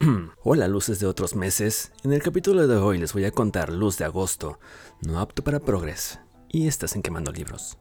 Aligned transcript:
Hola 0.44 0.66
luces 0.66 0.98
de 0.98 1.06
otros 1.06 1.36
meses, 1.36 1.92
en 2.04 2.14
el 2.14 2.22
capítulo 2.22 2.66
de 2.66 2.76
hoy 2.76 2.96
les 2.96 3.12
voy 3.12 3.26
a 3.26 3.32
contar 3.32 3.70
Luz 3.70 3.98
de 3.98 4.06
Agosto, 4.06 4.58
no 5.02 5.20
apto 5.20 5.44
para 5.44 5.60
Progress, 5.60 6.20
y 6.48 6.68
estás 6.68 6.96
en 6.96 7.02
Quemando 7.02 7.30
Libros. 7.32 7.76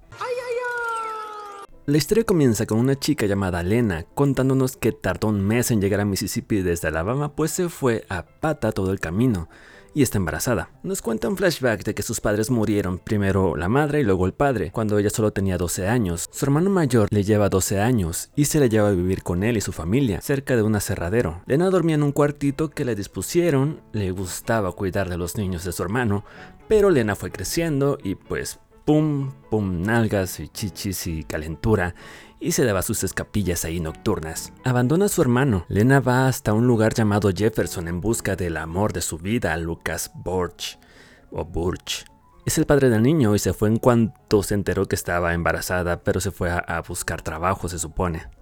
La 1.85 1.97
historia 1.97 2.25
comienza 2.25 2.65
con 2.65 2.77
una 2.77 2.99
chica 2.99 3.25
llamada 3.25 3.63
Lena 3.63 4.03
contándonos 4.03 4.75
que 4.75 4.91
tardó 4.91 5.29
un 5.29 5.41
mes 5.41 5.71
en 5.71 5.79
llegar 5.79 6.01
a 6.01 6.05
Mississippi 6.05 6.61
desde 6.61 6.89
Alabama 6.89 7.35
pues 7.35 7.51
se 7.51 7.69
fue 7.69 8.05
a 8.09 8.25
pata 8.25 8.73
todo 8.73 8.91
el 8.91 8.99
camino 8.99 9.47
y 9.93 10.01
está 10.01 10.17
embarazada. 10.17 10.69
Nos 10.83 11.01
cuenta 11.01 11.27
un 11.29 11.37
flashback 11.37 11.83
de 11.83 11.93
que 11.93 12.03
sus 12.03 12.21
padres 12.21 12.49
murieron, 12.49 12.99
primero 12.99 13.55
la 13.55 13.69
madre 13.69 14.01
y 14.01 14.03
luego 14.03 14.25
el 14.25 14.33
padre, 14.33 14.71
cuando 14.71 14.97
ella 14.97 15.09
solo 15.09 15.31
tenía 15.31 15.57
12 15.57 15.87
años. 15.87 16.27
Su 16.31 16.45
hermano 16.45 16.69
mayor 16.69 17.07
le 17.11 17.23
lleva 17.23 17.49
12 17.49 17.79
años 17.79 18.31
y 18.35 18.45
se 18.45 18.59
le 18.59 18.69
lleva 18.69 18.89
a 18.89 18.93
vivir 18.93 19.23
con 19.23 19.43
él 19.43 19.57
y 19.57 19.61
su 19.61 19.71
familia, 19.71 20.21
cerca 20.21 20.55
de 20.55 20.61
un 20.61 20.75
aserradero. 20.75 21.41
Lena 21.45 21.69
dormía 21.69 21.95
en 21.95 22.03
un 22.03 22.11
cuartito 22.11 22.69
que 22.69 22.85
le 22.85 22.95
dispusieron, 22.95 23.81
le 23.91 24.11
gustaba 24.11 24.71
cuidar 24.71 25.09
de 25.09 25.17
los 25.17 25.37
niños 25.37 25.63
de 25.63 25.71
su 25.71 25.83
hermano, 25.83 26.23
pero 26.67 26.89
Lena 26.89 27.15
fue 27.15 27.31
creciendo 27.31 27.97
y 28.03 28.15
pues 28.15 28.59
pum, 28.85 29.31
pum, 29.51 29.83
nalgas 29.83 30.39
y 30.39 30.47
chichis 30.47 31.05
y 31.07 31.23
calentura 31.23 31.93
y 32.39 32.53
se 32.53 32.65
daba 32.65 32.81
sus 32.81 33.03
escapillas 33.03 33.65
ahí 33.65 33.79
nocturnas. 33.79 34.53
Abandona 34.63 35.05
a 35.05 35.09
su 35.09 35.21
hermano. 35.21 35.65
Lena 35.67 35.99
va 35.99 36.27
hasta 36.27 36.53
un 36.53 36.67
lugar 36.67 36.93
llamado 36.93 37.31
Jefferson 37.35 37.87
en 37.87 38.01
busca 38.01 38.35
del 38.35 38.57
amor 38.57 38.93
de 38.93 39.01
su 39.01 39.17
vida, 39.17 39.55
Lucas 39.57 40.11
Borch 40.15 40.79
o 41.31 41.45
Burch. 41.45 42.05
Es 42.45 42.57
el 42.57 42.65
padre 42.65 42.89
del 42.89 43.03
niño 43.03 43.35
y 43.35 43.39
se 43.39 43.53
fue 43.53 43.69
en 43.69 43.77
cuanto 43.77 44.41
se 44.43 44.55
enteró 44.55 44.87
que 44.87 44.95
estaba 44.95 45.33
embarazada, 45.33 46.03
pero 46.03 46.19
se 46.19 46.31
fue 46.31 46.49
a, 46.49 46.57
a 46.57 46.81
buscar 46.81 47.21
trabajo, 47.21 47.67
se 47.69 47.77
supone 47.77 48.38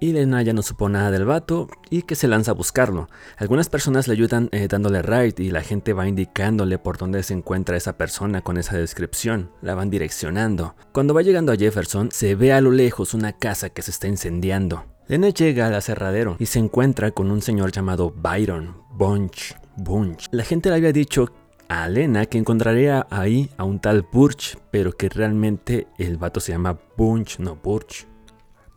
y 0.00 0.12
Lena 0.12 0.42
ya 0.42 0.52
no 0.52 0.62
supo 0.62 0.88
nada 0.88 1.10
del 1.10 1.24
vato 1.24 1.68
y 1.90 2.02
que 2.02 2.14
se 2.14 2.28
lanza 2.28 2.52
a 2.52 2.54
buscarlo. 2.54 3.08
Algunas 3.36 3.68
personas 3.68 4.08
le 4.08 4.14
ayudan 4.14 4.48
eh, 4.52 4.68
dándole 4.68 5.02
ride 5.02 5.42
y 5.42 5.50
la 5.50 5.62
gente 5.62 5.92
va 5.92 6.08
indicándole 6.08 6.78
por 6.78 6.98
dónde 6.98 7.22
se 7.22 7.34
encuentra 7.34 7.76
esa 7.76 7.96
persona 7.96 8.42
con 8.42 8.58
esa 8.58 8.76
descripción. 8.76 9.50
La 9.62 9.74
van 9.74 9.90
direccionando. 9.90 10.74
Cuando 10.92 11.14
va 11.14 11.22
llegando 11.22 11.52
a 11.52 11.56
Jefferson, 11.56 12.10
se 12.12 12.34
ve 12.34 12.52
a 12.52 12.60
lo 12.60 12.70
lejos 12.70 13.14
una 13.14 13.32
casa 13.32 13.70
que 13.70 13.82
se 13.82 13.90
está 13.90 14.08
incendiando. 14.08 14.84
Lena 15.08 15.28
llega 15.28 15.68
al 15.68 15.74
aserradero 15.74 16.36
y 16.38 16.46
se 16.46 16.58
encuentra 16.58 17.12
con 17.12 17.30
un 17.30 17.40
señor 17.40 17.70
llamado 17.70 18.10
Byron 18.10 18.76
Bunch. 18.92 19.54
Bunch. 19.76 20.26
La 20.32 20.42
gente 20.42 20.70
le 20.70 20.76
había 20.76 20.92
dicho 20.92 21.30
a 21.68 21.88
Lena 21.88 22.26
que 22.26 22.38
encontraría 22.38 23.06
ahí 23.10 23.50
a 23.56 23.64
un 23.64 23.78
tal 23.78 24.02
Burch, 24.10 24.58
pero 24.70 24.92
que 24.92 25.08
realmente 25.08 25.86
el 25.98 26.16
vato 26.16 26.40
se 26.40 26.52
llama 26.52 26.78
Bunch, 26.96 27.38
no 27.38 27.56
Burch. 27.56 28.06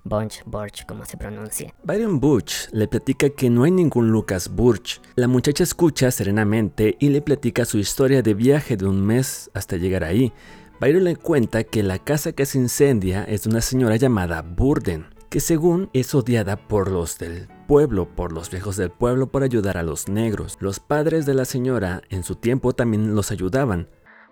Bunch, 0.03 0.43
Burch, 0.45 0.85
como 0.85 1.05
se 1.05 1.17
pronuncia. 1.17 1.73
Byron 1.83 2.19
Butch 2.19 2.69
le 2.71 2.87
platica 2.87 3.29
que 3.29 3.49
no 3.49 3.63
hay 3.63 3.71
ningún 3.71 4.11
Lucas 4.11 4.49
Burch. 4.49 5.01
La 5.15 5.27
muchacha 5.27 5.63
escucha 5.63 6.11
serenamente 6.11 6.97
y 6.99 7.09
le 7.09 7.21
platica 7.21 7.65
su 7.65 7.77
historia 7.77 8.21
de 8.21 8.33
viaje 8.33 8.77
de 8.77 8.85
un 8.85 9.05
mes 9.05 9.51
hasta 9.53 9.77
llegar 9.77 10.03
ahí. 10.03 10.31
Byron 10.79 11.03
le 11.03 11.15
cuenta 11.15 11.63
que 11.63 11.83
la 11.83 11.99
casa 11.99 12.31
que 12.31 12.45
se 12.45 12.57
incendia 12.57 13.23
es 13.25 13.43
de 13.43 13.49
una 13.49 13.61
señora 13.61 13.97
llamada 13.97 14.41
Burden, 14.41 15.07
que 15.29 15.39
según 15.39 15.89
es 15.93 16.15
odiada 16.15 16.55
por 16.55 16.89
los 16.89 17.17
del 17.17 17.47
pueblo, 17.67 18.07
por 18.15 18.31
los 18.31 18.49
viejos 18.49 18.77
del 18.77 18.89
pueblo 18.89 19.27
por 19.27 19.43
ayudar 19.43 19.77
a 19.77 19.83
los 19.83 20.07
negros. 20.07 20.57
Los 20.59 20.79
padres 20.79 21.25
de 21.25 21.35
la 21.35 21.45
señora 21.45 22.01
en 22.09 22.23
su 22.23 22.35
tiempo 22.35 22.73
también 22.73 23.13
los 23.13 23.31
ayudaban, 23.31 23.89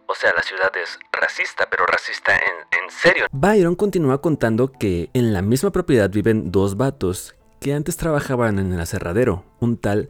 o 0.08 0.16
sea, 0.16 0.32
la 0.36 0.42
ciudad 0.42 0.72
es 0.82 0.98
racista, 1.12 1.68
pero 1.70 1.86
racista 1.86 2.34
en, 2.36 2.84
en 2.84 2.90
serio. 2.90 3.26
Byron 3.32 3.76
continúa 3.76 4.22
contando 4.22 4.72
que 4.72 5.10
en 5.14 5.34
la 5.34 5.42
misma 5.42 5.72
propiedad 5.72 6.10
viven 6.10 6.52
dos 6.52 6.78
vatos 6.78 7.36
que 7.60 7.74
antes 7.74 7.98
trabajaban 7.98 8.60
en 8.60 8.72
el 8.72 8.80
aserradero, 8.80 9.44
un 9.60 9.78
tal 9.78 10.10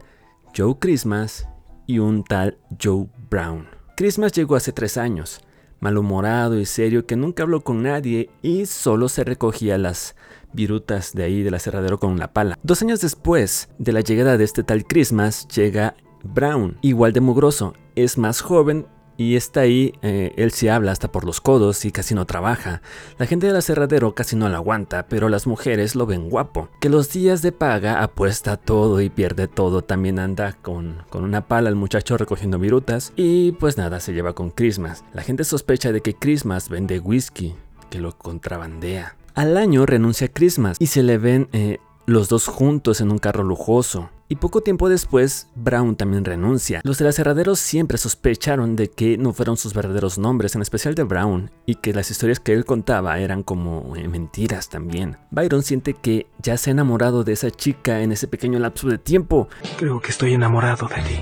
Joe 0.56 0.76
Christmas 0.78 1.48
y 1.86 1.98
un 1.98 2.24
tal 2.24 2.58
Joe 2.80 3.08
Brown. 3.30 3.68
Christmas 3.96 4.32
llegó 4.32 4.54
hace 4.54 4.72
tres 4.72 4.96
años, 4.96 5.40
malhumorado 5.80 6.58
y 6.58 6.66
serio 6.66 7.06
que 7.06 7.16
nunca 7.16 7.42
habló 7.42 7.62
con 7.62 7.82
nadie 7.82 8.30
y 8.42 8.66
solo 8.66 9.08
se 9.08 9.24
recogía 9.24 9.78
las 9.78 10.14
virutas 10.52 11.12
de 11.12 11.24
ahí 11.24 11.42
del 11.42 11.54
aserradero 11.54 11.98
con 11.98 12.18
la 12.18 12.32
pala. 12.32 12.56
Dos 12.62 12.82
años 12.82 13.00
después 13.00 13.68
de 13.78 13.92
la 13.92 14.00
llegada 14.00 14.36
de 14.36 14.44
este 14.44 14.62
tal 14.62 14.84
Christmas 14.84 15.48
llega 15.48 15.96
Brown, 16.22 16.78
igual 16.82 17.12
de 17.12 17.20
mugroso, 17.20 17.74
es 17.94 18.18
más 18.18 18.40
joven 18.40 18.86
y 19.18 19.34
está 19.34 19.60
ahí, 19.60 19.92
eh, 20.00 20.32
él 20.36 20.52
se 20.52 20.70
habla 20.70 20.92
hasta 20.92 21.10
por 21.10 21.24
los 21.24 21.40
codos 21.40 21.84
y 21.84 21.90
casi 21.90 22.14
no 22.14 22.24
trabaja. 22.24 22.82
La 23.18 23.26
gente 23.26 23.48
del 23.48 23.56
aserradero 23.56 24.14
casi 24.14 24.36
no 24.36 24.48
lo 24.48 24.56
aguanta, 24.56 25.06
pero 25.08 25.28
las 25.28 25.48
mujeres 25.48 25.96
lo 25.96 26.06
ven 26.06 26.30
guapo. 26.30 26.68
Que 26.80 26.88
los 26.88 27.12
días 27.12 27.42
de 27.42 27.50
paga 27.50 28.00
apuesta 28.00 28.56
todo 28.56 29.00
y 29.00 29.10
pierde 29.10 29.48
todo. 29.48 29.82
También 29.82 30.20
anda 30.20 30.52
con, 30.52 31.02
con 31.10 31.24
una 31.24 31.48
pala 31.48 31.68
el 31.68 31.74
muchacho 31.74 32.16
recogiendo 32.16 32.60
virutas. 32.60 33.12
Y 33.16 33.52
pues 33.52 33.76
nada, 33.76 33.98
se 33.98 34.12
lleva 34.12 34.34
con 34.34 34.50
Christmas. 34.50 35.04
La 35.12 35.22
gente 35.22 35.42
sospecha 35.42 35.90
de 35.90 36.00
que 36.00 36.14
Christmas 36.14 36.68
vende 36.68 37.00
whisky, 37.00 37.56
que 37.90 37.98
lo 37.98 38.16
contrabandea. 38.16 39.16
Al 39.34 39.56
año 39.56 39.84
renuncia 39.84 40.28
Christmas 40.28 40.76
y 40.78 40.86
se 40.86 41.02
le 41.02 41.18
ven 41.18 41.48
eh, 41.52 41.78
los 42.06 42.28
dos 42.28 42.46
juntos 42.46 43.00
en 43.00 43.10
un 43.10 43.18
carro 43.18 43.42
lujoso. 43.42 44.10
Y 44.30 44.36
poco 44.36 44.60
tiempo 44.60 44.90
después, 44.90 45.48
Brown 45.54 45.96
también 45.96 46.22
renuncia. 46.22 46.82
Los 46.84 46.98
de 46.98 47.04
la 47.04 47.10
aserraderos 47.10 47.58
siempre 47.58 47.96
sospecharon 47.96 48.76
de 48.76 48.90
que 48.90 49.16
no 49.16 49.32
fueron 49.32 49.56
sus 49.56 49.72
verdaderos 49.72 50.18
nombres, 50.18 50.54
en 50.54 50.60
especial 50.60 50.94
de 50.94 51.04
Brown, 51.04 51.50
y 51.64 51.76
que 51.76 51.94
las 51.94 52.10
historias 52.10 52.38
que 52.38 52.52
él 52.52 52.66
contaba 52.66 53.18
eran 53.20 53.42
como 53.42 53.96
eh, 53.96 54.06
mentiras 54.06 54.68
también. 54.68 55.16
Byron 55.30 55.62
siente 55.62 55.94
que 55.94 56.26
ya 56.42 56.58
se 56.58 56.68
ha 56.68 56.72
enamorado 56.72 57.24
de 57.24 57.32
esa 57.32 57.50
chica 57.50 58.02
en 58.02 58.12
ese 58.12 58.28
pequeño 58.28 58.58
lapso 58.58 58.88
de 58.88 58.98
tiempo. 58.98 59.48
Creo 59.78 59.98
que 60.00 60.10
estoy 60.10 60.34
enamorado 60.34 60.88
de 60.88 60.96
ti. 60.96 61.20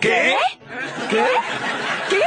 ¿Qué? 0.00 0.34
¿Qué? 1.08 1.24
¿Qué? 2.08 2.18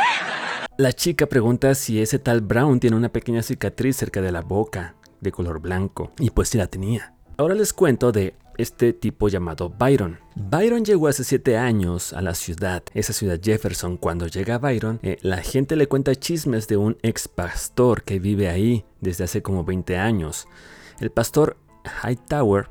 La 0.78 0.94
chica 0.94 1.25
pregunta 1.25 1.75
si 1.75 2.01
ese 2.01 2.17
tal 2.17 2.40
Brown 2.40 2.79
tiene 2.79 2.95
una 2.95 3.09
pequeña 3.09 3.44
cicatriz 3.44 3.97
cerca 3.97 4.22
de 4.22 4.31
la 4.31 4.41
boca, 4.41 4.95
de 5.19 5.34
color 5.34 5.59
blanco, 5.59 6.13
y 6.17 6.29
pues 6.29 6.47
sí 6.47 6.57
la 6.57 6.67
tenía. 6.67 7.13
Ahora 7.38 7.55
les 7.55 7.73
cuento 7.73 8.11
de 8.11 8.35
este 8.58 8.94
tipo 8.94 9.30
llamado 9.30 9.69
Byron. 9.69 10.19
Byron 10.36 10.84
llegó 10.84 11.08
hace 11.08 11.24
7 11.24 11.58
años 11.58 12.14
a 12.14 12.22
la 12.22 12.34
ciudad, 12.36 12.84
esa 12.94 13.14
ciudad 13.14 13.40
Jefferson. 13.41 13.97
Cuando 13.97 14.28
llega 14.28 14.58
Byron, 14.58 15.00
eh, 15.03 15.18
la 15.22 15.38
gente 15.38 15.75
le 15.75 15.88
cuenta 15.88 16.16
chismes 16.16 16.68
de 16.68 16.78
un 16.78 16.97
ex 17.02 17.28
pastor 17.28 18.03
que 18.03 18.19
vive 18.19 18.50
ahí 18.50 18.86
desde 19.02 19.24
hace 19.24 19.41
como 19.41 19.64
20 19.64 19.97
años. 19.97 20.47
El 21.00 21.12
pastor 21.12 21.58
Hightower 22.03 22.68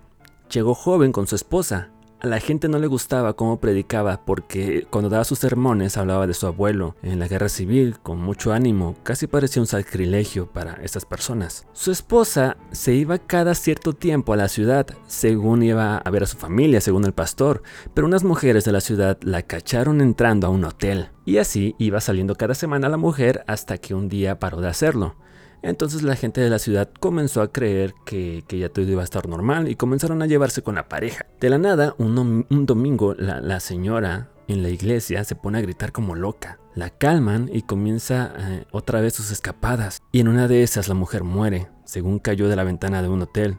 llegó 0.50 0.74
joven 0.74 1.12
con 1.12 1.26
su 1.26 1.36
esposa, 1.36 1.90
a 2.22 2.28
la 2.28 2.38
gente 2.38 2.68
no 2.68 2.78
le 2.78 2.86
gustaba 2.86 3.32
cómo 3.32 3.58
predicaba 3.58 4.24
porque 4.24 4.86
cuando 4.90 5.10
daba 5.10 5.24
sus 5.24 5.40
sermones 5.40 5.96
hablaba 5.96 6.28
de 6.28 6.34
su 6.34 6.46
abuelo 6.46 6.94
en 7.02 7.18
la 7.18 7.26
guerra 7.26 7.48
civil 7.48 7.98
con 8.00 8.20
mucho 8.20 8.52
ánimo, 8.52 8.94
casi 9.02 9.26
parecía 9.26 9.60
un 9.60 9.66
sacrilegio 9.66 10.46
para 10.46 10.74
estas 10.84 11.04
personas. 11.04 11.66
Su 11.72 11.90
esposa 11.90 12.56
se 12.70 12.94
iba 12.94 13.18
cada 13.18 13.56
cierto 13.56 13.92
tiempo 13.92 14.32
a 14.32 14.36
la 14.36 14.46
ciudad, 14.46 14.86
según 15.08 15.64
iba 15.64 15.96
a 15.96 16.10
ver 16.10 16.22
a 16.22 16.26
su 16.26 16.36
familia, 16.36 16.80
según 16.80 17.04
el 17.04 17.12
pastor, 17.12 17.64
pero 17.92 18.06
unas 18.06 18.22
mujeres 18.22 18.64
de 18.64 18.72
la 18.72 18.80
ciudad 18.80 19.18
la 19.22 19.42
cacharon 19.42 20.00
entrando 20.00 20.46
a 20.46 20.50
un 20.50 20.64
hotel. 20.64 21.08
Y 21.24 21.38
así 21.38 21.74
iba 21.78 22.00
saliendo 22.00 22.36
cada 22.36 22.54
semana 22.54 22.88
la 22.88 22.98
mujer 22.98 23.42
hasta 23.48 23.78
que 23.78 23.94
un 23.94 24.08
día 24.08 24.38
paró 24.38 24.60
de 24.60 24.68
hacerlo. 24.68 25.16
Entonces 25.62 26.02
la 26.02 26.16
gente 26.16 26.40
de 26.40 26.50
la 26.50 26.58
ciudad 26.58 26.90
comenzó 26.98 27.40
a 27.40 27.52
creer 27.52 27.94
que, 28.04 28.44
ya 28.48 28.68
todo 28.68 28.84
iba 28.84 29.00
a 29.00 29.04
estar 29.04 29.28
normal 29.28 29.68
y 29.68 29.76
comenzaron 29.76 30.20
a 30.20 30.26
llevarse 30.26 30.62
con 30.62 30.74
la 30.74 30.88
pareja. 30.88 31.26
De 31.40 31.50
la 31.50 31.58
nada, 31.58 31.94
un, 31.98 32.66
domingo, 32.66 33.14
la, 33.14 33.60
señora 33.60 34.30
en 34.48 34.62
la 34.62 34.70
iglesia 34.70 35.22
se 35.24 35.36
pone 35.36 35.58
a 35.58 35.62
gritar 35.62 35.92
como 35.92 36.16
loca. 36.16 36.58
La 36.74 36.90
calman 36.90 37.48
y 37.52 37.62
comienza 37.62 38.32
eh, 38.36 38.64
otra 38.72 39.00
vez 39.00 39.14
sus 39.14 39.30
escapadas. 39.30 40.00
Y 40.10 40.20
en 40.20 40.28
una 40.28 40.48
de 40.48 40.62
esas 40.62 40.88
la 40.88 40.94
mujer 40.94 41.22
muere, 41.22 41.68
según 41.84 42.18
cayó 42.18 42.48
de 42.48 42.56
la 42.56 42.64
ventana 42.64 43.02
de 43.02 43.08
un 43.08 43.22
hotel, 43.22 43.58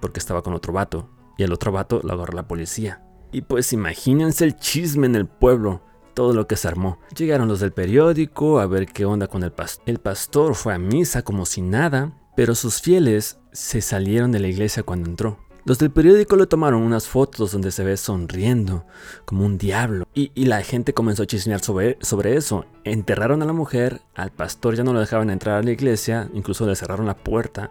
porque 0.00 0.18
estaba 0.18 0.42
con 0.42 0.54
otro 0.54 0.72
vato. 0.72 1.08
Y 1.38 1.44
el 1.44 1.52
otro 1.52 1.72
vato 1.72 2.00
lo 2.02 2.14
agarró 2.14 2.34
la 2.34 2.48
policía. 2.48 3.02
Y 3.30 3.42
pues 3.42 3.72
imagínense 3.72 4.44
el 4.44 4.56
chisme 4.56 5.06
en 5.06 5.14
el 5.14 5.26
pueblo 5.26 5.82
todo 6.14 6.34
lo 6.34 6.46
que 6.46 6.56
se 6.56 6.68
armó. 6.68 6.98
Llegaron 7.16 7.48
los 7.48 7.60
del 7.60 7.72
periódico 7.72 8.60
a 8.60 8.66
ver 8.66 8.86
qué 8.86 9.04
onda 9.04 9.28
con 9.28 9.42
el 9.42 9.52
pastor. 9.52 9.84
El 9.86 9.98
pastor 9.98 10.54
fue 10.54 10.74
a 10.74 10.78
misa 10.78 11.22
como 11.22 11.46
si 11.46 11.62
nada, 11.62 12.12
pero 12.36 12.54
sus 12.54 12.80
fieles 12.80 13.38
se 13.52 13.80
salieron 13.80 14.32
de 14.32 14.40
la 14.40 14.48
iglesia 14.48 14.82
cuando 14.82 15.08
entró. 15.08 15.38
Los 15.64 15.78
del 15.78 15.92
periódico 15.92 16.34
le 16.34 16.48
tomaron 16.48 16.82
unas 16.82 17.06
fotos 17.06 17.52
donde 17.52 17.70
se 17.70 17.84
ve 17.84 17.96
sonriendo, 17.96 18.84
como 19.24 19.46
un 19.46 19.58
diablo. 19.58 20.08
Y, 20.12 20.30
la 20.44 20.60
gente 20.62 20.92
comenzó 20.92 21.22
a 21.22 21.26
chismear 21.26 21.62
sobre, 21.62 21.98
sobre 22.00 22.36
eso. 22.36 22.64
Enterraron 22.82 23.42
a 23.42 23.46
la 23.46 23.52
mujer, 23.52 24.00
al 24.16 24.32
pastor 24.32 24.74
ya 24.74 24.82
no 24.82 24.92
lo 24.92 24.98
dejaban 24.98 25.30
entrar 25.30 25.58
a 25.58 25.62
la 25.62 25.70
iglesia, 25.70 26.28
incluso 26.34 26.66
le 26.66 26.74
cerraron 26.74 27.06
la 27.06 27.16
puerta. 27.16 27.70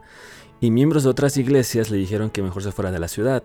Y 0.61 0.71
miembros 0.71 1.03
de 1.03 1.09
otras 1.09 1.35
iglesias 1.35 1.89
le 1.89 1.97
dijeron 1.97 2.29
que 2.29 2.41
mejor 2.41 2.63
se 2.63 2.71
fuera 2.71 2.91
de 2.91 2.99
la 2.99 3.09
ciudad. 3.09 3.44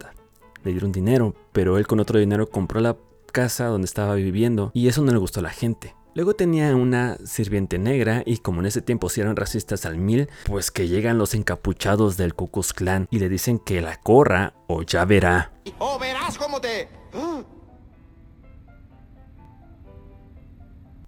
Le 0.63 0.71
dieron 0.71 0.93
dinero, 0.93 1.35
pero 1.53 1.77
él 1.77 1.89
con 1.89 1.99
otro 1.99 2.21
dinero 2.21 2.49
compró 2.49 2.79
la 2.81 2.97
casa 3.37 3.67
donde 3.67 3.85
estaba 3.85 4.15
viviendo 4.15 4.71
y 4.73 4.89
eso 4.89 5.03
no 5.03 5.13
le 5.13 5.19
gustó 5.19 5.41
a 5.41 5.43
la 5.43 5.51
gente. 5.51 5.95
Luego 6.15 6.33
tenía 6.33 6.75
una 6.75 7.19
sirviente 7.27 7.79
negra 7.79 8.23
y 8.25 8.39
como 8.39 8.61
en 8.61 8.67
ese 8.67 8.81
tiempo 8.81 9.11
si 9.11 9.21
eran 9.21 9.37
racistas 9.37 9.85
al 9.85 9.99
mil, 9.99 10.31
pues 10.47 10.71
que 10.71 10.89
llegan 10.89 11.19
los 11.19 11.35
encapuchados 11.35 12.17
del 12.17 12.33
Ku 12.33 12.49
Klux 12.51 12.73
Klan 12.73 13.09
y 13.11 13.19
le 13.19 13.29
dicen 13.29 13.59
que 13.59 13.83
la 13.83 14.01
corra 14.01 14.55
o 14.69 14.81
ya 14.81 15.05
verá. 15.05 15.53
O 15.79 15.99
verás 15.99 16.39
te... 16.63 16.89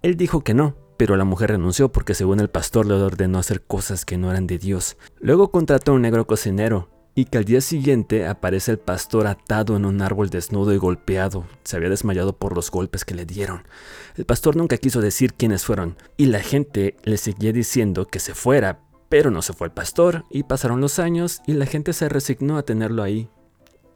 Él 0.03 0.17
dijo 0.19 0.45
que 0.45 0.53
no, 0.53 0.77
pero 0.99 1.17
la 1.17 1.25
mujer 1.25 1.53
renunció 1.53 1.91
porque 1.91 2.13
según 2.13 2.41
el 2.41 2.51
pastor 2.51 2.85
le 2.85 2.93
ordenó 2.93 3.39
hacer 3.39 3.63
cosas 3.63 4.05
que 4.05 4.19
no 4.19 4.31
eran 4.31 4.47
de 4.47 4.59
Dios. 4.59 4.99
Luego 5.19 5.51
contrató 5.51 5.93
a 5.93 5.95
un 5.95 6.03
negro 6.03 6.27
cocinero, 6.27 6.91
y 7.19 7.25
que 7.25 7.39
al 7.39 7.45
día 7.45 7.61
siguiente 7.61 8.29
aparece 8.29 8.71
el 8.71 8.79
pastor 8.79 9.27
atado 9.27 9.75
en 9.75 9.87
un 9.87 10.03
árbol 10.03 10.31
desnudo 10.31 10.73
y 10.73 10.77
golpeado. 10.77 11.47
Se 11.65 11.75
había 11.75 11.89
desmayado 11.89 12.37
por 12.37 12.55
los 12.55 12.71
golpes 12.71 13.05
que 13.05 13.17
le 13.17 13.27
dieron. 13.27 13.67
El 14.15 14.25
pastor 14.25 14.55
nunca 14.55 14.77
quiso 14.77 15.01
decir 15.01 15.35
quiénes 15.35 15.65
fueron 15.65 15.97
y 16.17 16.27
la 16.27 16.39
gente 16.39 16.95
le 17.03 17.17
seguía 17.17 17.53
diciendo 17.53 18.07
que 18.07 18.21
se 18.21 18.35
fuera, 18.35 18.83
pero 19.09 19.33
no 19.33 19.43
se 19.43 19.53
fue 19.53 19.67
el 19.67 19.73
pastor 19.73 20.27
y 20.31 20.45
pasaron 20.45 20.81
los 20.81 21.01
años 21.01 21.43
y 21.45 21.55
la 21.55 21.67
gente 21.67 21.93
se 21.93 22.09
resignó 22.09 22.57
a 22.57 22.63
tenerlo 22.63 23.03
ahí 23.03 23.29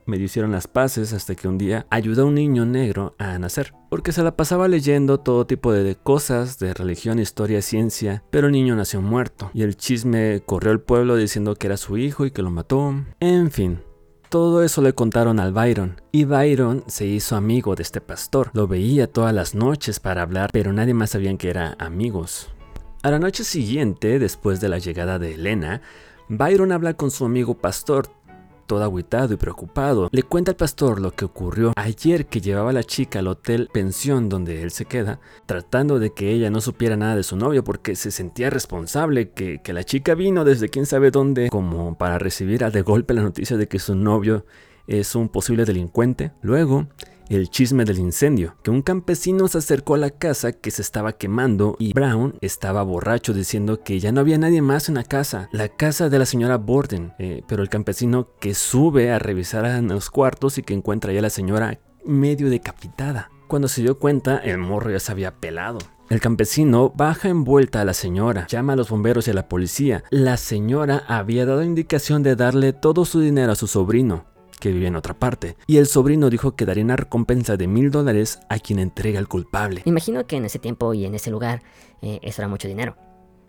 me 0.07 0.17
hicieron 0.17 0.53
las 0.53 0.67
paces 0.67 1.13
hasta 1.13 1.35
que 1.35 1.49
un 1.49 1.59
día 1.59 1.87
ayudó 1.91 2.23
a 2.23 2.27
un 2.27 2.35
niño 2.35 2.65
negro 2.67 3.15
a 3.19 3.39
nacer, 3.39 3.73
porque 3.91 4.13
se 4.13 4.23
la 4.23 4.37
pasaba 4.37 4.69
leyendo 4.69 5.19
todo 5.19 5.47
tipo 5.47 5.73
de 5.73 5.97
cosas 5.97 6.59
de 6.59 6.75
religión, 6.75 7.19
historia, 7.19 7.63
ciencia, 7.63 8.23
pero 8.31 8.47
el 8.47 8.53
niño 8.53 8.75
nació 8.75 9.01
muerto 9.01 9.51
y 9.55 9.63
el 9.63 9.77
chisme 9.77 10.43
corrió 10.45 10.73
al 10.73 10.81
pueblo 10.81 11.17
diciendo 11.17 11.55
que 11.55 11.67
era 11.67 11.77
su 11.77 11.97
hijo 11.99 12.27
y 12.27 12.31
que 12.31 12.43
lo 12.43 12.51
mató. 12.51 12.95
En 13.21 13.51
fin, 13.51 13.81
todo 14.29 14.63
eso 14.63 14.81
le 14.81 14.95
contaron 14.95 15.39
al 15.41 15.53
Byron, 15.53 16.01
y 16.11 16.25
Byron 16.25 16.85
se 16.87 17.05
hizo 17.05 17.37
amigo 17.37 17.75
de 17.75 17.83
este 17.83 18.01
pastor. 18.01 18.51
Lo 18.55 18.67
veía 18.67 19.07
todas 19.07 19.35
las 19.35 19.55
noches 19.55 20.01
para 20.01 20.23
hablar, 20.23 20.49
pero 20.53 20.73
nadie 20.73 20.95
más 20.95 21.11
sabía 21.11 21.37
que 21.37 21.51
eran 21.51 21.77
amigos. 21.79 22.49
A 23.03 23.11
la 23.11 23.19
noche 23.19 23.45
siguiente, 23.45 24.19
después 24.19 24.61
de 24.61 24.71
la 24.71 24.79
llegada 24.79 25.19
de 25.19 25.35
Elena, 25.35 25.83
Byron 26.29 26.73
habla 26.73 26.95
con 26.95 27.11
su 27.11 27.27
amigo 27.27 27.59
pastor, 27.59 28.09
todo 28.67 28.85
aguitado 28.85 29.35
y 29.35 29.37
preocupado. 29.37 30.09
Le 30.13 30.23
cuenta 30.23 30.53
al 30.53 30.57
pastor 30.57 31.01
lo 31.01 31.13
que 31.13 31.25
ocurrió 31.25 31.73
ayer 31.77 32.27
que 32.27 32.41
llevaba 32.41 32.71
a 32.71 32.73
la 32.73 32.85
chica 32.85 33.19
al 33.19 33.29
hotel 33.29 33.69
pensión 33.73 34.29
donde 34.29 34.63
él 34.63 34.71
se 34.71 34.85
queda, 34.85 35.21
tratando 35.47 35.99
de 35.99 36.13
que 36.13 36.33
ella 36.33 36.51
no 36.51 36.61
supiera 36.61 36.97
nada 36.97 37.17
de 37.17 37.23
su 37.23 37.37
novio 37.37 37.65
porque 37.65 37.97
se 37.97 38.11
sentía 38.11 38.51
responsable, 38.51 39.31
que, 39.31 39.61
que 39.63 39.73
la 39.73 39.85
chica 39.85 40.15
vino 40.15 40.45
desde 40.45 40.69
quién 40.69 40.87
sabe 40.87 41.11
dónde 41.11 41.49
como 41.49 41.97
para 41.97 42.19
recibir 42.19 42.65
a 42.65 42.71
de 42.71 42.83
golpe 42.83 43.15
la 43.15 43.23
noticia 43.23 43.57
de 43.57 43.69
que 43.69 43.79
su 43.79 43.95
novio 43.95 44.45
es 44.87 45.15
un 45.15 45.29
posible 45.29 45.65
delincuente. 45.65 46.33
Luego, 46.43 46.87
el 47.29 47.51
chisme 47.51 47.85
del 47.85 47.99
incendio, 47.99 48.57
que 48.63 48.71
un 48.71 48.83
campesino 48.83 49.49
se 49.49 49.59
acercó 49.59 49.95
a 49.95 49.99
la 49.99 50.11
casa 50.11 50.53
que 50.53 50.71
se 50.71 50.83
estaba 50.83 51.13
quemando 51.13 51.77
y 51.79 51.93
Brown 51.93 52.37
estaba 52.41 52.83
borracho 52.83 53.33
diciendo 53.33 53.83
que 53.83 54.01
ya 54.01 54.13
no 54.13 54.21
había 54.21 54.39
nadie 54.39 54.63
más 54.63 54.89
en 54.89 54.97
la 54.97 55.05
casa, 55.05 55.49
la 55.53 55.69
casa 55.69 56.09
de 56.09 56.19
la 56.19 56.27
señora 56.27 56.59
Borden, 56.59 57.13
eh, 57.19 57.43
pero 57.47 57.63
el 57.63 57.69
campesino 57.69 58.29
que 58.41 58.55
sube 58.55 59.11
a 59.11 59.19
revisar 59.19 59.65
en 59.65 59.89
los 59.89 60.11
cuartos 60.11 60.59
y 60.59 60.63
que 60.63 60.75
encuentra 60.75 61.13
ya 61.13 61.21
a 61.21 61.23
la 61.23 61.31
señora 61.31 61.79
medio 62.05 62.51
decapitada. 62.51 63.31
Cuando 63.49 63.69
se 63.69 63.83
dio 63.83 63.99
cuenta, 63.99 64.39
el 64.39 64.59
morro 64.59 64.91
ya 64.91 64.99
se 64.99 65.13
había 65.13 65.33
pelado. 65.33 65.79
El 66.09 66.21
campesino 66.21 66.93
baja 66.95 67.29
envuelta 67.29 67.81
a 67.81 67.85
la 67.85 67.95
señora, 67.95 68.47
llama 68.47 68.75
a 68.75 68.77
los 68.77 68.91
bomberos 68.91 69.29
y 69.29 69.31
a 69.31 69.35
la 69.35 69.49
policía. 69.49 70.05
La 70.11 70.37
señora 70.37 71.05
había 71.09 71.47
dado 71.47 71.63
indicación 71.63 72.23
de 72.23 72.37
darle 72.37 72.73
todo 72.73 73.05
su 73.05 73.21
dinero 73.21 73.53
a 73.53 73.57
su 73.57 73.67
sobrino, 73.67 74.27
que 74.63 74.71
vivía 74.71 74.87
en 74.87 74.95
otra 74.95 75.15
parte, 75.15 75.57
y 75.67 75.79
el 75.79 75.89
sobrino 75.89 76.31
dijo 76.31 76.55
que 76.55 76.65
daría 76.65 76.85
una 76.85 76.95
recompensa 76.95 77.57
de 77.57 77.67
mil 77.67 77.91
dólares 77.91 78.39
a 78.49 78.61
quien 78.61 78.79
entrega 78.79 79.19
al 79.19 79.27
culpable. 79.27 79.83
Imagino 79.87 80.25
que 80.25 80.37
en 80.37 80.45
ese 80.45 80.61
tiempo 80.61 80.95
y 80.95 81.05
en 81.05 81.17
ese 81.17 81.33
lugar 81.33 81.65
eh, 82.01 82.21
eso 82.23 82.43
era 82.43 82.49
mucho 82.49 82.69
dinero. 82.69 82.95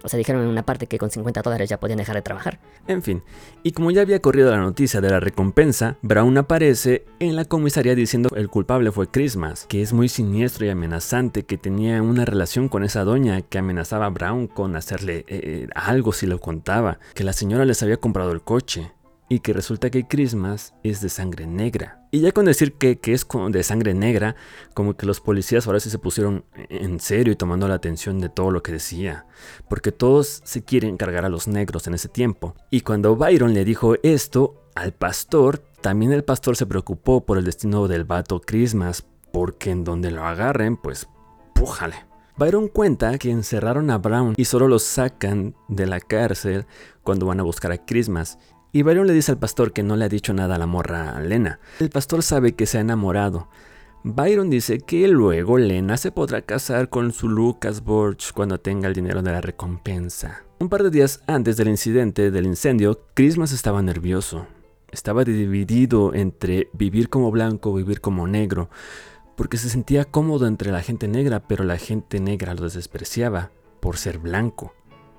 O 0.03 0.09
sea, 0.09 0.17
dijeron 0.17 0.41
en 0.41 0.47
una 0.47 0.65
parte 0.65 0.87
que 0.87 0.97
con 0.97 1.11
50 1.11 1.43
dólares 1.43 1.69
ya 1.69 1.79
podían 1.79 1.99
dejar 1.99 2.15
de 2.15 2.23
trabajar. 2.23 2.59
En 2.87 3.03
fin, 3.03 3.21
y 3.61 3.73
como 3.73 3.91
ya 3.91 4.01
había 4.01 4.21
corrido 4.23 4.49
la 4.49 4.57
noticia 4.57 5.01
de 5.01 5.09
la 5.11 5.19
recompensa, 5.19 5.97
Brown 6.01 6.35
aparece 6.35 7.05
en 7.19 7.35
la 7.35 7.45
comisaría 7.45 7.93
diciendo 7.93 8.29
que 8.29 8.39
el 8.39 8.49
culpable 8.49 8.91
fue 8.91 9.07
Christmas, 9.07 9.67
que 9.69 9.83
es 9.83 9.93
muy 9.93 10.09
siniestro 10.09 10.65
y 10.65 10.69
amenazante, 10.69 11.43
que 11.45 11.59
tenía 11.59 12.01
una 12.01 12.25
relación 12.25 12.69
con 12.69 12.83
esa 12.83 13.03
doña 13.03 13.43
que 13.43 13.59
amenazaba 13.59 14.07
a 14.07 14.09
Brown 14.09 14.47
con 14.47 14.75
hacerle 14.75 15.19
eh, 15.19 15.25
eh, 15.29 15.67
algo 15.75 16.11
si 16.11 16.25
lo 16.25 16.39
contaba, 16.39 16.97
que 17.13 17.23
la 17.23 17.33
señora 17.33 17.65
les 17.65 17.83
había 17.83 17.97
comprado 17.97 18.31
el 18.31 18.41
coche 18.41 18.91
y 19.33 19.39
que 19.39 19.51
resulta 19.51 19.89
que 19.89 20.07
Christmas 20.07 20.75
es 20.83 21.01
de 21.01 21.09
sangre 21.09 21.47
negra. 21.47 22.05
Y 22.11 22.19
ya 22.19 22.31
con 22.31 22.45
decir 22.45 22.73
que, 22.73 22.99
es 23.03 23.27
de 23.49 23.63
sangre 23.63 23.95
negra, 23.95 24.35
como 24.75 24.95
que 24.95 25.07
los 25.07 25.19
policías 25.19 25.65
ahora 25.65 25.79
sí 25.79 25.89
se 25.89 25.97
pusieron 25.97 26.45
en 26.69 26.99
serio 26.99 27.33
y 27.33 27.35
tomando 27.35 27.67
la 27.67 27.73
atención 27.73 28.19
de 28.19 28.29
todo 28.29 28.51
lo 28.51 28.61
que 28.61 28.71
decía, 28.71 29.25
porque 29.67 29.91
todos 29.91 30.41
se 30.45 30.63
quieren 30.63 30.97
cargar 30.97 31.25
a 31.25 31.29
los 31.29 31.47
negros 31.47 31.87
en 31.87 31.95
ese 31.95 32.09
tiempo. 32.09 32.55
Y 32.69 32.81
cuando 32.81 33.15
Byron 33.15 33.55
le 33.55 33.65
dijo 33.65 33.95
esto 34.03 34.69
al 34.75 34.93
pastor, 34.93 35.57
también 35.81 36.13
el 36.13 36.23
pastor 36.23 36.55
se 36.55 36.67
preocupó 36.67 37.25
por 37.25 37.39
el 37.39 37.45
destino 37.45 37.87
del 37.87 38.03
vato 38.03 38.39
Christmas, 38.39 39.03
porque 39.31 39.71
en 39.71 39.83
donde 39.83 40.11
lo 40.11 40.23
agarren, 40.23 40.77
pues 40.77 41.07
pújale. 41.55 41.95
Byron 42.35 42.67
cuenta 42.67 43.17
que 43.19 43.29
encerraron 43.29 43.91
a 43.91 43.99
Brown 43.99 44.33
y 44.37 44.45
solo 44.45 44.67
lo 44.67 44.79
sacan 44.79 45.55
de 45.67 45.85
la 45.85 45.99
cárcel 45.99 46.65
cuando 47.03 47.27
van 47.27 47.39
a 47.39 47.43
buscar 47.43 47.71
a 47.71 47.85
Christmas 47.85 48.39
y 48.73 48.81
Byron 48.81 49.05
le 49.05 49.13
dice 49.13 49.31
al 49.31 49.37
pastor 49.37 49.71
que 49.71 49.83
no 49.83 49.95
le 49.95 50.05
ha 50.05 50.09
dicho 50.09 50.33
nada 50.33 50.55
a 50.55 50.57
la 50.57 50.65
morra 50.65 51.19
Lena. 51.21 51.59
El 51.79 51.91
pastor 51.91 52.23
sabe 52.23 52.55
que 52.55 52.65
se 52.65 52.79
ha 52.79 52.81
enamorado. 52.81 53.47
Byron 54.03 54.49
dice 54.49 54.79
que 54.79 55.07
luego 55.07 55.59
Lena 55.59 55.95
se 55.95 56.11
podrá 56.11 56.41
casar 56.41 56.89
con 56.89 57.13
su 57.13 57.29
Lucas 57.29 57.83
Borch 57.83 58.33
cuando 58.33 58.59
tenga 58.59 58.87
el 58.87 58.95
dinero 58.95 59.21
de 59.21 59.31
la 59.31 59.41
recompensa. 59.41 60.43
Un 60.59 60.69
par 60.69 60.81
de 60.81 60.89
días 60.89 61.21
antes 61.27 61.55
del 61.55 61.67
incidente 61.67 62.31
del 62.31 62.47
incendio, 62.47 62.99
Christmas 63.13 63.51
estaba 63.51 63.83
nervioso. 63.83 64.47
Estaba 64.91 65.23
dividido 65.23 66.13
entre 66.15 66.69
vivir 66.73 67.09
como 67.09 67.29
blanco 67.29 67.71
o 67.71 67.75
vivir 67.75 68.01
como 68.01 68.27
negro, 68.27 68.69
porque 69.37 69.57
se 69.57 69.69
sentía 69.69 70.05
cómodo 70.05 70.47
entre 70.47 70.71
la 70.71 70.81
gente 70.81 71.07
negra, 71.07 71.47
pero 71.47 71.63
la 71.63 71.77
gente 71.77 72.19
negra 72.19 72.55
lo 72.55 72.67
despreciaba 72.67 73.51
por 73.79 73.97
ser 73.97 74.17
blanco 74.17 74.73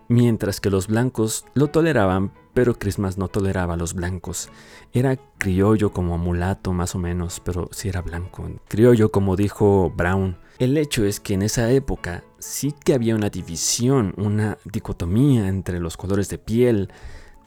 mientras 0.09 0.61
que 0.61 0.71
los 0.71 0.87
blancos 0.87 1.45
lo 1.55 1.69
toleraban, 1.69 2.33
pero 2.55 2.79
Christmas 2.79 3.19
no 3.19 3.29
toleraba 3.29 3.75
a 3.75 3.77
los 3.77 3.95
blancos. 3.95 4.49
Era 4.93 5.17
criollo 5.39 5.93
como 5.93 6.17
mulato 6.17 6.73
más 6.73 6.95
o 6.95 6.99
menos, 6.99 7.41
pero 7.45 7.69
sí 7.73 7.89
era 7.89 8.01
blanco. 8.01 8.49
Criollo 8.69 9.11
como 9.11 9.37
dijo 9.37 9.93
Brown. 9.95 10.39
El 10.59 10.79
hecho 10.79 11.05
es 11.05 11.19
que 11.19 11.35
en 11.35 11.43
esa 11.43 11.71
época 11.73 12.23
sí 12.39 12.73
que 12.85 12.95
había 12.95 13.17
una 13.17 13.29
división, 13.29 14.15
una 14.17 14.56
dicotomía 14.65 15.49
entre 15.49 15.81
los 15.81 15.97
colores 15.97 16.29
de 16.29 16.39
piel, 16.39 16.93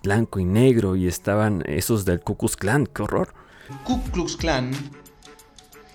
blanco 0.04 0.39
y 0.39 0.45
negro, 0.45 0.98
y 0.98 1.07
estaban 1.07 1.63
esos 1.65 2.04
del 2.04 2.19
Ku 2.19 2.36
Klux 2.36 2.57
Klan, 2.57 2.86
qué 2.86 3.04
horror. 3.04 3.33
Ku 3.86 4.01
Klux 4.12 4.36
Klan 4.36 4.71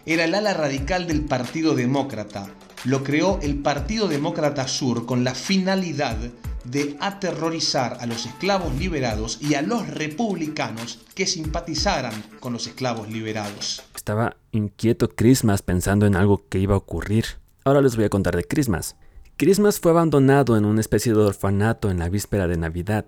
era 0.06 0.25
el 0.25 0.35
ala 0.35 0.55
radical 0.55 1.06
del 1.06 1.20
Partido 1.23 1.75
Demócrata. 1.75 2.49
Lo 2.85 3.04
creó 3.04 3.38
el 3.42 3.62
Partido 3.62 4.09
Demócrata 4.09 4.66
Sur 4.66 5.07
con 5.07 5.23
la 5.23 5.35
finalidad 5.35 6.16
de 6.64 6.97
aterrorizar 7.00 7.99
a 8.00 8.07
los 8.07 8.26
esclavos 8.26 8.75
liberados 8.76 9.38
y 9.40 9.54
a 9.54 9.62
los 9.62 9.88
republicanos 9.88 11.00
que 11.14 11.26
simpatizaran 11.26 12.14
con 12.40 12.52
los 12.52 12.66
esclavos 12.66 13.09
liberados. 13.11 13.83
Estaba 13.95 14.37
inquieto 14.50 15.09
Christmas 15.09 15.62
pensando 15.62 16.07
en 16.07 16.16
algo 16.16 16.47
que 16.49 16.59
iba 16.59 16.75
a 16.75 16.78
ocurrir. 16.78 17.25
Ahora 17.64 17.81
les 17.81 17.97
voy 17.97 18.04
a 18.04 18.11
contar 18.11 18.37
de 18.37 18.45
Christmas. 18.45 18.97
Christmas 19.37 19.81
fue 19.81 19.92
abandonado 19.92 20.57
en 20.57 20.64
una 20.64 20.81
especie 20.81 21.12
de 21.12 21.19
orfanato 21.19 21.90
en 21.90 21.99
la 21.99 22.09
víspera 22.09 22.47
de 22.47 22.57
Navidad. 22.57 23.07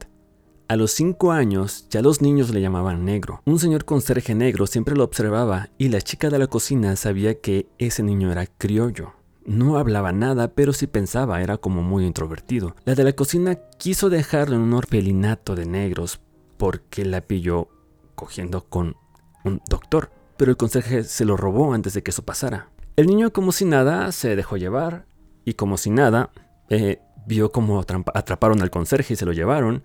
A 0.66 0.76
los 0.76 0.92
cinco 0.92 1.30
años 1.30 1.86
ya 1.90 2.00
los 2.00 2.22
niños 2.22 2.50
le 2.50 2.60
llamaban 2.60 3.04
negro. 3.04 3.42
Un 3.44 3.58
señor 3.58 3.84
conserje 3.84 4.34
negro 4.34 4.66
siempre 4.66 4.96
lo 4.96 5.04
observaba 5.04 5.68
y 5.76 5.90
la 5.90 6.00
chica 6.00 6.30
de 6.30 6.38
la 6.38 6.46
cocina 6.46 6.96
sabía 6.96 7.38
que 7.40 7.66
ese 7.78 8.02
niño 8.02 8.32
era 8.32 8.46
criollo. 8.46 9.12
No 9.46 9.76
hablaba 9.76 10.12
nada, 10.12 10.48
pero 10.48 10.72
sí 10.72 10.86
pensaba, 10.86 11.42
era 11.42 11.58
como 11.58 11.82
muy 11.82 12.06
introvertido. 12.06 12.74
La 12.84 12.94
de 12.94 13.04
la 13.04 13.12
cocina 13.12 13.56
quiso 13.76 14.08
dejarlo 14.08 14.56
en 14.56 14.62
un 14.62 14.72
orfelinato 14.72 15.54
de 15.54 15.66
negros 15.66 16.20
porque 16.56 17.04
la 17.04 17.20
pilló 17.20 17.68
cogiendo 18.14 18.64
con 18.64 18.96
un 19.44 19.60
doctor, 19.68 20.10
pero 20.38 20.50
el 20.50 20.56
conserje 20.56 21.04
se 21.04 21.26
lo 21.26 21.36
robó 21.36 21.74
antes 21.74 21.92
de 21.92 22.02
que 22.02 22.10
eso 22.10 22.24
pasara. 22.24 22.70
El 22.96 23.06
niño 23.06 23.32
como 23.32 23.52
si 23.52 23.66
nada 23.66 24.12
se 24.12 24.34
dejó 24.34 24.56
llevar 24.56 25.06
y 25.44 25.54
como 25.54 25.76
si 25.76 25.90
nada 25.90 26.30
eh, 26.70 27.00
vio 27.26 27.52
como 27.52 27.80
atraparon 27.80 28.62
al 28.62 28.70
conserje 28.70 29.14
y 29.14 29.16
se 29.16 29.26
lo 29.26 29.32
llevaron 29.32 29.82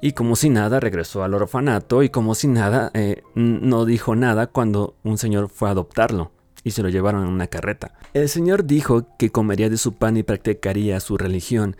y 0.00 0.12
como 0.12 0.36
si 0.36 0.48
nada 0.48 0.80
regresó 0.80 1.22
al 1.22 1.34
orfanato 1.34 2.02
y 2.02 2.08
como 2.08 2.34
si 2.34 2.48
nada 2.48 2.90
eh, 2.94 3.22
no 3.34 3.84
dijo 3.84 4.16
nada 4.16 4.46
cuando 4.46 4.96
un 5.02 5.18
señor 5.18 5.48
fue 5.48 5.68
a 5.68 5.72
adoptarlo 5.72 6.32
y 6.64 6.72
se 6.72 6.82
lo 6.82 6.88
llevaron 6.88 7.24
en 7.24 7.30
una 7.30 7.46
carreta. 7.46 7.94
El 8.14 8.28
Señor 8.28 8.64
dijo 8.64 9.06
que 9.18 9.30
comería 9.30 9.70
de 9.70 9.76
su 9.76 9.94
pan 9.94 10.16
y 10.16 10.22
practicaría 10.22 11.00
su 11.00 11.16
religión, 11.16 11.76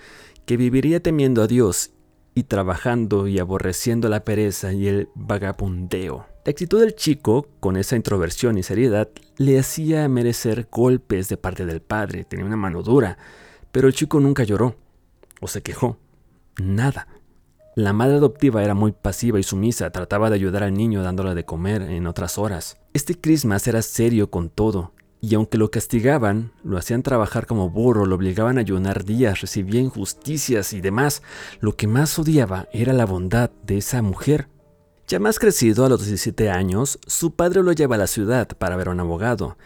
que 0.46 0.56
viviría 0.56 1.00
temiendo 1.00 1.42
a 1.42 1.46
Dios 1.46 1.90
y 2.34 2.44
trabajando 2.44 3.28
y 3.28 3.38
aborreciendo 3.38 4.08
la 4.08 4.24
pereza 4.24 4.72
y 4.72 4.88
el 4.88 5.08
vagabundeo. 5.14 6.26
La 6.44 6.50
actitud 6.50 6.80
del 6.80 6.96
chico, 6.96 7.48
con 7.60 7.76
esa 7.76 7.94
introversión 7.94 8.58
y 8.58 8.62
seriedad, 8.62 9.08
le 9.36 9.58
hacía 9.58 10.08
merecer 10.08 10.68
golpes 10.70 11.28
de 11.28 11.36
parte 11.36 11.66
del 11.66 11.82
padre, 11.82 12.24
tenía 12.24 12.44
una 12.44 12.56
mano 12.56 12.82
dura, 12.82 13.18
pero 13.70 13.86
el 13.86 13.94
chico 13.94 14.18
nunca 14.18 14.42
lloró 14.42 14.74
o 15.40 15.46
se 15.46 15.62
quejó, 15.62 15.98
nada. 16.60 17.06
La 17.74 17.92
madre 17.92 18.16
adoptiva 18.16 18.62
era 18.62 18.74
muy 18.74 18.92
pasiva 18.92 19.38
y 19.40 19.42
sumisa, 19.42 19.90
trataba 19.90 20.28
de 20.28 20.36
ayudar 20.36 20.62
al 20.62 20.74
niño 20.74 21.02
dándole 21.02 21.34
de 21.34 21.44
comer 21.44 21.82
en 21.82 22.06
otras 22.06 22.36
horas. 22.36 22.81
Este 22.94 23.18
Christmas 23.18 23.66
era 23.66 23.80
serio 23.80 24.30
con 24.30 24.50
todo. 24.50 24.92
Y 25.22 25.34
aunque 25.34 25.56
lo 25.56 25.70
castigaban, 25.70 26.52
lo 26.62 26.76
hacían 26.76 27.02
trabajar 27.02 27.46
como 27.46 27.70
burro, 27.70 28.04
lo 28.04 28.16
obligaban 28.16 28.58
a 28.58 28.60
ayunar 28.60 29.04
días, 29.04 29.40
recibía 29.40 29.80
injusticias 29.80 30.74
y 30.74 30.82
demás, 30.82 31.22
lo 31.60 31.74
que 31.74 31.86
más 31.86 32.18
odiaba 32.18 32.68
era 32.70 32.92
la 32.92 33.06
bondad 33.06 33.50
de 33.64 33.78
esa 33.78 34.02
mujer. 34.02 34.48
Ya 35.08 35.20
más 35.20 35.38
crecido, 35.38 35.86
a 35.86 35.88
los 35.88 36.00
17 36.00 36.50
años, 36.50 36.98
su 37.06 37.34
padre 37.34 37.62
lo 37.62 37.72
lleva 37.72 37.94
a 37.94 37.98
la 37.98 38.06
ciudad 38.06 38.48
para 38.58 38.76
ver 38.76 38.88
a 38.88 38.90
un 38.90 39.00
abogado 39.00 39.56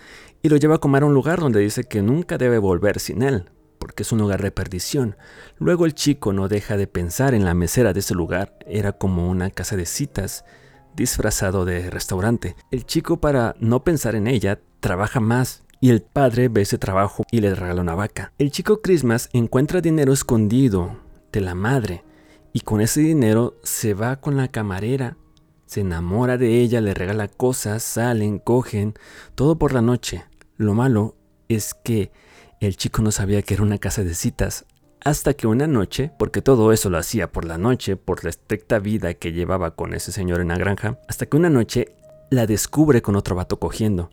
y 0.43 0.49
lo 0.49 0.57
lleva 0.57 0.77
a 0.77 0.81
comer 0.81 1.03
a 1.03 1.07
un 1.07 1.15
lugar 1.15 1.41
donde 1.41 1.61
dice 1.61 1.83
que 1.83 2.03
nunca 2.03 2.39
debe 2.39 2.59
volver 2.59 3.01
sin 3.01 3.23
él, 3.23 3.51
porque 3.81 4.05
es 4.05 4.13
un 4.13 4.21
lugar 4.21 4.41
de 4.41 4.53
perdición. 4.53 5.17
Luego 5.59 5.85
el 5.85 5.95
chico 5.95 6.33
no 6.33 6.47
deja 6.47 6.77
de 6.77 6.87
pensar 6.87 7.35
en 7.35 7.45
la 7.45 7.55
mesera 7.55 7.93
de 7.93 8.01
ese 8.01 8.15
lugar, 8.15 8.57
era 8.67 8.93
como 8.93 9.29
una 9.29 9.51
casa 9.51 9.75
de 9.77 9.87
citas 9.87 10.45
disfrazado 10.97 11.65
de 11.65 11.91
restaurante. 11.91 12.57
El 12.71 12.87
chico 12.87 13.19
para 13.19 13.55
no 13.61 13.85
pensar 13.85 14.15
en 14.15 14.27
ella 14.27 14.61
trabaja 14.81 15.21
más 15.21 15.63
y 15.81 15.91
el 15.91 16.03
padre 16.03 16.49
ve 16.49 16.63
ese 16.63 16.79
trabajo 16.79 17.25
y 17.31 17.41
le 17.41 17.55
regala 17.55 17.83
una 17.83 17.95
vaca. 17.95 18.33
El 18.39 18.51
chico 18.51 18.81
Christmas 18.81 19.29
encuentra 19.33 19.81
dinero 19.81 20.13
escondido 20.13 20.99
de 21.33 21.41
la 21.41 21.55
madre 21.55 22.03
y 22.53 22.61
con 22.61 22.81
ese 22.81 23.01
dinero 23.01 23.55
se 23.63 23.95
va 23.95 24.17
con 24.17 24.37
la 24.37 24.49
camarera, 24.49 25.17
se 25.67 25.81
enamora 25.81 26.39
de 26.39 26.61
ella, 26.61 26.81
le 26.81 26.95
regala 26.95 27.29
cosas, 27.29 27.83
salen, 27.83 28.39
cogen, 28.39 28.95
todo 29.35 29.59
por 29.59 29.75
la 29.75 29.83
noche. 29.83 30.25
Lo 30.57 30.73
malo 30.73 31.17
es 31.49 31.75
que 31.75 32.11
el 32.61 32.77
chico 32.77 33.03
no 33.03 33.13
sabía 33.13 33.43
que 33.43 33.55
era 33.55 33.63
una 33.63 33.79
casa 33.79 34.03
de 34.03 34.15
citas 34.15 34.65
hasta 35.07 35.35
que 35.35 35.47
una 35.47 35.69
noche, 35.69 36.11
porque 36.19 36.43
todo 36.43 36.73
eso 36.73 36.91
lo 36.91 36.99
hacía 36.99 37.31
por 37.31 37.45
la 37.45 37.59
noche, 37.59 37.95
por 37.95 38.25
la 38.25 38.31
estricta 38.31 38.81
vida 38.81 39.15
que 39.15 39.31
llevaba 39.31 39.77
con 39.77 39.95
ese 39.95 40.11
señor 40.11 40.41
en 40.41 40.49
la 40.49 40.59
granja, 40.59 40.99
hasta 41.07 41.27
que 41.27 41.37
una 41.37 41.49
noche 41.49 41.95
la 42.29 42.45
descubre 42.49 43.03
con 43.03 43.15
otro 43.15 43.37
vato 43.37 43.61
cogiendo 43.61 44.11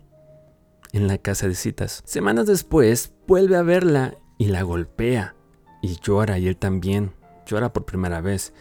en 0.91 1.07
la 1.07 1.17
casa 1.17 1.47
de 1.47 1.55
citas. 1.55 2.03
Semanas 2.05 2.45
después 2.45 3.11
vuelve 3.25 3.55
a 3.55 3.63
verla 3.63 4.13
y 4.37 4.49
la 4.49 4.61
golpea. 4.61 5.33
Y 5.81 5.99
llora 5.99 6.37
y 6.37 6.47
él 6.47 6.57
también. 6.57 7.13
Llora 7.47 7.73
por 7.73 7.85
primera 7.85 8.21
vez. 8.21 8.53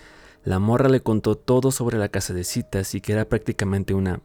La 0.42 0.58
morra 0.58 0.88
le 0.88 1.02
contó 1.02 1.36
todo 1.36 1.70
sobre 1.70 1.98
la 1.98 2.08
casa 2.08 2.32
de 2.32 2.44
citas 2.44 2.94
y 2.94 3.02
que 3.02 3.12
era 3.12 3.28
prácticamente 3.28 3.92
una 3.92 4.22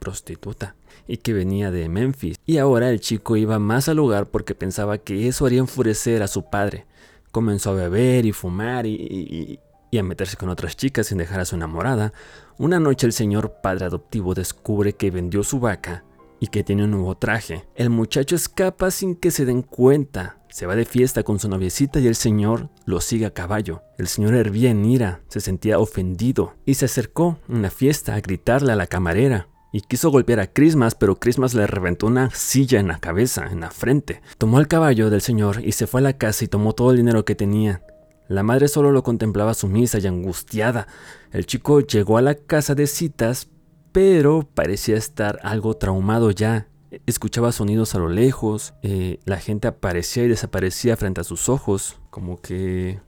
prostituta 0.00 0.74
y 1.06 1.18
que 1.18 1.32
venía 1.32 1.70
de 1.70 1.88
Memphis. 1.88 2.36
Y 2.44 2.58
ahora 2.58 2.90
el 2.90 2.98
chico 2.98 3.36
iba 3.36 3.60
más 3.60 3.88
al 3.88 3.98
lugar 3.98 4.26
porque 4.26 4.56
pensaba 4.56 4.98
que 4.98 5.28
eso 5.28 5.46
haría 5.46 5.60
enfurecer 5.60 6.20
a 6.24 6.26
su 6.26 6.50
padre. 6.50 6.86
Comenzó 7.34 7.70
a 7.70 7.74
beber 7.74 8.26
y 8.26 8.30
fumar 8.30 8.86
y, 8.86 9.58
a 9.98 10.02
meterse 10.04 10.36
con 10.36 10.50
otras 10.50 10.76
chicas 10.76 11.08
sin 11.08 11.18
dejar 11.18 11.40
a 11.40 11.44
su 11.44 11.56
enamorada. 11.56 12.12
Una 12.58 12.78
noche 12.78 13.08
el 13.08 13.12
señor 13.12 13.56
padre 13.60 13.86
adoptivo 13.86 14.34
descubre 14.34 14.92
que 14.92 15.10
vendió 15.10 15.42
su 15.42 15.58
vaca 15.58 16.04
y 16.38 16.46
que 16.46 16.62
tiene 16.62 16.84
un 16.84 16.92
nuevo 16.92 17.16
traje. 17.16 17.64
El 17.74 17.90
muchacho 17.90 18.36
escapa 18.36 18.92
sin 18.92 19.16
que 19.16 19.32
se 19.32 19.46
den 19.46 19.62
cuenta. 19.62 20.38
Se 20.48 20.66
va 20.66 20.76
de 20.76 20.84
fiesta 20.84 21.24
con 21.24 21.40
su 21.40 21.48
noviecita 21.48 21.98
y 21.98 22.06
el 22.06 22.14
señor 22.14 22.70
lo 22.84 23.00
sigue 23.00 23.26
a 23.26 23.34
caballo. 23.34 23.82
El 23.98 24.06
señor 24.06 24.34
hervía 24.34 24.70
en 24.70 24.84
ira, 24.84 25.22
se 25.26 25.40
sentía 25.40 25.80
ofendido 25.80 26.54
y 26.64 26.74
se 26.74 26.84
acercó 26.84 27.40
en 27.48 27.62
la 27.62 27.70
fiesta 27.70 28.14
a 28.14 28.20
gritarle 28.20 28.70
a 28.70 28.76
la 28.76 28.86
camarera. 28.86 29.48
Y 29.74 29.80
quiso 29.80 30.12
golpear 30.12 30.38
a 30.38 30.46
Christmas, 30.46 30.94
pero 30.94 31.18
Christmas 31.18 31.52
le 31.52 31.66
reventó 31.66 32.06
una 32.06 32.30
silla 32.30 32.78
en 32.78 32.86
la 32.86 33.00
cabeza, 33.00 33.48
en 33.50 33.58
la 33.58 33.72
frente. 33.72 34.22
Tomó 34.38 34.60
el 34.60 34.68
caballo 34.68 35.10
del 35.10 35.20
señor 35.20 35.64
y 35.64 35.72
se 35.72 35.88
fue 35.88 36.00
a 36.00 36.04
la 36.04 36.12
casa 36.12 36.44
y 36.44 36.48
tomó 36.48 36.74
todo 36.74 36.92
el 36.92 36.98
dinero 36.98 37.24
que 37.24 37.34
tenía. 37.34 37.82
La 38.28 38.44
madre 38.44 38.68
solo 38.68 38.92
lo 38.92 39.02
contemplaba 39.02 39.52
sumisa 39.52 39.98
y 39.98 40.06
angustiada. 40.06 40.86
El 41.32 41.46
chico 41.46 41.80
llegó 41.80 42.18
a 42.18 42.22
la 42.22 42.36
casa 42.36 42.76
de 42.76 42.86
citas, 42.86 43.48
pero 43.90 44.48
parecía 44.54 44.96
estar 44.96 45.40
algo 45.42 45.74
traumado 45.74 46.30
ya. 46.30 46.68
Escuchaba 47.06 47.50
sonidos 47.50 47.96
a 47.96 47.98
lo 47.98 48.08
lejos, 48.08 48.74
eh, 48.82 49.18
la 49.24 49.38
gente 49.38 49.66
aparecía 49.66 50.22
y 50.22 50.28
desaparecía 50.28 50.96
frente 50.96 51.20
a 51.20 51.24
sus 51.24 51.48
ojos, 51.48 51.98
como 52.10 52.40
que 52.40 53.00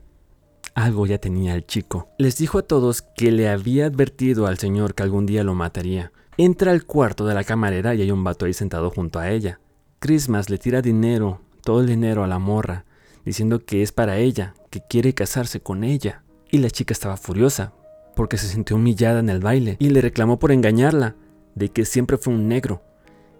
algo 0.75 1.05
ya 1.05 1.17
tenía 1.17 1.55
el 1.55 1.65
chico. 1.65 2.09
Les 2.17 2.37
dijo 2.37 2.57
a 2.57 2.63
todos 2.63 3.03
que 3.03 3.31
le 3.31 3.47
había 3.47 3.85
advertido 3.85 4.47
al 4.47 4.57
señor 4.57 4.95
que 4.95 5.03
algún 5.03 5.25
día 5.25 5.45
lo 5.45 5.55
mataría. 5.55 6.11
Entra 6.39 6.71
al 6.71 6.85
cuarto 6.85 7.25
de 7.25 7.33
la 7.33 7.43
camarera 7.43 7.95
y 7.95 8.03
hay 8.03 8.11
un 8.11 8.23
vato 8.23 8.45
ahí 8.45 8.53
sentado 8.53 8.91
junto 8.91 9.17
a 9.17 9.31
ella. 9.31 9.59
Christmas 9.97 10.51
le 10.51 10.59
tira 10.59 10.83
dinero, 10.83 11.41
todo 11.63 11.81
el 11.81 11.87
dinero 11.87 12.23
a 12.23 12.27
la 12.27 12.37
morra, 12.37 12.85
diciendo 13.25 13.65
que 13.65 13.81
es 13.81 13.91
para 13.91 14.17
ella, 14.17 14.53
que 14.69 14.83
quiere 14.87 15.15
casarse 15.15 15.61
con 15.61 15.83
ella. 15.83 16.21
Y 16.51 16.59
la 16.59 16.69
chica 16.69 16.93
estaba 16.93 17.17
furiosa, 17.17 17.73
porque 18.15 18.37
se 18.37 18.47
sintió 18.47 18.75
humillada 18.75 19.19
en 19.19 19.29
el 19.29 19.39
baile 19.39 19.77
y 19.79 19.89
le 19.89 19.99
reclamó 19.99 20.37
por 20.37 20.51
engañarla, 20.51 21.15
de 21.55 21.69
que 21.69 21.85
siempre 21.85 22.17
fue 22.17 22.35
un 22.35 22.47
negro, 22.47 22.83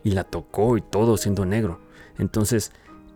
y 0.03 0.11
la 0.11 0.23
tocó 0.23 0.75
y 0.75 0.81
todo 0.81 1.17
siendo 1.17 1.45
negro. 1.45 1.79
Entonces, 2.17 2.71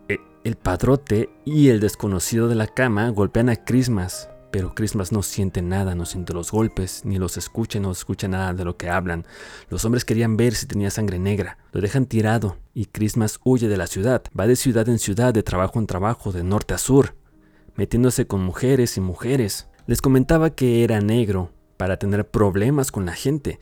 e, 0.10 0.20
el 0.44 0.58
padrote 0.58 1.32
y 1.44 1.70
el 1.70 1.80
desconocido 1.80 2.48
de 2.48 2.56
la 2.56 2.68
cama 2.68 3.10
golpean 3.10 3.50
a 3.50 3.56
Christmas, 3.56 4.30
pero 4.52 4.76
Christmas 4.76 5.12
no 5.12 5.24
siente 5.24 5.62
nada, 5.62 5.96
no 5.96 6.06
siente 6.06 6.34
los 6.34 6.52
golpes, 6.52 7.04
ni 7.06 7.18
los 7.18 7.38
escucha, 7.38 7.80
no 7.80 7.92
escucha 7.92 8.28
nada 8.28 8.54
de 8.54 8.66
lo 8.66 8.78
que 8.78 8.90
hablan. 8.90 9.26
Los 9.70 9.86
hombres 9.86 10.06
querían 10.06 10.38
ver 10.38 10.54
si 10.54 10.66
tenía 10.66 10.92
sangre 10.92 11.20
negra. 11.20 11.58
Lo 11.72 11.82
dejan 11.82 12.06
tirado 12.06 12.58
y 12.74 12.86
Christmas 12.86 13.40
huye 13.44 13.68
de 13.68 13.78
la 13.78 13.88
ciudad. 13.88 14.24
Va 14.38 14.48
de 14.48 14.56
ciudad 14.56 14.88
en 14.90 15.00
ciudad, 15.00 15.34
de 15.34 15.44
trabajo 15.44 15.80
en 15.80 15.88
trabajo, 15.88 16.32
de 16.32 16.44
norte 16.44 16.74
a 16.74 16.78
sur, 16.78 17.16
metiéndose 17.76 18.28
con 18.28 18.44
mujeres 18.44 18.98
y 18.98 19.02
mujeres. 19.02 19.68
Les 19.88 20.02
comentaba 20.02 20.52
que 20.52 20.84
era 20.84 21.00
negro 21.02 21.52
para 21.78 21.98
tener 21.98 22.30
problemas 22.30 22.92
con 22.92 23.06
la 23.06 23.14
gente. 23.14 23.60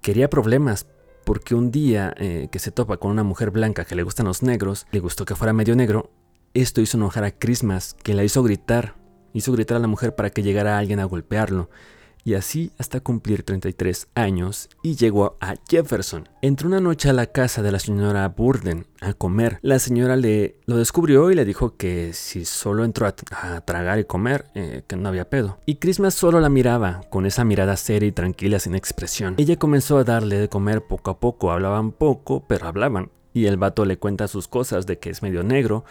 Quería 0.00 0.30
problemas 0.30 0.86
porque 1.24 1.54
un 1.54 1.70
día 1.70 2.14
eh, 2.18 2.48
que 2.50 2.60
se 2.60 2.70
topa 2.70 2.98
con 2.98 3.10
una 3.10 3.24
mujer 3.24 3.50
blanca 3.50 3.84
que 3.84 3.96
le 3.96 4.04
gustan 4.04 4.26
los 4.26 4.42
negros, 4.42 4.86
le 4.92 5.00
gustó 5.00 5.24
que 5.24 5.34
fuera 5.34 5.52
medio 5.52 5.74
negro, 5.74 6.10
esto 6.54 6.80
hizo 6.80 6.96
enojar 6.96 7.24
a 7.24 7.32
Christmas, 7.32 7.96
que 8.02 8.14
la 8.14 8.24
hizo 8.24 8.42
gritar. 8.42 8.94
Hizo 9.36 9.52
gritar 9.52 9.76
a 9.76 9.80
la 9.80 9.86
mujer 9.86 10.14
para 10.14 10.30
que 10.30 10.42
llegara 10.42 10.78
alguien 10.78 10.98
a 10.98 11.04
golpearlo 11.04 11.68
y 12.24 12.32
así 12.32 12.72
hasta 12.78 13.00
cumplir 13.00 13.42
33 13.42 14.08
años 14.14 14.70
y 14.82 14.96
llegó 14.96 15.36
a 15.42 15.56
Jefferson. 15.68 16.26
Entró 16.40 16.68
una 16.68 16.80
noche 16.80 17.10
a 17.10 17.12
la 17.12 17.26
casa 17.26 17.60
de 17.60 17.70
la 17.70 17.78
señora 17.78 18.26
Burden 18.28 18.86
a 19.02 19.12
comer. 19.12 19.58
La 19.60 19.78
señora 19.78 20.16
le 20.16 20.56
lo 20.64 20.78
descubrió 20.78 21.30
y 21.30 21.34
le 21.34 21.44
dijo 21.44 21.76
que 21.76 22.14
si 22.14 22.46
solo 22.46 22.82
entró 22.82 23.06
a, 23.06 23.60
tragar 23.60 23.98
y 23.98 24.04
comer, 24.04 24.46
eh, 24.54 24.84
que 24.86 24.96
no 24.96 25.10
había 25.10 25.28
pedo. 25.28 25.58
Y 25.66 25.74
Christmas 25.74 26.14
solo 26.14 26.40
la 26.40 26.48
miraba 26.48 27.02
con 27.10 27.26
esa 27.26 27.44
mirada 27.44 27.76
seria 27.76 28.08
y 28.08 28.12
tranquila 28.12 28.58
sin 28.58 28.74
expresión. 28.74 29.34
Ella 29.36 29.56
comenzó 29.56 29.98
a 29.98 30.04
darle 30.04 30.38
de 30.38 30.48
comer 30.48 30.80
poco 30.80 31.10
a 31.10 31.20
poco, 31.20 31.52
hablaban 31.52 31.92
poco, 31.92 32.42
pero 32.48 32.68
hablaban. 32.68 33.10
Y 33.34 33.46
el 33.46 33.58
vato 33.58 33.84
le 33.84 33.98
cuenta 33.98 34.28
sus 34.28 34.48
cosas 34.48 34.86
de 34.86 34.98
que 34.98 35.10
es 35.10 35.22
medio 35.22 35.42
negro 35.42 35.84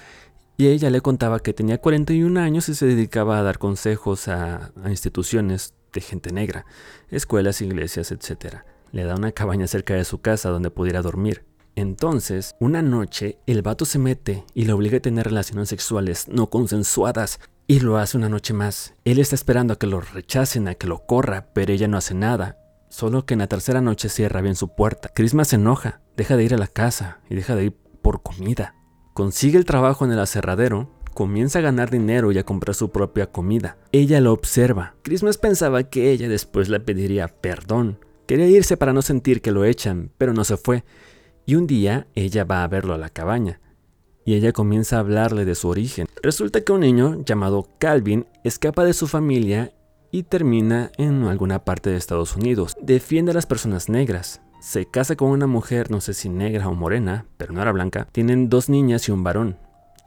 y 0.57 0.67
ella 0.67 0.89
le 0.89 1.01
contaba 1.01 1.39
que 1.39 1.53
tenía 1.53 1.79
41 1.79 2.39
años 2.39 2.69
y 2.69 2.75
se 2.75 2.85
dedicaba 2.85 3.39
a 3.39 3.43
dar 3.43 3.57
consejos 3.57 4.27
a, 4.27 4.71
instituciones 4.87 5.73
de 5.93 6.01
gente 6.01 6.31
negra, 6.31 6.65
escuelas, 7.09 7.61
iglesias, 7.61 8.11
etc. 8.11 8.57
Le 8.91 9.03
da 9.03 9.15
una 9.15 9.31
cabaña 9.31 9.67
cerca 9.67 9.95
de 9.95 10.05
su 10.05 10.21
casa 10.21 10.49
donde 10.49 10.71
pudiera 10.71 11.01
dormir. 11.01 11.45
Entonces, 11.75 12.55
una 12.59 12.81
noche, 12.81 13.37
el 13.47 13.61
vato 13.61 13.83
se 13.83 13.99
mete 13.99 14.45
y 14.53 14.63
le 14.63 14.73
obliga 14.73 14.97
a 14.97 15.01
tener 15.01 15.25
relaciones 15.25 15.67
sexuales 15.69 16.27
no 16.29 16.49
consensuadas. 16.49 17.39
Y 17.67 17.79
lo 17.79 17.97
hace 17.97 18.15
una 18.15 18.29
noche 18.29 18.53
más. 18.53 18.93
Él 19.05 19.19
está 19.19 19.35
esperando 19.35 19.73
a 19.73 19.79
que 19.79 19.87
lo 19.87 19.99
rechacen, 19.99 20.67
a 20.67 20.75
que 20.75 20.87
lo 20.87 21.05
corra, 21.05 21.47
pero 21.53 21.73
ella 21.73 21.87
no 21.87 21.97
hace 21.97 22.13
nada. 22.13 22.59
Solo 22.89 23.25
que 23.25 23.33
en 23.33 23.39
la 23.39 23.47
tercera 23.47 23.81
noche 23.81 24.07
cierra 24.07 24.41
bien 24.41 24.55
su 24.55 24.75
puerta. 24.75 25.09
Christmas 25.13 25.49
se 25.49 25.55
enoja, 25.55 25.99
deja 26.15 26.37
de 26.37 26.43
ir 26.43 26.53
a 26.53 26.59
la 26.59 26.67
casa 26.67 27.19
y 27.29 27.35
deja 27.35 27.55
de 27.55 27.65
ir 27.65 27.73
por 28.01 28.21
comida. 28.21 28.75
Consigue 29.15 29.57
el 29.57 29.63
trabajo 29.63 30.03
en 30.03 30.11
el 30.11 30.19
aserradero 30.19 30.89
comienza 31.13 31.59
a 31.59 31.61
ganar 31.61 31.89
dinero 31.89 32.33
y 32.33 32.37
a 32.37 32.43
comprar 32.43 32.75
su 32.75 32.89
propia 32.89 33.31
comida. 33.31 33.77
Ella 33.93 34.19
lo 34.19 34.33
observa. 34.33 34.95
Christmas 35.03 35.37
pensaba 35.37 35.83
que 35.83 36.11
ella 36.11 36.27
después 36.27 36.67
le 36.67 36.81
pediría 36.81 37.29
perdón. 37.29 37.97
Quería 38.27 38.47
irse 38.47 38.75
para 38.75 38.91
no 38.91 39.01
sentir 39.01 39.41
que 39.41 39.53
lo 39.53 39.63
echan, 39.63 40.11
pero 40.17 40.33
no 40.33 40.43
se 40.43 40.57
fue. 40.57 40.83
Y 41.45 41.55
un 41.55 41.65
día 41.65 42.07
ella 42.13 42.43
va 42.43 42.65
a 42.65 42.67
verlo 42.67 42.93
a 42.93 42.97
la 42.97 43.07
cabaña. 43.07 43.61
Y 44.25 44.33
ella 44.33 44.51
comienza 44.51 44.97
a 44.97 44.99
hablarle 44.99 45.45
de 45.45 45.55
su 45.55 45.69
origen. 45.69 46.09
Resulta 46.21 46.59
que 46.59 46.73
un 46.73 46.81
niño 46.81 47.23
llamado 47.23 47.69
Calvin 47.79 48.25
escapa 48.43 48.83
de 48.83 48.91
su 48.91 49.07
familia 49.07 49.71
y 50.11 50.23
termina 50.23 50.91
en 50.97 51.23
alguna 51.23 51.63
parte 51.63 51.89
de 51.89 51.95
Estados 51.95 52.35
Unidos. 52.35 52.75
Defiende 52.81 53.31
a 53.31 53.35
las 53.35 53.45
personas 53.45 53.87
negras. 53.87 54.41
Se 54.65 54.87
casa 54.87 55.15
con 55.15 55.29
una 55.29 55.45
mujer, 55.45 55.91
no 55.91 56.01
sé 56.01 56.15
si 56.15 56.27
negra 56.27 56.67
o 56.67 56.73
morena, 56.73 57.27
pero 57.37 57.53
no 57.53 57.61
era 57.61 57.71
blanca. 57.71 58.07
Tienen 58.11 58.49
dos 58.49 58.67
niñas 58.67 59.07
y 59.07 59.11
un 59.11 59.23
varón. 59.23 59.59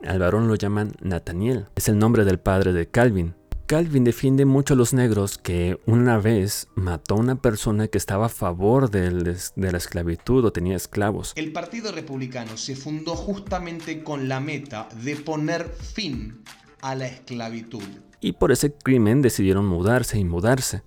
Al 0.05 0.19
varón 0.19 0.49
lo 0.49 0.57
llaman 0.57 0.97
Nathaniel, 1.01 1.67
es 1.77 1.89
el 1.89 1.97
nombre 1.97 2.25
del 2.25 2.41
padre 2.41 2.73
de 2.73 2.89
Calvin. 2.89 3.37
Calvin 3.67 4.03
defiende 4.03 4.47
mucho 4.47 4.75
a 4.75 4.77
los 4.77 4.93
negros 4.93 5.39
que 5.39 5.79
una 5.87 6.19
vez 6.19 6.67
mató 6.75 7.15
a 7.15 7.19
una 7.19 7.41
persona 7.41 7.87
que 7.87 7.99
estaba 7.99 8.27
a 8.27 8.31
favor 8.31 8.91
de, 8.91 9.37
la 9.55 9.79
esclavitud 9.79 10.45
o 10.45 10.53
tenía 10.53 10.75
esclavos. 10.75 11.35
El 11.37 11.53
Partido 11.53 11.93
Republicano 11.93 12.57
se 12.57 12.75
fundó 12.75 13.15
justamente 13.15 14.03
con 14.03 14.27
la 14.27 14.41
meta 14.41 14.89
de 15.05 15.15
poner 15.15 15.69
fin 15.69 16.43
a 16.81 16.97
la 16.97 17.07
esclavitud. 17.07 17.85
Y 18.21 18.33
por 18.33 18.51
ese 18.51 18.73
crimen 18.73 19.23
decidieron 19.23 19.67
mudarse 19.67 20.19
y 20.19 20.25
mudarse. 20.25 20.83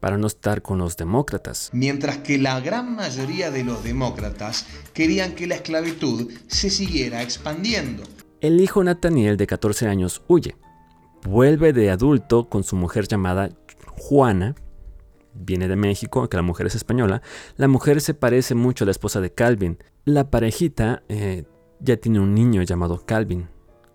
Para 0.00 0.18
no 0.18 0.26
estar 0.26 0.62
con 0.62 0.78
los 0.78 0.96
demócratas. 0.96 1.70
Mientras 1.72 2.18
que 2.18 2.38
la 2.38 2.60
gran 2.60 2.94
mayoría 2.94 3.50
de 3.50 3.64
los 3.64 3.82
demócratas 3.82 4.66
querían 4.92 5.34
que 5.34 5.46
la 5.46 5.56
esclavitud 5.56 6.30
se 6.46 6.70
siguiera 6.70 7.22
expandiendo. 7.22 8.04
El 8.40 8.60
hijo 8.60 8.82
Nathaniel 8.84 9.36
de 9.36 9.46
14 9.46 9.88
años 9.88 10.22
huye. 10.28 10.56
Vuelve 11.24 11.72
de 11.72 11.90
adulto 11.90 12.48
con 12.48 12.62
su 12.62 12.76
mujer 12.76 13.08
llamada 13.08 13.50
Juana. 13.96 14.54
Viene 15.34 15.68
de 15.68 15.76
México, 15.76 16.28
que 16.28 16.36
la 16.36 16.42
mujer 16.42 16.66
es 16.66 16.76
española. 16.76 17.22
La 17.56 17.68
mujer 17.68 18.00
se 18.00 18.14
parece 18.14 18.54
mucho 18.54 18.84
a 18.84 18.86
la 18.86 18.92
esposa 18.92 19.20
de 19.20 19.32
Calvin. 19.32 19.78
La 20.04 20.30
parejita 20.30 21.02
eh, 21.08 21.44
ya 21.80 21.96
tiene 21.96 22.20
un 22.20 22.34
niño 22.34 22.62
llamado 22.62 23.04
Calvin, 23.04 23.48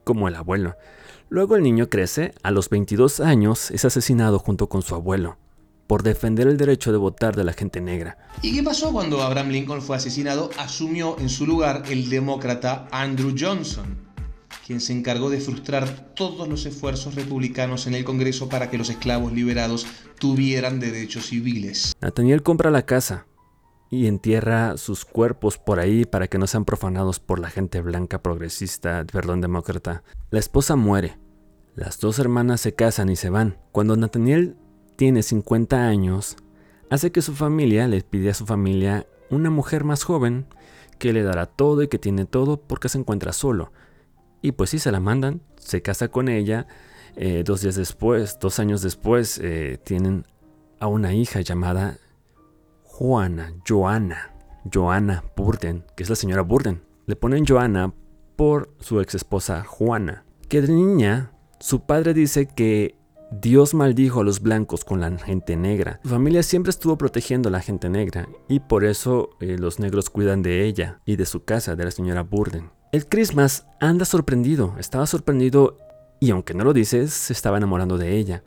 como 0.04 0.28
el 0.28 0.36
abuelo. 0.36 0.76
Luego 1.30 1.56
el 1.56 1.64
niño 1.64 1.90
crece, 1.90 2.34
a 2.44 2.52
los 2.52 2.70
22 2.70 3.22
años 3.22 3.72
es 3.72 3.86
asesinado 3.86 4.38
junto 4.40 4.68
con 4.68 4.82
su 4.82 4.94
abuelo 4.94 5.38
por 5.94 6.02
defender 6.02 6.48
el 6.48 6.58
derecho 6.58 6.92
de 6.92 6.98
votar 6.98 7.36
de 7.36 7.44
la 7.44 7.54
gente 7.54 7.80
negra. 7.80 8.18
¿Y 8.42 8.56
qué 8.56 8.64
pasó 8.64 8.92
cuando 8.92 9.22
Abraham 9.22 9.50
Lincoln 9.50 9.84
fue 9.84 9.96
asesinado? 9.96 10.50
Asumió 10.58 11.20
en 11.20 11.30
su 11.30 11.46
lugar 11.46 11.84
el 11.88 12.10
demócrata 12.10 12.88
Andrew 12.90 13.36
Johnson, 13.40 14.00
quien 14.66 14.82
se 14.82 14.92
encargó 14.92 15.30
de 15.30 15.40
frustrar 15.40 16.16
todos 16.16 16.48
los 16.48 16.66
esfuerzos 16.66 17.14
republicanos 17.14 17.86
en 17.86 17.94
el 17.94 18.06
Congreso 18.06 18.50
para 18.50 18.72
que 18.72 18.80
los 18.80 18.90
esclavos 18.90 19.34
liberados 19.34 19.86
tuvieran 20.18 20.80
derechos 20.80 21.28
civiles. 21.28 21.94
Nathaniel 22.02 22.42
compra 22.42 22.72
la 22.72 22.88
casa 22.88 23.28
y 23.92 24.08
entierra 24.08 24.78
sus 24.78 25.06
cuerpos 25.06 25.60
por 25.60 25.80
ahí 25.80 26.06
para 26.06 26.28
que 26.28 26.40
no 26.40 26.48
sean 26.48 26.66
profanados 26.66 27.20
por 27.20 27.38
la 27.38 27.52
gente 27.52 27.82
blanca 27.82 28.20
progresista, 28.20 29.06
perdón, 29.06 29.42
demócrata. 29.42 30.02
La 30.32 30.40
esposa 30.40 30.76
muere. 30.76 31.20
Las 31.76 32.00
dos 32.00 32.18
hermanas 32.18 32.62
se 32.62 32.74
casan 32.74 33.10
y 33.10 33.16
se 33.16 33.30
van. 33.30 33.60
Cuando 33.72 33.96
Nathaniel 33.96 34.58
tiene 34.96 35.24
50 35.24 35.88
años, 35.88 36.38
hace 36.90 37.12
que 37.12 37.22
su 37.22 37.34
familia 37.34 37.88
le 37.88 38.02
pide 38.02 38.30
a 38.30 38.34
su 38.34 38.46
familia 38.46 39.08
una 39.30 39.50
mujer 39.50 39.84
más 39.84 40.04
joven 40.04 40.46
que 41.00 41.14
le 41.14 41.24
dará 41.24 41.46
todo 41.46 41.82
y 41.84 41.88
que 41.88 42.00
tiene 42.00 42.26
todo 42.26 42.58
porque 42.58 42.90
se 42.90 42.98
encuentra 42.98 43.34
solo. 43.34 43.72
Y 44.42 44.54
pues 44.54 44.70
sí, 44.70 44.80
se 44.80 44.92
la 44.92 45.00
mandan, 45.00 45.42
se 45.58 45.82
casa 45.82 46.10
con 46.10 46.30
ella. 46.30 46.68
Eh, 47.16 47.44
dos 47.46 47.62
días 47.62 47.76
después, 47.76 48.38
dos 48.40 48.60
años 48.60 48.82
después, 48.82 49.40
eh, 49.42 49.80
tienen 49.84 50.26
a 50.80 50.88
una 50.88 51.14
hija 51.14 51.42
llamada 51.42 51.98
Juana, 52.84 53.54
Joana, 53.68 54.34
Joana 54.72 55.24
Burden, 55.36 55.86
que 55.96 56.04
es 56.04 56.10
la 56.10 56.16
señora 56.16 56.42
Burden. 56.42 56.82
Le 57.06 57.16
ponen 57.16 57.46
Joana 57.46 57.94
por 58.36 58.74
su 58.80 59.00
ex 59.00 59.16
esposa 59.16 59.64
Juana, 59.64 60.26
que 60.50 60.62
de 60.62 60.74
niña 60.74 61.32
su 61.60 61.86
padre 61.86 62.14
dice 62.14 62.48
que 62.48 62.96
Dios 63.42 63.74
maldijo 63.74 64.22
a 64.22 64.24
los 64.24 64.42
blancos 64.42 64.86
con 64.86 65.02
la 65.02 65.18
gente 65.18 65.56
negra. 65.56 66.00
Su 66.04 66.10
familia 66.10 66.44
siempre 66.44 66.70
estuvo 66.70 66.98
protegiendo 66.98 67.50
a 67.50 67.52
la 67.52 67.62
gente 67.62 67.90
negra 67.90 68.28
y 68.48 68.60
por 68.60 68.84
eso 68.84 69.32
eh, 69.40 69.58
los 69.58 69.80
negros 69.80 70.10
cuidan 70.10 70.44
de 70.44 70.66
ella 70.66 71.00
y 71.06 71.16
de 71.16 71.26
su 71.26 71.44
casa, 71.44 71.76
de 71.76 71.86
la 71.86 71.92
señora 71.92 72.22
Burden. 72.22 72.70
El 72.92 73.08
Christmas 73.08 73.66
anda 73.80 74.06
sorprendido, 74.06 74.76
estaba 74.78 75.08
sorprendido 75.08 75.78
y 76.20 76.30
aunque 76.30 76.54
no 76.54 76.64
lo 76.64 76.74
dices, 76.74 77.12
se 77.12 77.34
estaba 77.34 77.58
enamorando 77.58 77.98
de 77.98 78.18
ella, 78.18 78.44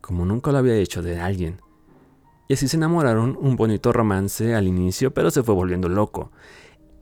como 0.00 0.24
nunca 0.24 0.50
lo 0.50 0.58
había 0.58 0.74
hecho 0.74 1.02
de 1.02 1.20
alguien. 1.20 1.60
Y 2.48 2.54
así 2.54 2.66
se 2.66 2.76
enamoraron 2.76 3.38
un 3.40 3.54
bonito 3.54 3.92
romance 3.92 4.54
al 4.54 4.66
inicio, 4.66 5.14
pero 5.14 5.30
se 5.30 5.42
fue 5.44 5.54
volviendo 5.54 5.88
loco. 5.88 6.32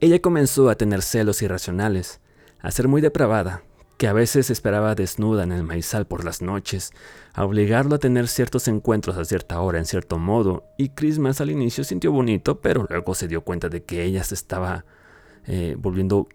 Ella 0.00 0.20
comenzó 0.20 0.68
a 0.68 0.74
tener 0.74 1.00
celos 1.00 1.40
irracionales, 1.40 2.20
a 2.60 2.70
ser 2.70 2.86
muy 2.86 3.00
depravada, 3.00 3.62
que 3.96 4.08
a 4.08 4.12
veces 4.12 4.50
esperaba 4.50 4.94
desnuda 4.94 5.44
en 5.44 5.52
el 5.52 5.62
maizal 5.62 6.06
por 6.06 6.24
las 6.24 6.42
noches, 6.42 6.92
a 7.32 7.44
obligarlo 7.44 7.96
a 7.96 7.98
tener 7.98 8.28
ciertos 8.28 8.68
encuentros 8.68 9.16
a 9.16 9.24
cierta 9.24 9.60
hora 9.60 9.78
en 9.78 9.86
cierto 9.86 10.18
modo, 10.18 10.64
y 10.76 10.90
Christmas 10.90 11.40
al 11.40 11.50
inicio 11.50 11.84
sintió 11.84 12.12
bonito, 12.12 12.60
pero 12.60 12.86
luego 12.88 13.14
se 13.14 13.28
dio 13.28 13.42
cuenta 13.42 13.68
de 13.68 13.84
que 13.84 14.04
ella 14.04 14.24
se 14.24 14.34
estaba 14.34 14.84
eh, 15.46 15.76
volviendo 15.78 16.28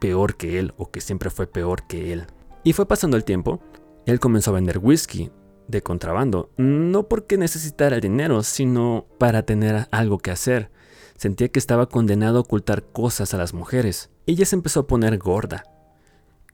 peor 0.00 0.36
que 0.36 0.58
él, 0.58 0.74
o 0.76 0.90
que 0.90 1.00
siempre 1.00 1.30
fue 1.30 1.46
peor 1.46 1.86
que 1.86 2.12
él. 2.12 2.26
Y 2.64 2.72
fue 2.72 2.86
pasando 2.86 3.16
el 3.16 3.24
tiempo, 3.24 3.60
él 4.06 4.20
comenzó 4.20 4.50
a 4.50 4.54
vender 4.54 4.78
whisky 4.78 5.30
de 5.68 5.82
contrabando, 5.82 6.50
no 6.56 7.08
porque 7.08 7.38
necesitara 7.38 7.96
el 7.96 8.02
dinero, 8.02 8.42
sino 8.42 9.06
para 9.18 9.42
tener 9.42 9.88
algo 9.90 10.18
que 10.18 10.30
hacer. 10.30 10.70
Sentía 11.16 11.48
que 11.48 11.58
estaba 11.58 11.88
condenado 11.88 12.38
a 12.38 12.40
ocultar 12.42 12.84
cosas 12.84 13.32
a 13.32 13.38
las 13.38 13.54
mujeres. 13.54 14.10
Ella 14.26 14.44
se 14.44 14.54
empezó 14.54 14.80
a 14.80 14.86
poner 14.86 15.16
gorda, 15.18 15.64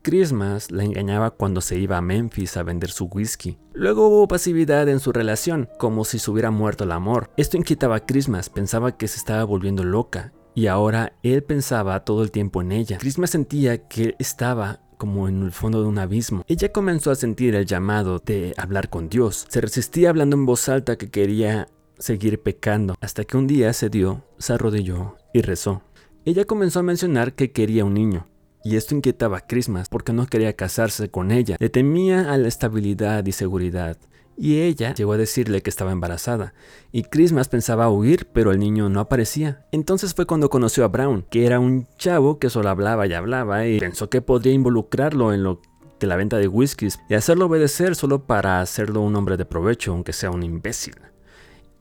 Christmas 0.02 0.70
la 0.70 0.84
engañaba 0.84 1.30
cuando 1.30 1.60
se 1.60 1.78
iba 1.78 1.96
a 1.96 2.02
Memphis 2.02 2.56
a 2.56 2.62
vender 2.62 2.90
su 2.90 3.06
whisky. 3.06 3.58
Luego 3.72 4.08
hubo 4.08 4.28
pasividad 4.28 4.88
en 4.88 5.00
su 5.00 5.12
relación, 5.12 5.68
como 5.78 6.04
si 6.04 6.18
se 6.18 6.30
hubiera 6.30 6.50
muerto 6.50 6.84
el 6.84 6.92
amor. 6.92 7.30
Esto 7.36 7.56
inquietaba 7.56 7.96
a 7.96 8.06
Christmas, 8.06 8.50
pensaba 8.50 8.96
que 8.96 9.08
se 9.08 9.16
estaba 9.16 9.44
volviendo 9.44 9.84
loca, 9.84 10.32
y 10.54 10.66
ahora 10.66 11.14
él 11.22 11.42
pensaba 11.42 12.04
todo 12.04 12.22
el 12.22 12.30
tiempo 12.30 12.60
en 12.60 12.72
ella. 12.72 12.98
Christmas 12.98 13.30
sentía 13.30 13.88
que 13.88 14.16
estaba 14.18 14.80
como 14.98 15.28
en 15.28 15.42
el 15.42 15.52
fondo 15.52 15.82
de 15.82 15.88
un 15.88 15.98
abismo. 15.98 16.44
Ella 16.46 16.70
comenzó 16.70 17.10
a 17.10 17.16
sentir 17.16 17.54
el 17.54 17.66
llamado 17.66 18.20
de 18.24 18.54
hablar 18.56 18.88
con 18.88 19.08
Dios. 19.08 19.46
Se 19.48 19.60
resistía 19.60 20.10
hablando 20.10 20.36
en 20.36 20.46
voz 20.46 20.68
alta 20.68 20.96
que 20.96 21.10
quería 21.10 21.68
seguir 21.98 22.40
pecando, 22.42 22.94
hasta 23.00 23.24
que 23.24 23.36
un 23.36 23.46
día 23.46 23.72
se 23.72 23.88
dio, 23.88 24.24
se 24.38 24.52
arrodilló 24.52 25.16
y 25.32 25.42
rezó. 25.42 25.82
Ella 26.24 26.44
comenzó 26.44 26.80
a 26.80 26.84
mencionar 26.84 27.34
que 27.34 27.50
quería 27.50 27.84
un 27.84 27.94
niño. 27.94 28.28
Y 28.64 28.76
esto 28.76 28.94
inquietaba 28.94 29.38
a 29.38 29.46
Christmas 29.46 29.88
porque 29.88 30.12
no 30.12 30.26
quería 30.26 30.54
casarse 30.54 31.10
con 31.10 31.30
ella. 31.30 31.56
Le 31.58 31.68
temía 31.68 32.32
a 32.32 32.38
la 32.38 32.48
estabilidad 32.48 33.24
y 33.26 33.32
seguridad. 33.32 33.96
Y 34.36 34.60
ella 34.60 34.94
llegó 34.94 35.12
a 35.12 35.18
decirle 35.18 35.60
que 35.60 35.70
estaba 35.70 35.92
embarazada. 35.92 36.54
Y 36.90 37.02
Christmas 37.02 37.48
pensaba 37.48 37.90
huir, 37.90 38.28
pero 38.32 38.50
el 38.50 38.58
niño 38.58 38.88
no 38.88 39.00
aparecía. 39.00 39.66
Entonces 39.72 40.14
fue 40.14 40.26
cuando 40.26 40.48
conoció 40.48 40.84
a 40.84 40.88
Brown, 40.88 41.26
que 41.30 41.44
era 41.44 41.60
un 41.60 41.86
chavo 41.98 42.38
que 42.38 42.50
solo 42.50 42.70
hablaba 42.70 43.06
y 43.06 43.12
hablaba 43.12 43.66
y 43.66 43.78
pensó 43.78 44.08
que 44.08 44.22
podría 44.22 44.52
involucrarlo 44.52 45.34
en 45.34 45.42
lo 45.42 45.60
que 45.98 46.06
la 46.06 46.16
venta 46.16 46.38
de 46.38 46.48
whiskies 46.48 46.98
y 47.08 47.14
hacerlo 47.14 47.46
obedecer 47.46 47.94
solo 47.94 48.26
para 48.26 48.60
hacerlo 48.60 49.02
un 49.02 49.14
hombre 49.14 49.36
de 49.36 49.44
provecho, 49.44 49.92
aunque 49.92 50.12
sea 50.12 50.30
un 50.30 50.42
imbécil. 50.42 50.94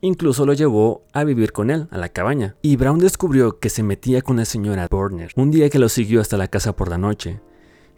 Incluso 0.04 0.44
lo 0.44 0.52
llevó 0.52 1.04
a 1.12 1.22
vivir 1.22 1.52
con 1.52 1.70
él, 1.70 1.86
a 1.92 1.96
la 1.96 2.08
cabaña. 2.08 2.56
Y 2.60 2.74
Brown 2.74 2.98
descubrió 2.98 3.60
que 3.60 3.70
se 3.70 3.84
metía 3.84 4.20
con 4.20 4.36
la 4.36 4.44
señora 4.44 4.88
Burner, 4.90 5.30
un 5.36 5.52
día 5.52 5.70
que 5.70 5.78
lo 5.78 5.88
siguió 5.88 6.20
hasta 6.20 6.36
la 6.36 6.48
casa 6.48 6.74
por 6.74 6.88
la 6.88 6.98
noche. 6.98 7.40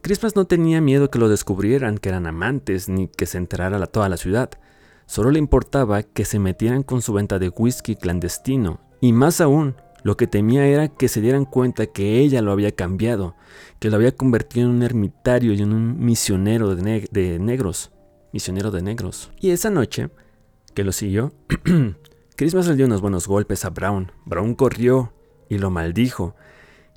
Christmas 0.02 0.36
no 0.36 0.44
tenía 0.44 0.82
miedo 0.82 1.10
que 1.10 1.18
lo 1.18 1.30
descubrieran, 1.30 1.96
que 1.96 2.10
eran 2.10 2.26
amantes, 2.26 2.90
ni 2.90 3.08
que 3.08 3.24
se 3.24 3.38
enterara 3.38 3.86
toda 3.86 4.10
la 4.10 4.18
ciudad. 4.18 4.50
Solo 5.06 5.30
le 5.30 5.38
importaba 5.38 6.02
que 6.02 6.26
se 6.26 6.38
metieran 6.38 6.82
con 6.82 7.00
su 7.00 7.14
venta 7.14 7.38
de 7.38 7.48
whisky 7.48 7.96
clandestino. 7.96 8.80
Y 9.00 9.14
más 9.14 9.40
aún, 9.40 9.74
lo 10.02 10.18
que 10.18 10.26
temía 10.26 10.66
era 10.66 10.88
que 10.88 11.08
se 11.08 11.22
dieran 11.22 11.46
cuenta 11.46 11.86
que 11.86 12.18
ella 12.18 12.42
lo 12.42 12.52
había 12.52 12.72
cambiado, 12.72 13.34
que 13.78 13.88
lo 13.88 13.96
había 13.96 14.14
convertido 14.14 14.68
en 14.68 14.76
un 14.76 14.82
ermitario 14.82 15.54
y 15.54 15.62
en 15.62 15.72
un 15.72 16.04
misionero 16.04 16.76
de 16.76 17.38
negros. 17.38 17.92
Misionero 18.30 18.70
de 18.70 18.82
negros. 18.82 19.30
Y 19.40 19.52
esa 19.52 19.70
noche, 19.70 20.10
que 20.74 20.84
lo 20.84 20.92
siguió, 20.92 21.32
Christmas 22.36 22.66
le 22.66 22.76
dio 22.76 22.86
unos 22.86 23.00
buenos 23.00 23.28
golpes 23.28 23.64
a 23.64 23.70
Brown. 23.70 24.12
Brown 24.26 24.54
corrió 24.54 25.12
y 25.48 25.58
lo 25.58 25.70
maldijo, 25.70 26.34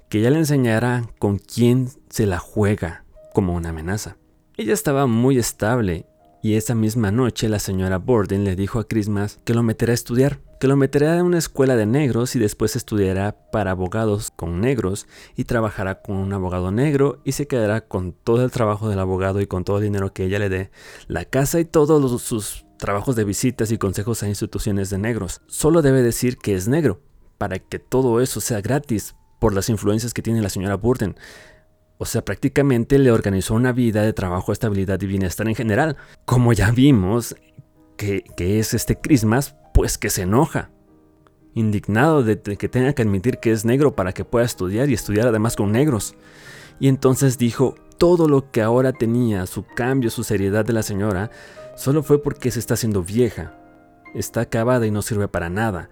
que 0.09 0.19
ella 0.19 0.31
le 0.31 0.39
enseñara 0.39 1.09
con 1.19 1.37
quién 1.37 1.89
se 2.09 2.25
la 2.25 2.39
juega 2.39 3.05
como 3.33 3.53
una 3.53 3.69
amenaza. 3.69 4.17
Ella 4.57 4.73
estaba 4.73 5.05
muy 5.05 5.37
estable 5.37 6.07
y 6.41 6.55
esa 6.55 6.75
misma 6.75 7.11
noche 7.11 7.49
la 7.49 7.59
señora 7.59 7.97
Borden 7.97 8.43
le 8.43 8.55
dijo 8.55 8.79
a 8.79 8.87
Christmas 8.87 9.39
que 9.43 9.53
lo 9.53 9.63
meterá 9.63 9.91
a 9.91 9.95
estudiar, 9.95 10.39
que 10.59 10.67
lo 10.67 10.75
meterá 10.75 11.17
en 11.17 11.25
una 11.25 11.37
escuela 11.37 11.75
de 11.75 11.85
negros 11.85 12.35
y 12.35 12.39
después 12.39 12.75
estudiará 12.75 13.35
para 13.51 13.71
abogados 13.71 14.31
con 14.31 14.61
negros 14.61 15.07
y 15.35 15.43
trabajará 15.43 16.01
con 16.01 16.17
un 16.17 16.33
abogado 16.33 16.71
negro 16.71 17.19
y 17.23 17.33
se 17.33 17.47
quedará 17.47 17.81
con 17.81 18.13
todo 18.13 18.43
el 18.43 18.51
trabajo 18.51 18.89
del 18.89 18.99
abogado 18.99 19.41
y 19.41 19.47
con 19.47 19.63
todo 19.63 19.77
el 19.77 19.83
dinero 19.83 20.13
que 20.13 20.25
ella 20.25 20.39
le 20.39 20.49
dé, 20.49 20.71
la 21.07 21.25
casa 21.25 21.59
y 21.59 21.65
todos 21.65 22.21
sus 22.21 22.66
trabajos 22.77 23.15
de 23.15 23.23
visitas 23.23 23.71
y 23.71 23.77
consejos 23.77 24.23
a 24.23 24.27
instituciones 24.27 24.89
de 24.89 24.97
negros. 24.97 25.41
Solo 25.47 25.81
debe 25.81 26.01
decir 26.03 26.37
que 26.37 26.55
es 26.55 26.67
negro, 26.67 27.01
para 27.37 27.59
que 27.59 27.79
todo 27.79 28.21
eso 28.21 28.41
sea 28.41 28.61
gratis 28.61 29.15
por 29.39 29.53
las 29.53 29.69
influencias 29.69 30.13
que 30.13 30.21
tiene 30.21 30.41
la 30.41 30.49
señora 30.49 30.75
Burden. 30.75 31.15
O 31.97 32.05
sea, 32.05 32.23
prácticamente 32.23 32.99
le 32.99 33.11
organizó 33.11 33.55
una 33.55 33.71
vida 33.71 34.03
de 34.03 34.13
trabajo, 34.13 34.51
estabilidad 34.51 35.01
y 35.01 35.07
bienestar 35.07 35.47
en 35.47 35.55
general. 35.55 35.97
Como 36.25 36.53
ya 36.53 36.71
vimos 36.71 37.35
que, 37.97 38.23
es 38.37 38.73
este 38.73 38.99
Christmas, 38.99 39.55
pues 39.73 39.97
que 39.97 40.09
se 40.09 40.23
enoja. 40.23 40.69
Indignado 41.55 42.23
de 42.23 42.39
que 42.39 42.69
tenga 42.69 42.93
que 42.93 43.01
admitir 43.01 43.39
que 43.39 43.51
es 43.51 43.65
negro 43.65 43.95
para 43.95 44.13
que 44.13 44.23
pueda 44.23 44.45
estudiar 44.45 44.89
y 44.89 44.93
estudiar 44.93 45.27
además 45.27 45.55
con 45.55 45.71
negros. 45.71 46.15
Y 46.79 46.87
entonces 46.87 47.39
dijo, 47.39 47.73
todo 47.97 48.27
lo 48.27 48.51
que 48.51 48.61
ahora 48.61 48.93
tenía, 48.93 49.47
su 49.47 49.65
cambio, 49.65 50.11
su 50.11 50.23
seriedad 50.23 50.65
de 50.65 50.73
la 50.73 50.83
señora, 50.83 51.31
solo 51.77 52.03
fue 52.03 52.21
porque 52.21 52.51
se 52.51 52.59
está 52.59 52.73
haciendo 52.73 53.03
vieja. 53.03 53.57
Está 54.13 54.41
acabada 54.41 54.85
y 54.85 54.91
no 54.91 55.01
sirve 55.01 55.29
para 55.29 55.49
nada. 55.49 55.89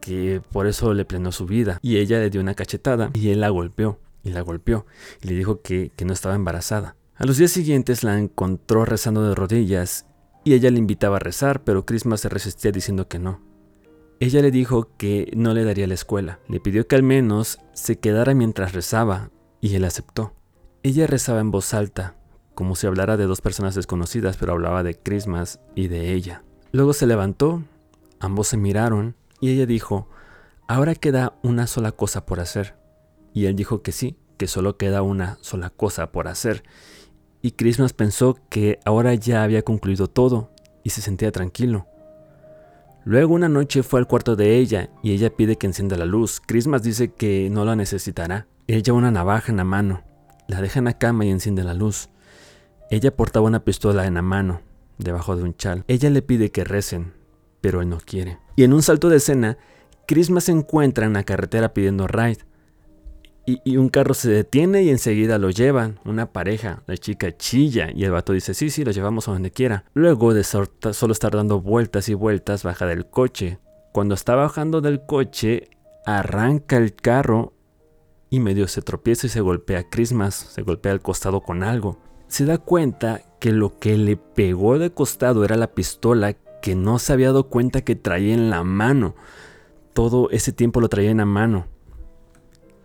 Que 0.00 0.42
por 0.52 0.66
eso 0.66 0.92
le 0.92 1.06
plenó 1.06 1.32
su 1.32 1.46
vida. 1.46 1.78
Y 1.80 1.96
ella 1.96 2.18
le 2.18 2.28
dio 2.28 2.42
una 2.42 2.54
cachetada 2.54 3.10
y 3.14 3.30
él 3.30 3.40
la 3.40 3.48
golpeó. 3.48 3.98
Y 4.22 4.30
la 4.30 4.42
golpeó. 4.42 4.84
Y 5.22 5.28
le 5.28 5.34
dijo 5.34 5.62
que, 5.62 5.90
que 5.96 6.04
no 6.04 6.12
estaba 6.12 6.34
embarazada. 6.34 6.96
A 7.16 7.24
los 7.24 7.38
días 7.38 7.52
siguientes 7.52 8.04
la 8.04 8.18
encontró 8.18 8.84
rezando 8.84 9.26
de 9.26 9.34
rodillas 9.34 10.06
y 10.44 10.54
ella 10.54 10.70
le 10.70 10.78
invitaba 10.78 11.16
a 11.16 11.20
rezar, 11.20 11.62
pero 11.62 11.86
Christmas 11.86 12.20
se 12.20 12.28
resistía 12.28 12.72
diciendo 12.72 13.08
que 13.08 13.18
no. 13.18 13.40
Ella 14.20 14.42
le 14.42 14.50
dijo 14.50 14.90
que 14.96 15.32
no 15.36 15.54
le 15.54 15.64
daría 15.64 15.86
la 15.86 15.94
escuela, 15.94 16.40
le 16.48 16.60
pidió 16.60 16.86
que 16.86 16.96
al 16.96 17.02
menos 17.02 17.58
se 17.72 17.98
quedara 17.98 18.34
mientras 18.34 18.72
rezaba, 18.72 19.30
y 19.60 19.74
él 19.74 19.84
aceptó. 19.84 20.34
Ella 20.82 21.06
rezaba 21.06 21.40
en 21.40 21.50
voz 21.50 21.74
alta, 21.74 22.16
como 22.54 22.76
si 22.76 22.86
hablara 22.86 23.16
de 23.16 23.26
dos 23.26 23.40
personas 23.40 23.74
desconocidas, 23.74 24.36
pero 24.36 24.52
hablaba 24.52 24.82
de 24.82 24.94
Christmas 24.94 25.60
y 25.74 25.88
de 25.88 26.12
ella. 26.12 26.42
Luego 26.72 26.92
se 26.92 27.06
levantó, 27.06 27.62
ambos 28.20 28.48
se 28.48 28.56
miraron, 28.56 29.16
y 29.40 29.50
ella 29.50 29.66
dijo, 29.66 30.08
ahora 30.68 30.94
queda 30.94 31.34
una 31.42 31.66
sola 31.66 31.92
cosa 31.92 32.26
por 32.26 32.40
hacer. 32.40 32.76
Y 33.34 33.46
él 33.46 33.56
dijo 33.56 33.82
que 33.82 33.92
sí, 33.92 34.16
que 34.36 34.46
solo 34.46 34.76
queda 34.76 35.02
una 35.02 35.38
sola 35.40 35.70
cosa 35.70 36.12
por 36.12 36.28
hacer. 36.28 36.62
Y 37.40 37.52
Christmas 37.52 37.92
pensó 37.92 38.38
que 38.48 38.78
ahora 38.84 39.14
ya 39.14 39.42
había 39.42 39.62
concluido 39.62 40.08
todo 40.08 40.50
y 40.84 40.90
se 40.90 41.00
sentía 41.00 41.32
tranquilo. 41.32 41.86
Luego 43.04 43.34
una 43.34 43.48
noche 43.48 43.82
fue 43.82 43.98
al 43.98 44.06
cuarto 44.06 44.36
de 44.36 44.58
ella 44.58 44.90
y 45.02 45.12
ella 45.12 45.34
pide 45.34 45.56
que 45.56 45.66
encienda 45.66 45.96
la 45.96 46.06
luz. 46.06 46.40
Christmas 46.44 46.84
dice 46.84 47.12
que 47.12 47.50
no 47.50 47.64
la 47.64 47.74
necesitará. 47.74 48.46
Lleva 48.68 48.96
una 48.96 49.10
navaja 49.10 49.50
en 49.50 49.56
la 49.56 49.64
mano. 49.64 50.04
La 50.46 50.60
deja 50.60 50.78
en 50.78 50.84
la 50.84 50.98
cama 50.98 51.24
y 51.24 51.30
enciende 51.30 51.64
la 51.64 51.74
luz. 51.74 52.10
Ella 52.90 53.14
portaba 53.14 53.46
una 53.46 53.64
pistola 53.64 54.06
en 54.06 54.14
la 54.14 54.22
mano, 54.22 54.60
debajo 54.98 55.36
de 55.36 55.42
un 55.42 55.56
chal. 55.56 55.84
Ella 55.88 56.10
le 56.10 56.22
pide 56.22 56.50
que 56.50 56.64
recen, 56.64 57.12
pero 57.60 57.80
él 57.82 57.88
no 57.88 57.98
quiere. 58.04 58.38
Y 58.56 58.64
en 58.64 58.72
un 58.72 58.82
salto 58.82 59.08
de 59.08 59.16
escena, 59.16 59.58
Christmas 60.06 60.44
se 60.44 60.52
encuentra 60.52 61.06
en 61.06 61.14
la 61.14 61.24
carretera 61.24 61.72
pidiendo 61.72 62.06
ride. 62.06 62.44
Y, 63.44 63.76
un 63.76 63.88
carro 63.88 64.14
se 64.14 64.30
detiene 64.30 64.84
y 64.84 64.90
enseguida 64.90 65.36
lo 65.36 65.50
llevan, 65.50 65.98
una 66.04 66.32
pareja, 66.32 66.84
la 66.86 66.96
chica 66.96 67.36
chilla 67.36 67.90
y 67.92 68.04
el 68.04 68.12
vato 68.12 68.32
dice, 68.32 68.54
sí, 68.54 68.70
sí, 68.70 68.84
lo 68.84 68.92
llevamos 68.92 69.26
a 69.26 69.32
donde 69.32 69.50
quiera. 69.50 69.84
Luego 69.94 70.32
de 70.32 70.44
solo 70.44 71.12
estar 71.12 71.34
dando 71.34 71.60
vueltas 71.60 72.08
y 72.08 72.14
vueltas, 72.14 72.62
baja 72.62 72.86
del 72.86 73.06
coche. 73.06 73.58
Cuando 73.92 74.14
está 74.14 74.36
bajando 74.36 74.80
del 74.80 75.04
coche, 75.06 75.68
arranca 76.06 76.76
el 76.76 76.94
carro 76.94 77.52
y 78.30 78.38
medio 78.38 78.68
se 78.68 78.80
tropieza 78.80 79.26
y 79.26 79.30
se 79.30 79.40
golpea 79.40 79.80
a 79.80 79.90
Christmas, 79.90 80.34
se 80.34 80.62
golpea 80.62 80.92
al 80.92 81.02
costado 81.02 81.40
con 81.40 81.64
algo. 81.64 81.98
Se 82.32 82.46
da 82.46 82.56
cuenta 82.56 83.20
que 83.40 83.52
lo 83.52 83.78
que 83.78 83.98
le 83.98 84.16
pegó 84.16 84.78
de 84.78 84.90
costado 84.90 85.44
era 85.44 85.58
la 85.58 85.74
pistola 85.74 86.32
que 86.62 86.74
no 86.74 86.98
se 86.98 87.12
había 87.12 87.26
dado 87.26 87.50
cuenta 87.50 87.82
que 87.82 87.94
traía 87.94 88.32
en 88.32 88.48
la 88.48 88.64
mano. 88.64 89.14
Todo 89.92 90.30
ese 90.30 90.50
tiempo 90.50 90.80
lo 90.80 90.88
traía 90.88 91.10
en 91.10 91.18
la 91.18 91.26
mano 91.26 91.66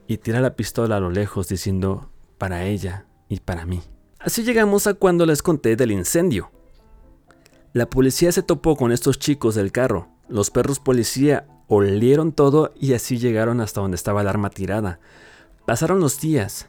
y 0.06 0.18
tira 0.18 0.42
la 0.42 0.58
pistola 0.58 0.98
a 0.98 1.00
lo 1.00 1.10
lejos 1.10 1.48
diciendo 1.48 2.10
para 2.38 2.66
ella 2.66 3.06
y 3.30 3.40
para 3.40 3.66
mí. 3.66 3.82
Así 4.20 4.44
llegamos 4.44 4.86
a 4.86 4.96
cuando 4.96 5.26
les 5.26 5.42
conté 5.42 5.78
del 5.78 5.94
incendio. 5.94 6.52
La 7.72 7.90
policía 7.90 8.34
se 8.34 8.44
topó 8.44 8.76
con 8.76 8.92
estos 8.92 9.18
chicos 9.18 9.56
del 9.56 9.72
carro. 9.72 10.10
Los 10.28 10.52
perros 10.52 10.82
policía 10.82 11.48
olieron 11.70 12.34
todo 12.34 12.74
y 12.78 12.96
así 12.96 13.18
llegaron 13.18 13.62
hasta 13.62 13.80
donde 13.80 13.96
estaba 13.96 14.20
el 14.20 14.28
arma 14.28 14.50
tirada. 14.50 15.00
Pasaron 15.66 16.02
los 16.02 16.20
días. 16.20 16.68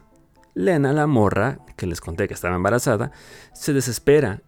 Lena, 0.59 0.93
la 0.93 1.07
morra, 1.07 1.59
que 1.77 1.87
les 1.87 2.01
conté 2.01 2.27
que 2.27 2.33
estaba 2.33 2.55
embarazada, 2.55 3.11
se 3.53 3.73
desespera 3.73 4.41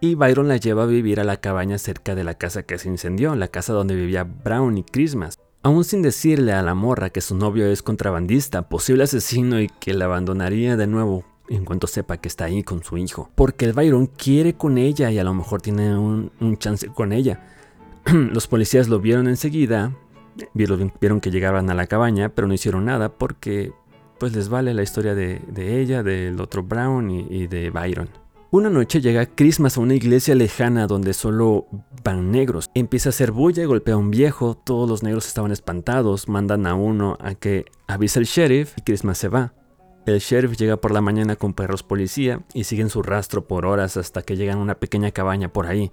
y 0.00 0.16
Byron 0.16 0.48
la 0.48 0.56
lleva 0.56 0.82
a 0.82 0.86
vivir 0.86 1.20
a 1.20 1.24
la 1.24 1.40
cabaña 1.40 1.78
cerca 1.78 2.14
de 2.14 2.24
la 2.24 2.34
casa 2.34 2.64
que 2.64 2.78
se 2.78 2.88
incendió, 2.88 3.34
la 3.34 3.48
casa 3.48 3.72
donde 3.72 3.94
vivía 3.94 4.24
Brown 4.24 4.76
y 4.78 4.84
Christmas 4.84 5.38
aún 5.64 5.82
sin 5.82 6.02
decirle 6.02 6.52
a 6.52 6.62
la 6.62 6.74
morra 6.74 7.08
que 7.08 7.22
su 7.22 7.34
novio 7.34 7.66
es 7.66 7.82
contrabandista, 7.82 8.68
posible 8.68 9.04
asesino 9.04 9.60
y 9.60 9.68
que 9.68 9.94
la 9.94 10.04
abandonaría 10.04 10.76
de 10.76 10.86
nuevo 10.86 11.24
en 11.48 11.64
cuanto 11.64 11.86
sepa 11.86 12.18
que 12.18 12.28
está 12.28 12.44
ahí 12.44 12.62
con 12.62 12.84
su 12.84 12.98
hijo. 12.98 13.30
Porque 13.34 13.64
el 13.64 13.72
Byron 13.72 14.06
quiere 14.06 14.54
con 14.54 14.76
ella 14.76 15.10
y 15.10 15.18
a 15.18 15.24
lo 15.24 15.32
mejor 15.32 15.62
tiene 15.62 15.96
un, 15.96 16.30
chance 16.58 16.88
con 16.88 17.12
ella. 17.12 17.46
Los 18.12 18.46
policías 18.46 18.88
lo 18.88 19.00
vieron 19.00 19.26
enseguida, 19.26 19.96
vieron, 20.52 21.20
que 21.20 21.30
llegaban 21.30 21.70
a 21.70 21.74
la 21.74 21.86
cabaña, 21.86 22.28
pero 22.28 22.46
no 22.46 22.52
hicieron 22.52 22.84
nada 22.84 23.08
porque 23.08 23.72
pues 24.18 24.34
les 24.34 24.48
vale 24.48 24.74
la 24.74 24.82
historia 24.82 25.14
de, 25.14 25.42
ella, 25.56 26.02
del 26.02 26.40
otro 26.40 26.62
Brown 26.62 27.10
y 27.10 27.46
de 27.46 27.70
Byron. 27.70 28.24
Una 28.54 28.70
noche 28.70 29.00
llega 29.00 29.26
Christmas 29.26 29.76
a 29.76 29.80
una 29.80 29.96
iglesia 29.96 30.36
lejana 30.36 30.86
donde 30.86 31.12
solo 31.12 31.66
van 32.04 32.30
negros. 32.30 32.70
Empieza 32.74 33.08
a 33.08 33.10
hacer 33.10 33.32
bulla 33.32 33.64
y 33.64 33.66
golpea 33.66 33.94
a 33.94 33.96
un 33.96 34.12
viejo. 34.12 34.56
Todos 34.56 34.88
los 34.88 35.02
negros 35.02 35.26
estaban 35.26 35.50
espantados. 35.50 36.28
Mandan 36.28 36.64
a 36.68 36.76
uno 36.76 37.16
a 37.18 37.34
que 37.34 37.64
avise 37.88 38.20
al 38.20 38.26
sheriff 38.26 38.74
y 38.78 38.82
Christmas 38.82 39.18
se 39.18 39.26
va. 39.26 39.54
El 40.06 40.20
sheriff 40.20 40.56
llega 40.56 40.76
por 40.76 40.92
la 40.92 41.00
mañana 41.00 41.34
con 41.34 41.52
perros 41.52 41.82
policía 41.82 42.42
y 42.54 42.62
siguen 42.62 42.90
su 42.90 43.02
rastro 43.02 43.48
por 43.48 43.66
horas 43.66 43.96
hasta 43.96 44.22
que 44.22 44.36
llegan 44.36 44.58
a 44.58 44.62
una 44.62 44.76
pequeña 44.76 45.10
cabaña 45.10 45.52
por 45.52 45.66
ahí. 45.66 45.90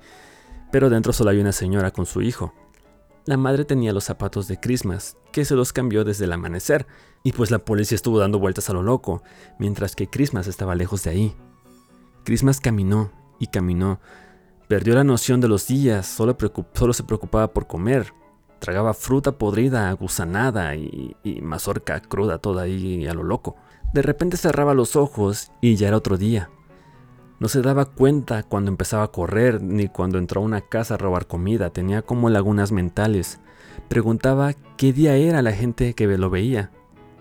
Pero 0.72 0.92
dentro 0.92 1.14
solo 1.14 1.32
hay 1.32 1.40
una 1.40 1.54
señora 1.54 1.90
con 1.90 2.06
su 2.06 2.22
hijo. 2.22 2.54
La 3.26 3.38
madre 3.38 3.66
tenía 3.66 3.94
los 3.94 4.06
zapatos 4.06 4.48
de 4.48 4.60
Christmas, 4.60 5.16
que 5.32 5.46
se 5.46 5.56
los 5.56 5.74
cambió 5.74 6.04
desde 6.04 6.26
el 6.26 6.34
amanecer, 6.34 6.88
y 7.24 7.34
pues 7.34 7.52
la 7.52 7.60
policía 7.60 7.96
estuvo 7.96 8.18
dando 8.18 8.40
vueltas 8.40 8.70
a 8.70 8.74
lo 8.74 8.82
loco, 8.82 9.22
mientras 9.60 9.96
que 9.96 10.10
Christmas 10.10 10.48
estaba 10.48 10.74
lejos 10.74 11.04
de 11.04 11.12
ahí. 11.12 11.36
Christmas 12.24 12.60
caminó 12.60 13.12
y 13.40 13.48
caminó. 13.48 14.00
Perdió 14.68 14.96
la 14.96 15.04
noción 15.04 15.40
de 15.40 15.48
los 15.48 15.68
días, 15.68 16.08
solo, 16.08 16.36
se 16.94 17.04
preocupaba 17.04 17.54
por 17.54 17.68
comer. 17.68 18.14
Tragaba 18.60 18.94
fruta 18.94 19.34
podrida, 19.34 19.92
gusanada 19.94 20.76
y, 20.76 21.16
y 21.24 21.42
mazorca 21.42 22.00
cruda 22.02 22.40
toda 22.40 22.64
ahí 22.64 23.06
a 23.06 23.14
lo 23.14 23.24
loco. 23.24 23.56
De 23.94 24.02
repente 24.02 24.38
cerraba 24.38 24.74
los 24.74 24.96
ojos 24.96 25.52
y 25.62 25.76
ya 25.76 25.90
era 25.90 25.98
otro 25.98 26.18
día. 26.18 26.50
No 27.42 27.48
se 27.48 27.64
daba 27.64 27.86
cuenta 27.86 28.44
cuando 28.44 28.70
empezaba 28.70 29.06
a 29.06 29.12
correr 29.12 29.64
ni 29.64 29.88
cuando 29.88 30.20
entró 30.20 30.42
a 30.42 30.46
una 30.46 30.62
casa 30.62 30.94
a 30.94 30.98
robar 30.98 31.26
comida. 31.26 31.72
Tenía 31.72 32.04
como 32.04 32.30
lagunas 32.30 32.72
mentales. 32.72 33.40
Preguntaba 33.90 34.54
qué 34.78 34.94
día 34.94 35.16
era 35.16 35.42
la 35.42 35.52
gente 35.52 35.96
que 35.96 36.06
lo 36.06 36.30
veía, 36.30 36.70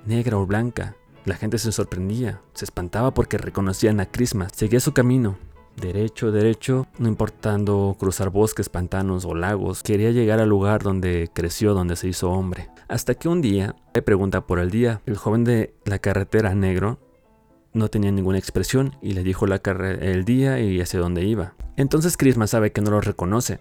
negra 0.05 0.37
o 0.37 0.45
blanca, 0.45 0.95
la 1.25 1.37
gente 1.37 1.57
se 1.57 1.73
sorprendía, 1.73 2.43
se 2.53 2.67
espantaba 2.67 3.15
porque 3.15 3.39
reconocían 3.39 3.99
a 3.99 4.05
Christmas. 4.05 4.53
Seguía 4.55 4.81
su 4.81 4.93
camino, 4.93 5.39
derecho, 5.81 6.31
derecho, 6.31 6.87
no 6.99 7.09
importando 7.09 7.97
cruzar 7.99 8.29
bosques, 8.29 8.69
pantanos 8.69 9.25
o 9.25 9.35
lagos, 9.35 9.83
quería 9.83 10.11
llegar 10.11 10.39
al 10.39 10.51
lugar 10.51 10.83
donde 10.83 11.31
creció, 11.33 11.73
donde 11.73 11.97
se 11.97 12.09
hizo 12.09 12.31
hombre. 12.31 12.69
Hasta 12.89 13.15
que 13.15 13.31
un 13.31 13.41
día 13.41 13.75
le 13.95 14.03
pregunta 14.03 14.43
por 14.43 14.59
el 14.59 14.71
día. 14.71 15.01
El 15.07 15.17
joven 15.17 15.45
de 15.45 15.73
la 15.87 15.99
carretera 15.99 16.55
negro 16.55 16.99
no 17.73 17.89
tenía 17.89 18.11
ninguna 18.11 18.39
expresión 18.39 18.97
y 19.01 19.13
le 19.13 19.23
dijo 19.23 19.47
la 19.47 19.61
el 20.01 20.25
día 20.25 20.61
y 20.61 20.81
hacia 20.81 21.01
dónde 21.01 21.25
iba. 21.25 21.55
Entonces 21.77 22.17
Christmas 22.17 22.51
sabe 22.51 22.73
que 22.73 22.81
no 22.81 22.91
lo 22.91 23.01
reconoce 23.01 23.61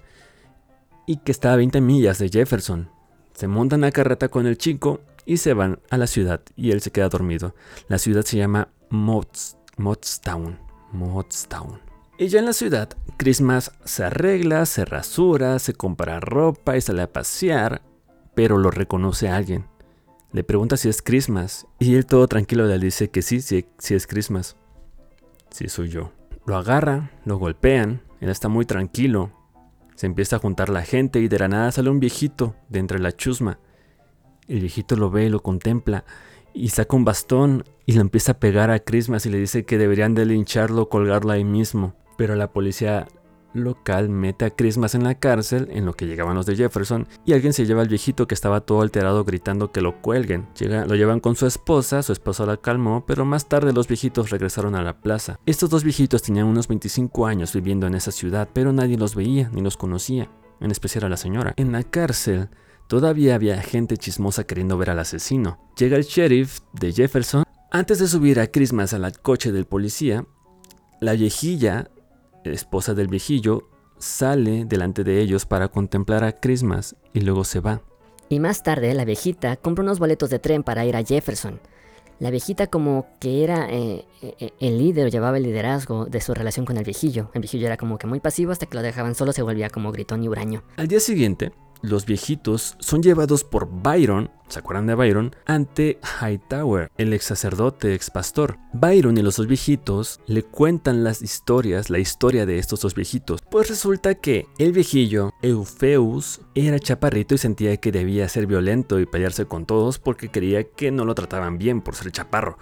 y 1.05 1.17
que 1.17 1.31
está 1.31 1.53
a 1.53 1.55
20 1.55 1.81
millas 1.81 2.19
de 2.19 2.29
Jefferson. 2.29 2.89
Se 3.33 3.47
monta 3.47 3.75
en 3.75 3.81
la 3.81 3.91
carreta 3.91 4.29
con 4.29 4.45
el 4.45 4.57
chico 4.57 5.01
y 5.25 5.37
se 5.37 5.53
van 5.53 5.79
a 5.89 5.97
la 5.97 6.07
ciudad 6.07 6.41
y 6.55 6.71
él 6.71 6.81
se 6.81 6.91
queda 6.91 7.09
dormido. 7.09 7.55
La 7.87 7.97
ciudad 7.97 8.23
se 8.23 8.37
llama. 8.37 8.69
Mottstown. 8.89 10.57
Y 12.17 12.27
ya 12.27 12.39
en 12.39 12.45
la 12.45 12.53
ciudad, 12.53 12.89
Christmas 13.17 13.71
se 13.85 14.03
arregla, 14.03 14.65
se 14.65 14.83
rasura, 14.83 15.57
se 15.59 15.73
compra 15.73 16.19
ropa 16.19 16.75
y 16.75 16.81
sale 16.81 17.03
a 17.03 17.13
pasear, 17.13 17.81
pero 18.35 18.57
lo 18.57 18.71
reconoce 18.71 19.29
a 19.29 19.37
alguien. 19.37 19.65
Le 20.31 20.43
pregunta 20.43 20.77
si 20.77 20.89
es 20.89 21.01
Christmas 21.01 21.67
y 21.79 21.95
él 21.95 22.05
todo 22.05 22.27
tranquilo 22.27 22.65
le 22.65 22.77
dice 22.77 23.09
que 23.09 23.21
sí, 23.21 23.41
sí, 23.41 23.65
es 23.89 24.07
Christmas. 24.07 24.55
Sí 25.49 25.67
soy 25.67 25.89
yo. 25.89 26.11
Lo 26.45 26.55
agarra, 26.57 27.11
lo 27.25 27.37
golpean, 27.37 28.01
él 28.21 28.29
está 28.29 28.47
muy 28.47 28.65
tranquilo. 28.65 29.31
Se 29.95 30.05
empieza 30.05 30.37
a 30.37 30.39
juntar 30.39 30.69
la 30.69 30.83
gente 30.83 31.19
y 31.19 31.27
de 31.27 31.39
la 31.39 31.47
nada 31.47 31.71
sale 31.71 31.89
un 31.89 31.99
viejito 31.99 32.55
de 32.69 32.79
entre 32.79 32.99
la 32.99 33.11
chusma 33.11 33.59
el 34.49 34.59
viejito 34.59 34.95
lo 34.95 35.09
ve, 35.09 35.29
lo 35.29 35.41
contempla 35.41 36.03
y 36.53 36.69
saca 36.69 36.95
un 36.95 37.05
bastón 37.05 37.63
y 37.85 37.93
le 37.93 38.01
empieza 38.01 38.33
a 38.33 38.39
pegar 38.39 38.71
a 38.71 38.79
Christmas 38.79 39.25
y 39.25 39.29
le 39.29 39.37
dice 39.37 39.63
que 39.63 39.77
deberían 39.77 40.15
de 40.15 40.25
lincharlo 40.25 40.89
colgarlo 40.89 41.31
ahí 41.31 41.45
mismo. 41.45 41.93
Pero 42.17 42.35
la 42.35 42.51
policía 42.51 43.07
local 43.53 44.09
mete 44.09 44.45
a 44.45 44.49
Christmas 44.49 44.95
en 44.95 45.03
la 45.03 45.15
cárcel 45.15 45.67
en 45.71 45.85
lo 45.85 45.93
que 45.93 46.05
llegaban 46.05 46.35
los 46.35 46.45
de 46.45 46.55
Jefferson 46.55 47.07
y 47.25 47.33
alguien 47.33 47.53
se 47.53 47.65
lleva 47.65 47.81
al 47.81 47.87
viejito 47.87 48.27
que 48.27 48.35
estaba 48.35 48.61
todo 48.61 48.81
alterado 48.81 49.23
gritando 49.23 49.71
que 49.71 49.81
lo 49.81 50.01
cuelguen. 50.01 50.47
lo 50.59 50.95
llevan 50.95 51.19
con 51.19 51.35
su 51.35 51.45
esposa, 51.45 52.03
su 52.03 52.13
esposa 52.13 52.45
la 52.45 52.57
calmó, 52.57 53.05
pero 53.05 53.25
más 53.25 53.47
tarde 53.47 53.73
los 53.73 53.87
viejitos 53.87 54.29
regresaron 54.29 54.75
a 54.75 54.83
la 54.83 55.01
plaza. 55.01 55.39
Estos 55.45 55.69
dos 55.69 55.83
viejitos 55.83 56.21
tenían 56.21 56.47
unos 56.47 56.67
25 56.67 57.25
años 57.25 57.53
viviendo 57.53 57.87
en 57.87 57.95
esa 57.95 58.11
ciudad, 58.11 58.49
pero 58.53 58.73
nadie 58.73 58.97
los 58.97 59.15
veía 59.15 59.49
ni 59.53 59.61
los 59.61 59.77
conocía, 59.77 60.29
en 60.59 60.71
especial 60.71 61.05
a 61.05 61.09
la 61.09 61.17
señora. 61.17 61.53
En 61.57 61.71
la 61.71 61.83
cárcel, 61.83 62.49
Todavía 62.89 63.35
había 63.35 63.61
gente 63.61 63.97
chismosa 63.97 64.45
queriendo 64.45 64.75
ver 64.75 64.89
al 64.89 64.97
asesino. 64.97 65.59
Llega 65.77 65.95
el 65.95 66.05
sheriff 66.05 66.61
de 66.73 66.91
Jefferson. 66.91 67.43
Antes 67.69 67.99
de 67.99 68.07
subir 68.07 68.39
a 68.39 68.47
Christmas 68.47 68.95
al 68.95 69.21
coche 69.21 69.51
del 69.51 69.67
policía, 69.67 70.25
la 70.99 71.13
viejilla, 71.13 71.91
esposa 72.43 72.93
del 72.93 73.07
viejillo, 73.07 73.69
sale 73.97 74.65
delante 74.65 75.03
de 75.03 75.19
ellos 75.21 75.45
para 75.45 75.67
contemplar 75.67 76.23
a 76.23 76.39
Christmas 76.39 76.95
y 77.13 77.21
luego 77.21 77.43
se 77.43 77.59
va. 77.59 77.81
Y 78.29 78.39
más 78.39 78.63
tarde 78.63 78.93
la 78.93 79.05
viejita 79.05 79.57
compra 79.57 79.83
unos 79.83 79.99
boletos 79.99 80.29
de 80.29 80.39
tren 80.39 80.63
para 80.63 80.85
ir 80.85 80.95
a 80.95 81.03
Jefferson. 81.03 81.59
La 82.19 82.31
viejita 82.31 82.67
como 82.67 83.07
que 83.19 83.45
era 83.45 83.69
eh, 83.69 84.05
eh, 84.21 84.51
el 84.59 84.77
líder 84.77 85.09
llevaba 85.09 85.37
el 85.37 85.43
liderazgo 85.43 86.05
de 86.05 86.19
su 86.19 86.33
relación 86.33 86.65
con 86.65 86.77
el 86.77 86.83
viejillo. 86.83 87.31
El 87.33 87.41
viejillo 87.41 87.67
era 87.67 87.77
como 87.77 87.97
que 87.97 88.07
muy 88.07 88.19
pasivo 88.19 88.51
hasta 88.51 88.65
que 88.65 88.75
lo 88.75 88.83
dejaban 88.83 89.15
solo, 89.15 89.31
se 89.31 89.41
volvía 89.41 89.69
como 89.69 89.91
gritón 89.93 90.21
y 90.23 90.27
huraño. 90.27 90.63
Al 90.75 90.89
día 90.89 90.99
siguiente, 90.99 91.53
los 91.81 92.05
viejitos 92.05 92.75
son 92.79 93.01
llevados 93.01 93.43
por 93.43 93.69
Byron, 93.69 94.31
¿se 94.49 94.59
acuerdan 94.59 94.87
de 94.87 94.95
Byron? 94.95 95.35
Ante 95.45 95.99
Hightower, 96.21 96.91
el 96.97 97.13
ex 97.13 97.25
sacerdote, 97.25 97.93
ex 97.93 98.09
pastor. 98.09 98.57
Byron 98.73 99.17
y 99.17 99.21
los 99.21 99.37
dos 99.37 99.47
viejitos 99.47 100.19
le 100.27 100.43
cuentan 100.43 101.03
las 101.03 101.21
historias, 101.21 101.89
la 101.89 101.99
historia 101.99 102.45
de 102.45 102.57
estos 102.57 102.81
dos 102.81 102.95
viejitos. 102.95 103.41
Pues 103.49 103.69
resulta 103.69 104.15
que 104.15 104.47
el 104.57 104.73
viejillo, 104.73 105.31
Eufeus, 105.41 106.41
era 106.55 106.79
chaparrito 106.79 107.35
y 107.35 107.37
sentía 107.37 107.77
que 107.77 107.91
debía 107.91 108.27
ser 108.27 108.45
violento 108.45 108.99
y 108.99 109.05
pelearse 109.05 109.45
con 109.45 109.65
todos 109.65 109.99
porque 109.99 110.29
creía 110.29 110.65
que 110.65 110.91
no 110.91 111.05
lo 111.05 111.15
trataban 111.15 111.57
bien 111.57 111.81
por 111.81 111.95
ser 111.95 112.11
chaparro. 112.11 112.57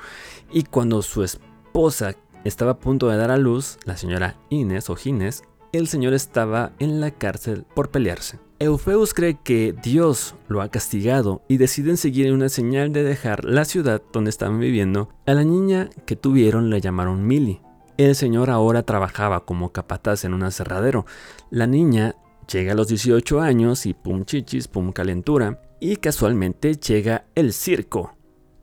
Y 0.51 0.63
cuando 0.63 1.01
su 1.01 1.23
esposa 1.23 2.15
estaba 2.43 2.71
a 2.71 2.79
punto 2.79 3.09
de 3.09 3.17
dar 3.17 3.31
a 3.31 3.37
luz, 3.37 3.77
la 3.83 3.97
señora 3.97 4.37
Inés 4.49 4.89
o 4.89 4.95
Gines, 4.95 5.43
el 5.73 5.87
señor 5.87 6.13
estaba 6.13 6.73
en 6.79 7.01
la 7.01 7.11
cárcel 7.11 7.65
por 7.73 7.89
pelearse. 7.89 8.39
Eufeus 8.59 9.13
cree 9.13 9.37
que 9.43 9.75
Dios 9.83 10.33
lo 10.47 10.61
ha 10.61 10.69
castigado 10.69 11.43
y 11.47 11.57
deciden 11.57 11.95
seguir 11.95 12.33
una 12.33 12.49
señal 12.49 12.91
de 12.91 13.03
dejar 13.03 13.45
la 13.45 13.65
ciudad 13.65 14.01
donde 14.11 14.31
estaban 14.31 14.59
viviendo. 14.59 15.09
A 15.27 15.35
la 15.35 15.43
niña 15.43 15.91
que 16.07 16.15
tuvieron 16.15 16.71
le 16.71 16.81
llamaron 16.81 17.27
Millie. 17.27 17.61
El 17.97 18.15
señor 18.15 18.49
ahora 18.49 18.81
trabajaba 18.81 19.45
como 19.45 19.71
capataz 19.71 20.25
en 20.25 20.33
un 20.33 20.41
aserradero. 20.41 21.05
La 21.51 21.67
niña 21.67 22.15
llega 22.51 22.71
a 22.71 22.75
los 22.75 22.87
18 22.87 23.41
años 23.41 23.85
y 23.85 23.93
pum 23.93 24.25
chichis, 24.25 24.67
pum 24.67 24.91
calentura. 24.91 25.61
Y 25.79 25.97
casualmente 25.97 26.75
llega 26.77 27.25
el 27.35 27.53
circo. 27.53 28.15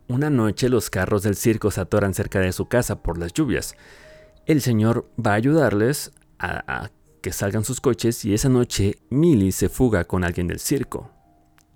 Una 0.09 0.29
noche 0.29 0.69
los 0.69 0.91
carros 0.91 1.23
del 1.23 1.37
circo 1.37 1.71
se 1.71 1.81
atoran 1.81 2.15
cerca 2.15 2.41
de 2.41 2.51
su 2.51 2.67
casa 2.67 3.01
por 3.01 3.17
las 3.17 3.33
lluvias. 3.33 3.77
El 4.47 4.61
señor 4.61 5.09
va 5.25 5.33
a 5.33 5.35
ayudarles 5.35 6.13
a 6.41 6.91
que 7.25 7.33
salgan 7.33 7.65
sus 7.65 7.81
coches 7.81 8.23
y 8.27 8.35
esa 8.35 8.51
noche 8.51 8.99
Millie 9.09 9.51
se 9.51 9.71
fuga 9.71 10.05
con 10.05 10.25
alguien 10.25 10.47
del 10.47 10.61
circo, 10.61 11.11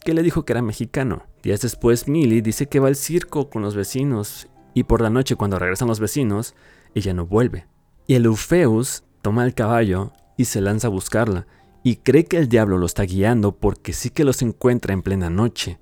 que 0.04 0.12
le 0.12 0.22
dijo 0.22 0.44
que 0.44 0.52
era 0.52 0.60
mexicano. 0.60 1.22
Días 1.42 1.62
después 1.62 2.06
Millie 2.06 2.42
dice 2.42 2.66
que 2.66 2.80
va 2.80 2.88
al 2.88 2.96
circo 2.96 3.48
con 3.48 3.62
los 3.62 3.74
vecinos 3.74 4.46
y 4.74 4.82
por 4.82 5.00
la 5.00 5.08
noche 5.08 5.36
cuando 5.36 5.58
regresan 5.58 5.88
los 5.88 6.00
vecinos, 6.00 6.54
ella 6.94 7.14
no 7.14 7.24
vuelve. 7.24 7.66
Y 8.06 8.16
el 8.16 8.26
Eufeus 8.26 9.04
toma 9.22 9.46
el 9.46 9.54
caballo 9.54 10.12
y 10.36 10.44
se 10.44 10.60
lanza 10.60 10.88
a 10.88 10.90
buscarla 10.90 11.46
y 11.82 11.96
cree 11.96 12.26
que 12.26 12.36
el 12.36 12.50
diablo 12.50 12.76
lo 12.76 12.84
está 12.84 13.04
guiando 13.04 13.52
porque 13.52 13.94
sí 13.94 14.10
que 14.10 14.24
los 14.24 14.42
encuentra 14.42 14.92
en 14.92 15.00
plena 15.00 15.30
noche 15.30 15.80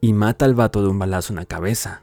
y 0.00 0.14
mata 0.14 0.46
al 0.46 0.54
vato 0.54 0.80
de 0.80 0.88
un 0.88 0.98
balazo 0.98 1.34
en 1.34 1.36
la 1.36 1.44
cabeza. 1.44 2.02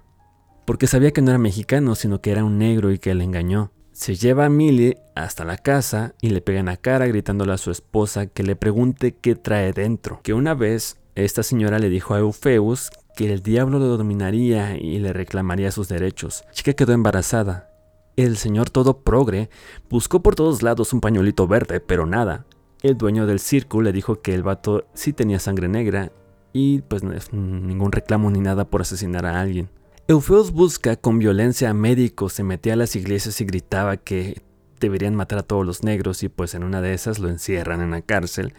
Porque 0.64 0.86
sabía 0.86 1.10
que 1.10 1.24
no 1.24 1.32
era 1.32 1.40
mexicano, 1.40 1.96
sino 1.96 2.22
que 2.22 2.30
era 2.30 2.44
un 2.44 2.60
negro 2.60 2.92
y 2.92 3.00
que 3.00 3.16
le 3.16 3.24
engañó. 3.24 3.72
Se 4.00 4.16
lleva 4.16 4.46
a 4.46 4.50
Millie 4.50 4.98
hasta 5.14 5.44
la 5.44 5.58
casa 5.58 6.14
y 6.22 6.30
le 6.30 6.40
pega 6.40 6.62
en 6.62 6.68
la 6.68 6.78
cara 6.78 7.06
gritándole 7.06 7.52
a 7.52 7.58
su 7.58 7.70
esposa 7.70 8.28
que 8.28 8.44
le 8.44 8.56
pregunte 8.56 9.14
qué 9.14 9.36
trae 9.36 9.74
dentro. 9.74 10.22
Que 10.24 10.34
una 10.34 10.54
vez 10.54 10.96
esta 11.16 11.44
señora 11.44 11.80
le 11.80 11.90
dijo 11.90 12.14
a 12.14 12.20
Eufeus 12.20 12.92
que 13.18 13.34
el 13.34 13.44
diablo 13.44 13.78
lo 13.78 13.98
dominaría 13.98 14.78
y 14.78 15.00
le 15.00 15.12
reclamaría 15.12 15.70
sus 15.72 15.90
derechos. 15.90 16.46
chica 16.54 16.72
quedó 16.72 16.94
embarazada. 16.94 17.72
El 18.16 18.38
señor 18.38 18.70
todo 18.70 19.02
progre 19.02 19.50
buscó 19.90 20.22
por 20.22 20.34
todos 20.34 20.64
lados 20.64 20.94
un 20.94 21.02
pañuelito 21.02 21.46
verde, 21.46 21.82
pero 21.82 22.06
nada. 22.06 22.46
El 22.82 22.98
dueño 22.98 23.26
del 23.26 23.42
circo 23.42 23.82
le 23.82 23.92
dijo 23.92 24.22
que 24.22 24.34
el 24.34 24.44
vato 24.44 24.88
sí 24.94 25.12
tenía 25.12 25.40
sangre 25.40 25.68
negra 25.68 26.14
y 26.54 26.84
pues 26.84 27.04
ningún 27.34 27.92
reclamo 27.92 28.32
ni 28.32 28.40
nada 28.40 28.64
por 28.64 28.80
asesinar 28.80 29.26
a 29.26 29.42
alguien. 29.42 29.70
Eufeus 30.10 30.52
busca 30.52 30.96
con 30.96 31.20
violencia 31.20 31.70
a 31.70 31.76
médicos, 31.76 32.34
se 32.34 32.44
metía 32.44 32.74
a 32.74 32.76
las 32.76 32.96
iglesias 32.96 33.40
y 33.42 33.46
gritaba 33.46 33.98
que 33.98 34.42
deberían 34.80 35.14
matar 35.14 35.38
a 35.38 35.44
todos 35.44 35.64
los 35.64 35.84
negros 35.84 36.24
y 36.24 36.30
pues 36.30 36.56
en 36.56 36.64
una 36.64 36.82
de 36.82 36.96
esas 36.96 37.20
lo 37.20 37.30
encierran 37.30 37.80
en 37.80 37.92
la 37.92 38.02
cárcel. 38.02 38.56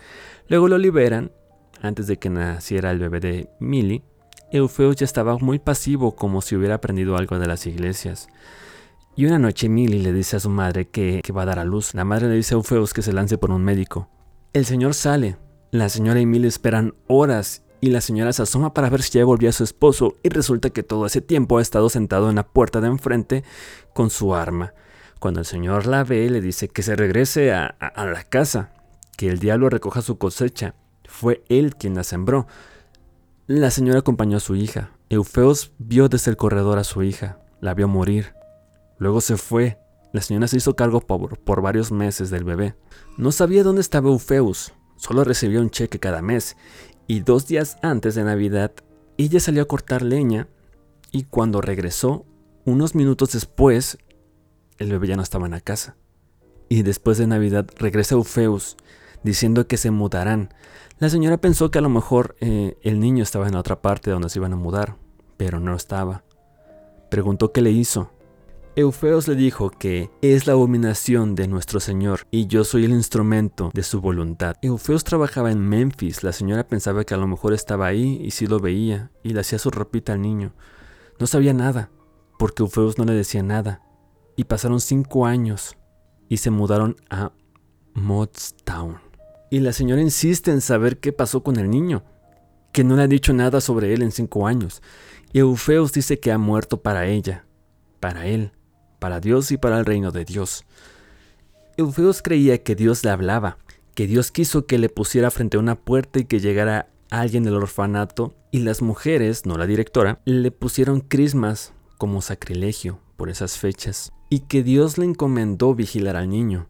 Luego 0.47 0.69
lo 0.69 0.79
liberan, 0.79 1.33
antes 1.83 2.07
de 2.07 2.21
que 2.21 2.31
naciera 2.31 2.93
el 2.93 3.01
bebé 3.01 3.19
de 3.19 3.51
Millie. 3.59 4.05
Eufeus 4.53 4.95
ya 4.95 5.05
estaba 5.05 5.39
muy 5.39 5.59
pasivo 5.59 6.15
como 6.15 6.41
si 6.41 6.55
hubiera 6.55 6.77
aprendido 6.77 7.17
algo 7.17 7.37
de 7.41 7.49
las 7.49 7.67
iglesias. 7.67 8.29
Y 9.17 9.27
una 9.27 9.41
noche 9.41 9.69
Millie 9.69 10.05
le 10.05 10.13
dice 10.13 10.37
a 10.37 10.41
su 10.41 10.51
madre 10.51 10.87
que, 10.87 11.21
va 11.37 11.43
a 11.43 11.47
dar 11.47 11.59
a 11.59 11.65
luz. 11.65 11.95
La 11.95 12.05
madre 12.05 12.29
le 12.29 12.37
dice 12.37 12.55
a 12.55 12.59
Eufeus 12.59 12.95
que 12.95 13.03
se 13.03 13.13
lance 13.13 13.39
por 13.39 13.51
un 13.51 13.65
médico. 13.65 14.09
El 14.53 14.67
señor 14.67 14.95
sale. 14.95 15.37
La 15.73 15.89
señora 15.89 16.21
y 16.21 16.27
Millie 16.27 16.47
esperan 16.47 16.95
horas 17.09 17.65
y 17.81 17.91
la 17.91 18.01
señora 18.01 18.33
se 18.33 18.43
asoma 18.43 18.75
para 18.75 18.91
ver 18.91 19.03
si 19.03 19.19
ya 19.19 19.25
volvió 19.25 19.49
a 19.49 19.53
su 19.53 19.65
esposo 19.65 20.17
y 20.23 20.29
resulta 20.29 20.71
que 20.71 20.83
todo 20.83 21.07
ese 21.07 21.21
tiempo 21.21 21.59
ha 21.59 21.63
estado 21.63 21.89
sentado 21.89 22.29
en 22.29 22.37
la 22.37 22.47
puerta 22.47 22.81
de 22.81 22.89
enfrente 22.89 23.45
con 23.95 24.11
su 24.11 24.35
arma. 24.35 24.75
Cuando 25.19 25.41
el 25.41 25.47
señor 25.47 25.87
la 25.87 26.05
ve 26.05 26.29
le 26.31 26.41
dice 26.41 26.69
que 26.69 26.83
se 26.83 26.97
regrese 26.97 27.53
a, 27.53 27.77
la 27.81 28.25
casa, 28.25 28.73
que 29.17 29.29
el 29.29 29.39
diablo 29.39 29.69
recoja 29.69 30.03
su 30.03 30.19
cosecha. 30.19 30.75
Fue 31.05 31.43
él 31.49 31.77
quien 31.77 31.95
la 31.95 32.05
sembró. 32.05 32.47
La 33.47 33.71
señora 33.71 33.99
acompañó 33.99 34.37
a 34.37 34.41
su 34.41 34.57
hija. 34.57 34.93
Eufeos 35.09 35.73
vio 35.79 36.09
desde 36.09 36.31
el 36.31 36.37
corredor 36.37 36.79
a 36.79 36.85
su 36.85 37.03
hija, 37.03 37.39
la 37.61 37.75
vio 37.75 37.89
morir. 37.89 38.35
Luego 38.99 39.21
se 39.21 39.37
fue. 39.37 39.79
La 40.13 40.23
señora 40.23 40.49
se 40.49 40.57
hizo 40.57 40.75
cargo 40.75 41.01
por, 41.01 41.39
por 41.39 41.63
varios 41.63 41.93
meses 41.93 42.31
del 42.31 42.45
bebé. 42.45 42.75
No 43.17 43.31
sabía 43.31 43.63
dónde 43.63 43.81
estaba 43.81 44.09
Eufeus, 44.09 44.73
solo 44.97 45.25
recibía 45.25 45.61
un 45.61 45.71
cheque 45.71 45.99
cada 45.99 46.23
mes 46.23 46.57
y 47.11 47.19
dos 47.19 47.49
días 47.49 47.77
antes 47.83 48.15
de 48.15 48.23
Navidad, 48.23 48.71
ella 49.17 49.41
salió 49.41 49.63
a 49.63 49.65
cortar 49.65 50.03
leña 50.03 50.47
y 51.11 51.25
cuando 51.25 51.61
regresó, 51.61 52.25
unos 52.65 52.95
minutos 52.95 53.33
después, 53.33 53.99
el 54.79 54.93
bebé 54.93 55.09
ya 55.09 55.17
no 55.17 55.23
estaba 55.25 55.47
en 55.47 55.51
la 55.51 55.61
casa. 55.61 55.97
Y 56.69 56.85
después 56.85 57.19
de 57.19 57.27
Navidad 57.27 57.67
regresa 57.77 58.15
Eufeus 58.15 58.77
diciendo 59.25 59.67
que 59.67 59.77
se 59.77 59.91
mudarán. 59.91 60.55
La 61.01 61.11
señora 61.11 61.39
pensó 61.39 61.73
que 61.73 61.81
a 61.81 61.83
lo 61.83 61.89
mejor 61.89 62.37
eh, 62.39 62.79
el 62.83 63.01
niño 63.01 63.25
estaba 63.25 63.49
en 63.49 63.55
la 63.55 63.59
otra 63.59 63.83
parte 63.83 64.13
donde 64.13 64.29
se 64.29 64.39
iban 64.39 64.53
a 64.53 64.57
mudar, 64.57 64.95
pero 65.37 65.59
no 65.59 65.75
estaba. 65.75 66.23
Preguntó 67.11 67.51
qué 67.51 67.61
le 67.61 67.73
hizo 67.73 68.13
Eufeos 68.81 69.29
le 69.29 69.35
dijo 69.35 69.71
que 69.71 70.11
es 70.23 70.47
la 70.47 70.55
abominación 70.55 71.35
de 71.35 71.49
nuestro 71.49 71.81
Señor 71.81 72.21
y 72.31 72.47
yo 72.47 72.65
soy 72.65 72.87
el 72.87 72.93
instrumento 72.93 73.71
de 73.75 73.83
su 73.83 74.01
voluntad. 74.01 74.57
Eufeos 74.63 75.05
trabajaba 75.05 75.51
en 75.51 75.61
Memphis, 75.61 76.23
la 76.25 76.33
señora 76.33 76.67
pensaba 76.67 77.05
que 77.05 77.13
a 77.13 77.19
lo 77.19 77.27
mejor 77.27 77.53
estaba 77.53 77.87
ahí 77.87 78.19
y 78.25 78.31
sí 78.31 78.47
lo 78.47 78.59
veía 78.59 79.11
y 79.23 79.35
le 79.35 79.41
hacía 79.41 79.59
su 79.59 79.71
ropita 79.71 80.15
al 80.15 80.23
niño. 80.23 80.55
No 81.19 81.27
sabía 81.27 81.53
nada, 81.53 81.91
porque 82.39 82.63
Eufeos 82.63 82.97
no 82.97 83.05
le 83.05 83.13
decía 83.13 83.43
nada. 83.43 83.83
Y 84.35 84.45
pasaron 84.45 84.81
cinco 84.81 85.27
años 85.27 85.77
y 86.31 86.39
se 86.39 86.51
mudaron 86.51 86.97
a 87.11 87.33
Mottstown. 87.93 88.97
Y 89.51 89.61
la 89.61 89.75
señora 89.75 90.01
insiste 90.01 90.53
en 90.53 90.63
saber 90.63 91.01
qué 91.01 91.13
pasó 91.13 91.43
con 91.43 91.57
el 91.57 91.69
niño, 91.69 92.03
que 92.73 92.83
no 92.83 92.97
le 92.97 93.03
ha 93.03 93.09
dicho 93.09 93.35
nada 93.35 93.61
sobre 93.61 93.93
él 93.93 94.01
en 94.01 94.11
cinco 94.11 94.47
años. 94.47 94.81
Y 95.35 95.41
Eufeos 95.41 95.93
dice 95.93 96.19
que 96.19 96.33
ha 96.33 96.39
muerto 96.39 96.81
para 96.81 97.07
ella, 97.07 97.45
para 98.01 98.27
él 98.27 98.53
para 99.01 99.19
Dios 99.19 99.51
y 99.51 99.57
para 99.57 99.81
el 99.81 99.85
reino 99.85 100.13
de 100.13 100.25
Dios. 100.25 100.65
Eufeos 101.77 102.23
creía 102.23 102.63
que 102.63 102.77
Dios 102.77 103.03
le 103.05 103.11
hablaba, 103.11 103.59
que 103.95 104.07
Dios 104.07 104.31
quiso 104.31 104.67
que 104.67 104.79
le 104.79 104.89
pusiera 104.89 105.31
frente 105.31 105.57
a 105.57 105.61
una 105.61 105.75
puerta 105.75 106.21
y 106.21 106.27
que 106.27 106.39
llegara 106.39 106.91
alguien 107.11 107.43
del 107.43 107.55
orfanato, 107.55 108.37
y 108.53 108.61
las 108.61 108.83
mujeres, 108.83 109.47
no 109.47 109.57
la 109.57 109.67
directora, 109.67 110.21
le 110.25 110.51
pusieron 110.51 111.01
crismas 111.01 111.73
como 111.99 112.23
sacrilegio 112.23 113.01
por 113.17 113.31
esas 113.31 113.59
fechas, 113.59 114.13
y 114.29 114.41
que 114.41 114.63
Dios 114.63 114.99
le 114.99 115.07
encomendó 115.07 115.75
vigilar 115.75 116.17
al 116.17 116.29
niño. 116.29 116.69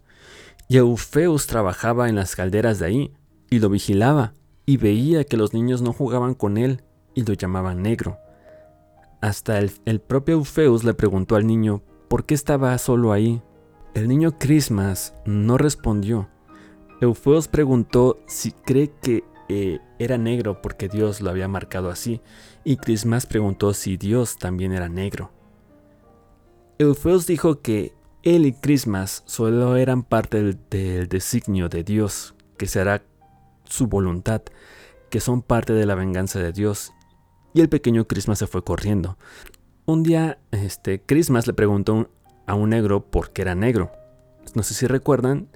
Y 0.68 0.76
Eufeus 0.76 1.46
trabajaba 1.46 2.08
en 2.08 2.16
las 2.16 2.36
calderas 2.36 2.78
de 2.78 2.86
ahí, 2.86 3.12
y 3.50 3.58
lo 3.58 3.68
vigilaba, 3.68 4.34
y 4.66 4.76
veía 4.76 5.24
que 5.24 5.36
los 5.36 5.54
niños 5.54 5.82
no 5.82 5.92
jugaban 5.92 6.34
con 6.34 6.56
él, 6.56 6.82
y 7.14 7.24
lo 7.24 7.34
llamaban 7.34 7.82
negro. 7.82 8.18
Hasta 9.20 9.58
el, 9.58 9.72
el 9.84 10.00
propio 10.00 10.36
Eufeus 10.36 10.84
le 10.84 10.94
preguntó 10.94 11.36
al 11.36 11.46
niño 11.46 11.82
¿Por 12.10 12.24
qué 12.24 12.34
estaba 12.34 12.76
solo 12.78 13.12
ahí? 13.12 13.40
El 13.94 14.08
niño 14.08 14.36
Christmas 14.36 15.14
no 15.26 15.58
respondió. 15.58 16.28
Eufeos 17.00 17.46
preguntó 17.46 18.18
si 18.26 18.50
cree 18.50 18.90
que 19.00 19.22
eh, 19.48 19.78
era 20.00 20.18
negro 20.18 20.60
porque 20.60 20.88
Dios 20.88 21.20
lo 21.20 21.30
había 21.30 21.46
marcado 21.46 21.88
así, 21.88 22.20
y 22.64 22.78
Christmas 22.78 23.26
preguntó 23.26 23.74
si 23.74 23.96
Dios 23.96 24.38
también 24.38 24.72
era 24.72 24.88
negro. 24.88 25.30
Eufeos 26.80 27.28
dijo 27.28 27.60
que 27.60 27.94
él 28.24 28.44
y 28.44 28.54
Christmas 28.54 29.22
solo 29.26 29.76
eran 29.76 30.02
parte 30.02 30.42
del, 30.42 31.08
designio 31.08 31.68
de 31.68 31.84
Dios, 31.84 32.34
que 32.58 32.66
será 32.66 33.04
su 33.62 33.86
voluntad, 33.86 34.42
que 35.10 35.20
son 35.20 35.42
parte 35.42 35.74
de 35.74 35.86
la 35.86 35.94
venganza 35.94 36.40
de 36.40 36.50
Dios. 36.50 36.92
Y 37.54 37.60
el 37.60 37.68
pequeño 37.68 38.08
Christmas 38.08 38.40
se 38.40 38.48
fue 38.48 38.64
corriendo. 38.64 39.16
Un 39.90 40.04
día, 40.04 40.38
este, 40.52 41.02
Christmas 41.02 41.48
le 41.48 41.52
preguntó 41.52 42.10
a 42.46 42.54
un 42.54 42.70
negro 42.70 43.10
por 43.10 43.32
qué 43.32 43.42
era 43.42 43.56
negro. 43.56 43.90
No 44.54 44.62
sé 44.62 44.72
si 44.72 44.86
recuerdan 44.86 45.48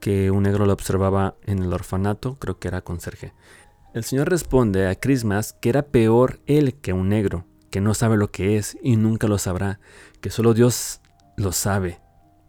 que 0.00 0.30
un 0.30 0.44
negro 0.44 0.64
lo 0.64 0.72
observaba 0.72 1.34
en 1.44 1.58
el 1.58 1.70
orfanato, 1.74 2.38
creo 2.38 2.58
que 2.58 2.68
era 2.68 2.80
conserje. 2.80 3.34
El 3.92 4.02
señor 4.04 4.30
responde 4.30 4.88
a 4.88 4.94
Christmas 4.94 5.52
que 5.60 5.68
era 5.68 5.82
peor 5.82 6.40
él 6.46 6.76
que 6.80 6.94
un 6.94 7.10
negro, 7.10 7.44
que 7.70 7.82
no 7.82 7.92
sabe 7.92 8.16
lo 8.16 8.30
que 8.30 8.56
es 8.56 8.78
y 8.82 8.96
nunca 8.96 9.28
lo 9.28 9.36
sabrá, 9.36 9.78
que 10.22 10.30
solo 10.30 10.54
Dios 10.54 11.02
lo 11.36 11.52
sabe. 11.52 12.00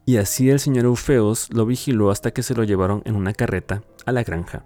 Y 0.06 0.16
así 0.16 0.50
el 0.50 0.62
señor 0.62 0.86
Eufeos 0.86 1.50
lo 1.52 1.66
vigiló 1.66 2.10
hasta 2.10 2.32
que 2.32 2.42
se 2.42 2.56
lo 2.56 2.64
llevaron 2.64 3.02
en 3.04 3.18
una 3.18 3.34
carreta 3.34 3.84
a 4.06 4.14
la 4.14 4.24
granja. 4.24 4.64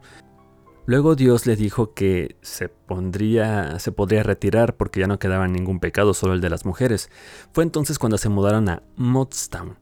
Luego 0.86 1.16
Dios 1.16 1.46
le 1.46 1.56
dijo 1.56 1.94
que 1.94 2.36
se 2.42 2.68
pondría, 2.68 3.80
se 3.80 3.92
podría 3.92 4.24
retirar 4.24 4.76
porque 4.76 5.00
ya 5.00 5.08
no 5.08 5.20
quedaba 5.20 5.48
ningún 5.48 5.80
pecado, 5.80 6.14
solo 6.14 6.34
el 6.34 6.42
de 6.42 6.50
las 6.50 6.66
mujeres. 6.66 7.10
Fue 7.54 7.64
entonces 7.64 8.00
cuando 8.00 8.18
se 8.18 8.30
mudaron 8.30 8.68
a 8.68 8.82
Mottstown. 8.96 9.78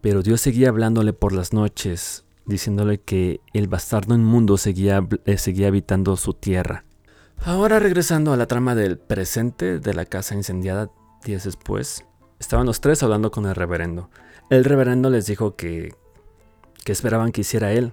Pero 0.00 0.22
Dios 0.22 0.40
seguía 0.40 0.70
hablándole 0.70 1.12
por 1.12 1.32
las 1.32 1.52
noches, 1.52 2.24
diciéndole 2.46 2.98
que 3.00 3.40
el 3.52 3.68
bastardo 3.68 4.14
inmundo 4.14 4.56
seguía, 4.56 5.06
eh, 5.26 5.36
seguía 5.36 5.68
habitando 5.68 6.16
su 6.16 6.32
tierra. 6.32 6.84
Ahora 7.44 7.78
regresando 7.78 8.32
a 8.32 8.36
la 8.36 8.46
trama 8.46 8.74
del 8.74 8.98
presente 8.98 9.78
de 9.78 9.94
la 9.94 10.06
casa 10.06 10.34
incendiada 10.34 10.90
días 11.24 11.44
después, 11.44 12.04
estaban 12.38 12.66
los 12.66 12.80
tres 12.80 13.02
hablando 13.02 13.30
con 13.30 13.46
el 13.46 13.54
reverendo. 13.54 14.10
El 14.48 14.64
reverendo 14.64 15.10
les 15.10 15.26
dijo 15.26 15.56
que, 15.56 15.94
que 16.84 16.92
esperaban 16.92 17.32
que 17.32 17.42
hiciera 17.42 17.72
él, 17.72 17.92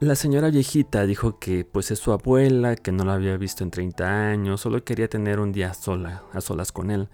la 0.00 0.14
señora 0.14 0.48
viejita 0.48 1.04
dijo 1.04 1.38
que 1.38 1.66
pues 1.66 1.90
es 1.90 1.98
su 1.98 2.12
abuela, 2.12 2.74
que 2.74 2.90
no 2.90 3.04
la 3.04 3.14
había 3.14 3.36
visto 3.36 3.64
en 3.64 3.70
30 3.70 4.30
años, 4.30 4.62
solo 4.62 4.82
quería 4.82 5.08
tener 5.08 5.38
un 5.40 5.52
día 5.52 5.74
sola, 5.74 6.22
a 6.32 6.40
solas 6.40 6.72
con 6.72 6.90
él. 6.90 7.08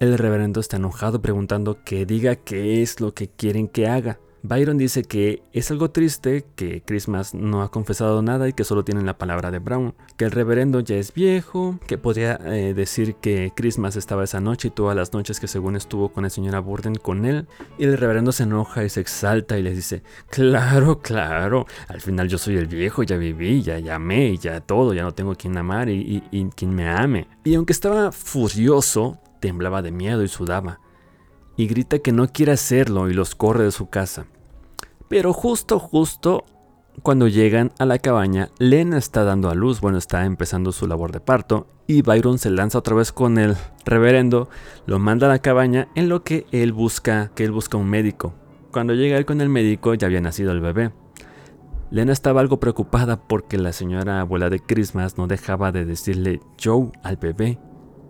El 0.00 0.16
reverendo 0.16 0.60
está 0.60 0.78
enojado 0.78 1.20
preguntando 1.20 1.84
que 1.84 2.06
diga 2.06 2.36
qué 2.36 2.82
es 2.82 3.00
lo 3.00 3.12
que 3.12 3.28
quieren 3.28 3.68
que 3.68 3.88
haga. 3.88 4.20
Byron 4.42 4.78
dice 4.78 5.02
que 5.02 5.42
es 5.52 5.70
algo 5.70 5.90
triste 5.90 6.44
que 6.54 6.82
Christmas 6.82 7.34
no 7.34 7.62
ha 7.62 7.70
confesado 7.70 8.22
nada 8.22 8.48
y 8.48 8.52
que 8.52 8.64
solo 8.64 8.84
tienen 8.84 9.06
la 9.06 9.18
palabra 9.18 9.50
de 9.50 9.58
Brown, 9.58 9.94
que 10.16 10.24
el 10.24 10.30
reverendo 10.30 10.80
ya 10.80 10.96
es 10.96 11.12
viejo, 11.12 11.78
que 11.86 11.98
podría 11.98 12.38
eh, 12.44 12.74
decir 12.74 13.16
que 13.16 13.52
Christmas 13.54 13.96
estaba 13.96 14.24
esa 14.24 14.40
noche 14.40 14.68
y 14.68 14.70
todas 14.70 14.96
las 14.96 15.12
noches 15.12 15.40
que 15.40 15.48
según 15.48 15.76
estuvo 15.76 16.10
con 16.10 16.24
la 16.24 16.30
señora 16.30 16.60
Borden 16.60 16.94
con 16.94 17.24
él, 17.24 17.46
y 17.78 17.84
el 17.84 17.98
reverendo 17.98 18.32
se 18.32 18.44
enoja 18.44 18.84
y 18.84 18.88
se 18.88 19.00
exalta 19.00 19.58
y 19.58 19.62
les 19.62 19.76
dice, 19.76 20.02
claro, 20.30 21.00
claro, 21.00 21.66
al 21.88 22.00
final 22.00 22.28
yo 22.28 22.38
soy 22.38 22.56
el 22.56 22.66
viejo, 22.66 23.02
ya 23.02 23.16
viví, 23.16 23.62
ya 23.62 23.78
llamé, 23.78 24.36
ya 24.36 24.60
todo, 24.60 24.94
ya 24.94 25.02
no 25.02 25.12
tengo 25.12 25.34
quien 25.34 25.56
amar 25.56 25.88
y 25.88 26.22
quien 26.54 26.74
me 26.74 26.88
ame. 26.88 27.28
Y 27.44 27.54
aunque 27.54 27.72
estaba 27.72 28.12
furioso, 28.12 29.18
temblaba 29.40 29.82
de 29.82 29.90
miedo 29.90 30.22
y 30.22 30.28
sudaba 30.28 30.80
y 31.58 31.66
grita 31.66 31.98
que 31.98 32.12
no 32.12 32.28
quiere 32.28 32.52
hacerlo 32.52 33.10
y 33.10 33.14
los 33.14 33.34
corre 33.34 33.64
de 33.64 33.72
su 33.72 33.90
casa. 33.90 34.26
Pero 35.08 35.34
justo, 35.34 35.78
justo 35.78 36.44
cuando 37.02 37.26
llegan 37.28 37.72
a 37.78 37.84
la 37.84 37.98
cabaña, 37.98 38.48
Lena 38.58 38.96
está 38.96 39.24
dando 39.24 39.50
a 39.50 39.54
luz, 39.54 39.80
bueno, 39.80 39.98
está 39.98 40.24
empezando 40.24 40.72
su 40.72 40.86
labor 40.86 41.10
de 41.10 41.20
parto, 41.20 41.66
y 41.86 42.02
Byron 42.02 42.38
se 42.38 42.50
lanza 42.50 42.78
otra 42.78 42.94
vez 42.94 43.12
con 43.12 43.38
el 43.38 43.56
reverendo, 43.84 44.48
lo 44.86 44.98
manda 45.00 45.26
a 45.26 45.30
la 45.30 45.40
cabaña 45.40 45.88
en 45.96 46.08
lo 46.08 46.22
que 46.22 46.46
él 46.52 46.72
busca, 46.72 47.32
que 47.34 47.44
él 47.44 47.50
busca 47.50 47.76
un 47.76 47.88
médico. 47.88 48.34
Cuando 48.70 48.94
llega 48.94 49.18
él 49.18 49.26
con 49.26 49.40
el 49.40 49.48
médico 49.48 49.94
ya 49.94 50.06
había 50.06 50.20
nacido 50.20 50.52
el 50.52 50.60
bebé. 50.60 50.92
Lena 51.90 52.12
estaba 52.12 52.40
algo 52.40 52.60
preocupada 52.60 53.26
porque 53.26 53.58
la 53.58 53.72
señora 53.72 54.20
abuela 54.20 54.48
de 54.48 54.60
Christmas 54.60 55.18
no 55.18 55.26
dejaba 55.26 55.72
de 55.72 55.84
decirle 55.84 56.40
Joe 56.62 56.92
al 57.02 57.16
bebé 57.16 57.58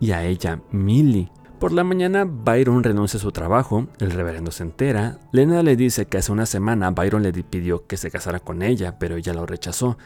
y 0.00 0.10
a 0.10 0.24
ella 0.24 0.60
Millie. 0.70 1.30
Por 1.58 1.72
la 1.72 1.82
mañana, 1.82 2.24
Byron 2.24 2.84
renuncia 2.84 3.18
a 3.18 3.20
su 3.20 3.32
trabajo, 3.32 3.88
el 3.98 4.12
reverendo 4.12 4.52
se 4.52 4.62
entera, 4.62 5.18
Lena 5.32 5.64
le 5.64 5.74
dice 5.74 6.06
que 6.06 6.18
hace 6.18 6.30
una 6.30 6.46
semana 6.46 6.92
Byron 6.92 7.24
le 7.24 7.32
pidió 7.32 7.84
que 7.88 7.96
se 7.96 8.12
casara 8.12 8.38
con 8.38 8.62
ella, 8.62 8.96
pero 9.00 9.16
ella 9.16 9.34
lo 9.34 9.44
rechazó, 9.44 9.98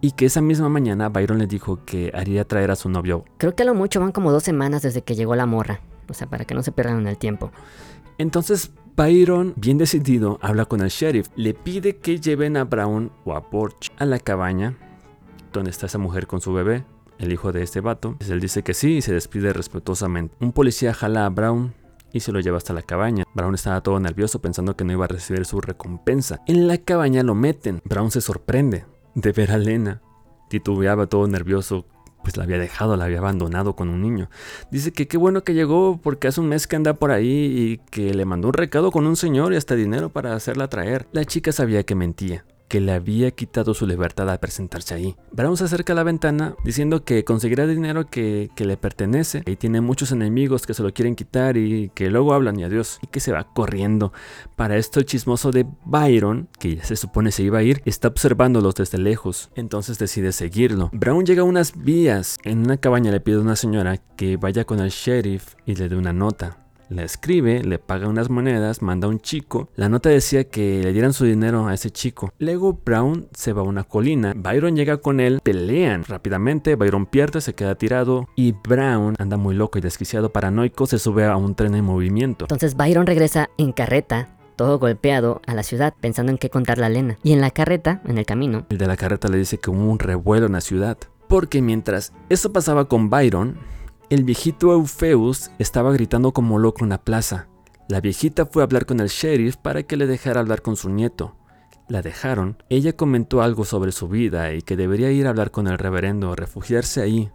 y 0.00 0.12
que 0.12 0.26
esa 0.26 0.40
misma 0.40 0.68
mañana 0.68 1.08
Byron 1.08 1.38
le 1.38 1.48
dijo 1.48 1.84
que 1.84 2.12
haría 2.14 2.46
traer 2.46 2.70
a 2.70 2.76
su 2.76 2.88
novio. 2.88 3.24
Creo 3.38 3.56
que 3.56 3.64
a 3.64 3.66
lo 3.66 3.74
mucho 3.74 3.98
van 3.98 4.12
como 4.12 4.30
dos 4.30 4.44
semanas 4.44 4.82
desde 4.82 5.02
que 5.02 5.16
llegó 5.16 5.34
la 5.34 5.46
morra, 5.46 5.80
o 6.08 6.14
sea, 6.14 6.28
para 6.28 6.44
que 6.44 6.54
no 6.54 6.62
se 6.62 6.70
pierdan 6.70 7.00
en 7.00 7.08
el 7.08 7.18
tiempo. 7.18 7.50
Entonces 8.16 8.70
Byron, 8.96 9.54
bien 9.56 9.78
decidido, 9.78 10.38
habla 10.42 10.66
con 10.66 10.80
el 10.80 10.90
sheriff, 10.90 11.26
le 11.34 11.54
pide 11.54 11.96
que 11.96 12.20
lleven 12.20 12.56
a 12.56 12.62
Brown 12.62 13.10
o 13.24 13.34
a 13.34 13.50
Porch 13.50 13.90
a 13.98 14.04
la 14.04 14.20
cabaña 14.20 14.76
donde 15.52 15.70
está 15.70 15.86
esa 15.86 15.98
mujer 15.98 16.26
con 16.26 16.40
su 16.40 16.52
bebé, 16.52 16.84
el 17.18 17.32
hijo 17.32 17.52
de 17.52 17.62
este 17.62 17.80
vato. 17.80 18.16
Pues 18.18 18.30
él 18.30 18.40
dice 18.40 18.62
que 18.62 18.74
sí 18.74 18.96
y 18.96 19.02
se 19.02 19.12
despide 19.12 19.52
respetuosamente. 19.52 20.34
Un 20.40 20.52
policía 20.52 20.94
jala 20.94 21.26
a 21.26 21.28
Brown 21.28 21.74
y 22.12 22.20
se 22.20 22.32
lo 22.32 22.40
lleva 22.40 22.56
hasta 22.56 22.72
la 22.72 22.82
cabaña. 22.82 23.24
Brown 23.34 23.54
estaba 23.54 23.82
todo 23.82 24.00
nervioso 24.00 24.40
pensando 24.40 24.76
que 24.76 24.84
no 24.84 24.92
iba 24.92 25.04
a 25.04 25.08
recibir 25.08 25.44
su 25.44 25.60
recompensa. 25.60 26.40
En 26.46 26.66
la 26.66 26.78
cabaña 26.78 27.22
lo 27.22 27.34
meten. 27.34 27.80
Brown 27.84 28.10
se 28.10 28.20
sorprende 28.20 28.86
de 29.14 29.32
ver 29.32 29.52
a 29.52 29.58
Lena. 29.58 30.00
Titubeaba 30.48 31.06
todo 31.06 31.26
nervioso, 31.26 31.84
pues 32.22 32.36
la 32.38 32.44
había 32.44 32.58
dejado, 32.58 32.96
la 32.96 33.04
había 33.04 33.18
abandonado 33.18 33.76
con 33.76 33.90
un 33.90 34.00
niño. 34.00 34.30
Dice 34.70 34.92
que 34.92 35.06
qué 35.06 35.18
bueno 35.18 35.44
que 35.44 35.52
llegó 35.52 36.00
porque 36.02 36.28
hace 36.28 36.40
un 36.40 36.48
mes 36.48 36.66
que 36.66 36.76
anda 36.76 36.94
por 36.94 37.10
ahí 37.10 37.28
y 37.28 37.78
que 37.90 38.14
le 38.14 38.24
mandó 38.24 38.48
un 38.48 38.54
recado 38.54 38.90
con 38.90 39.06
un 39.06 39.16
señor 39.16 39.52
y 39.52 39.56
hasta 39.56 39.74
dinero 39.74 40.08
para 40.08 40.34
hacerla 40.34 40.68
traer. 40.68 41.06
La 41.12 41.24
chica 41.24 41.52
sabía 41.52 41.82
que 41.82 41.94
mentía 41.94 42.46
que 42.68 42.80
le 42.80 42.92
había 42.92 43.30
quitado 43.30 43.74
su 43.74 43.86
libertad 43.86 44.28
al 44.30 44.38
presentarse 44.38 44.94
ahí. 44.94 45.16
Brown 45.32 45.56
se 45.56 45.64
acerca 45.64 45.92
a 45.92 45.96
la 45.96 46.02
ventana 46.02 46.54
diciendo 46.64 47.04
que 47.04 47.24
conseguirá 47.24 47.66
dinero 47.66 48.06
que, 48.06 48.50
le 48.58 48.76
pertenece 48.76 49.42
y 49.46 49.56
tiene 49.56 49.80
muchos 49.80 50.12
enemigos 50.12 50.66
que 50.66 50.74
se 50.74 50.82
lo 50.82 50.92
quieren 50.92 51.16
quitar 51.16 51.56
y 51.56 51.90
que 51.94 52.10
luego 52.10 52.34
hablan 52.34 52.60
y 52.60 52.64
adiós 52.64 52.98
y 53.02 53.06
que 53.06 53.20
se 53.20 53.32
va 53.32 53.52
corriendo. 53.54 54.12
Para 54.56 54.76
esto 54.76 55.00
el 55.00 55.06
chismoso 55.06 55.52
de 55.52 55.66
Byron, 55.86 56.48
que 56.58 56.76
ya 56.76 56.84
se 56.84 56.96
supone 56.96 57.32
se 57.32 57.44
iba 57.44 57.58
a 57.58 57.62
ir, 57.62 57.80
está 57.86 58.08
observándolos 58.08 58.74
desde 58.74 58.98
lejos, 58.98 59.50
entonces 59.54 59.98
decide 59.98 60.32
seguirlo. 60.32 60.90
Brown 60.92 61.24
llega 61.24 61.42
a 61.42 61.46
unas 61.46 61.82
vías, 61.82 62.36
en 62.44 62.58
una 62.58 62.76
cabaña 62.76 63.10
le 63.10 63.20
pide 63.20 63.36
a 63.36 63.40
una 63.40 63.56
señora 63.56 63.96
que 63.96 64.36
vaya 64.36 64.64
con 64.64 64.80
el 64.80 64.90
sheriff 64.90 65.54
y 65.64 65.74
le 65.76 65.88
dé 65.88 65.96
una 65.96 66.12
nota. 66.12 66.67
La 66.88 67.02
escribe, 67.02 67.62
le 67.62 67.78
paga 67.78 68.08
unas 68.08 68.30
monedas, 68.30 68.80
manda 68.80 69.06
a 69.06 69.10
un 69.10 69.20
chico. 69.20 69.68
La 69.76 69.90
nota 69.90 70.08
decía 70.08 70.44
que 70.44 70.82
le 70.82 70.92
dieran 70.92 71.12
su 71.12 71.26
dinero 71.26 71.66
a 71.66 71.74
ese 71.74 71.90
chico. 71.90 72.32
Luego 72.38 72.80
Brown 72.82 73.28
se 73.34 73.52
va 73.52 73.60
a 73.60 73.64
una 73.64 73.84
colina. 73.84 74.32
Byron 74.34 74.74
llega 74.74 74.96
con 74.96 75.20
él, 75.20 75.40
pelean 75.42 76.04
rápidamente. 76.04 76.76
Byron 76.76 77.04
pierde, 77.04 77.42
se 77.42 77.54
queda 77.54 77.74
tirado. 77.74 78.26
Y 78.36 78.52
Brown 78.52 79.16
anda 79.18 79.36
muy 79.36 79.54
loco 79.54 79.78
y 79.78 79.82
desquiciado, 79.82 80.32
paranoico, 80.32 80.86
se 80.86 80.98
sube 80.98 81.26
a 81.26 81.36
un 81.36 81.54
tren 81.54 81.74
en 81.74 81.84
movimiento. 81.84 82.46
Entonces 82.46 82.74
Byron 82.74 83.06
regresa 83.06 83.50
en 83.58 83.72
carreta 83.72 84.28
todo 84.56 84.78
golpeado 84.78 85.42
a 85.46 85.54
la 85.54 85.62
ciudad, 85.62 85.94
pensando 86.00 86.32
en 86.32 86.38
qué 86.38 86.48
contarle 86.48 86.86
a 86.86 86.88
Lena. 86.88 87.18
Y 87.22 87.32
en 87.32 87.40
la 87.40 87.50
carreta, 87.50 88.00
en 88.06 88.18
el 88.18 88.26
camino, 88.26 88.66
el 88.70 88.78
de 88.78 88.86
la 88.86 88.96
carreta 88.96 89.28
le 89.28 89.38
dice 89.38 89.58
que 89.58 89.70
hubo 89.70 89.84
un 89.84 89.98
revuelo 89.98 90.46
en 90.46 90.52
la 90.52 90.60
ciudad. 90.60 90.96
Porque 91.28 91.60
mientras 91.60 92.14
eso 92.30 92.52
pasaba 92.52 92.88
con 92.88 93.10
Byron, 93.10 93.58
el 94.10 94.24
viejito 94.24 94.72
Eufeus 94.72 95.50
estaba 95.58 95.92
gritando 95.92 96.32
como 96.32 96.58
loco 96.58 96.82
en 96.84 96.90
la 96.90 97.04
plaza. 97.04 97.48
La 97.88 98.00
viejita 98.00 98.46
fue 98.46 98.62
a 98.62 98.64
hablar 98.64 98.86
con 98.86 99.00
el 99.00 99.08
sheriff 99.08 99.56
para 99.56 99.82
que 99.82 99.96
le 99.96 100.06
dejara 100.06 100.40
hablar 100.40 100.62
con 100.62 100.76
su 100.76 100.88
nieto. 100.88 101.36
La 101.88 102.00
dejaron. 102.00 102.62
Ella 102.70 102.94
comentó 102.94 103.42
algo 103.42 103.64
sobre 103.64 103.92
su 103.92 104.08
vida 104.08 104.54
y 104.54 104.62
que 104.62 104.76
debería 104.76 105.10
ir 105.10 105.26
a 105.26 105.30
hablar 105.30 105.50
con 105.50 105.66
el 105.66 105.78
reverendo, 105.78 106.34
refugiarse 106.36 107.02
ahí. 107.02 107.30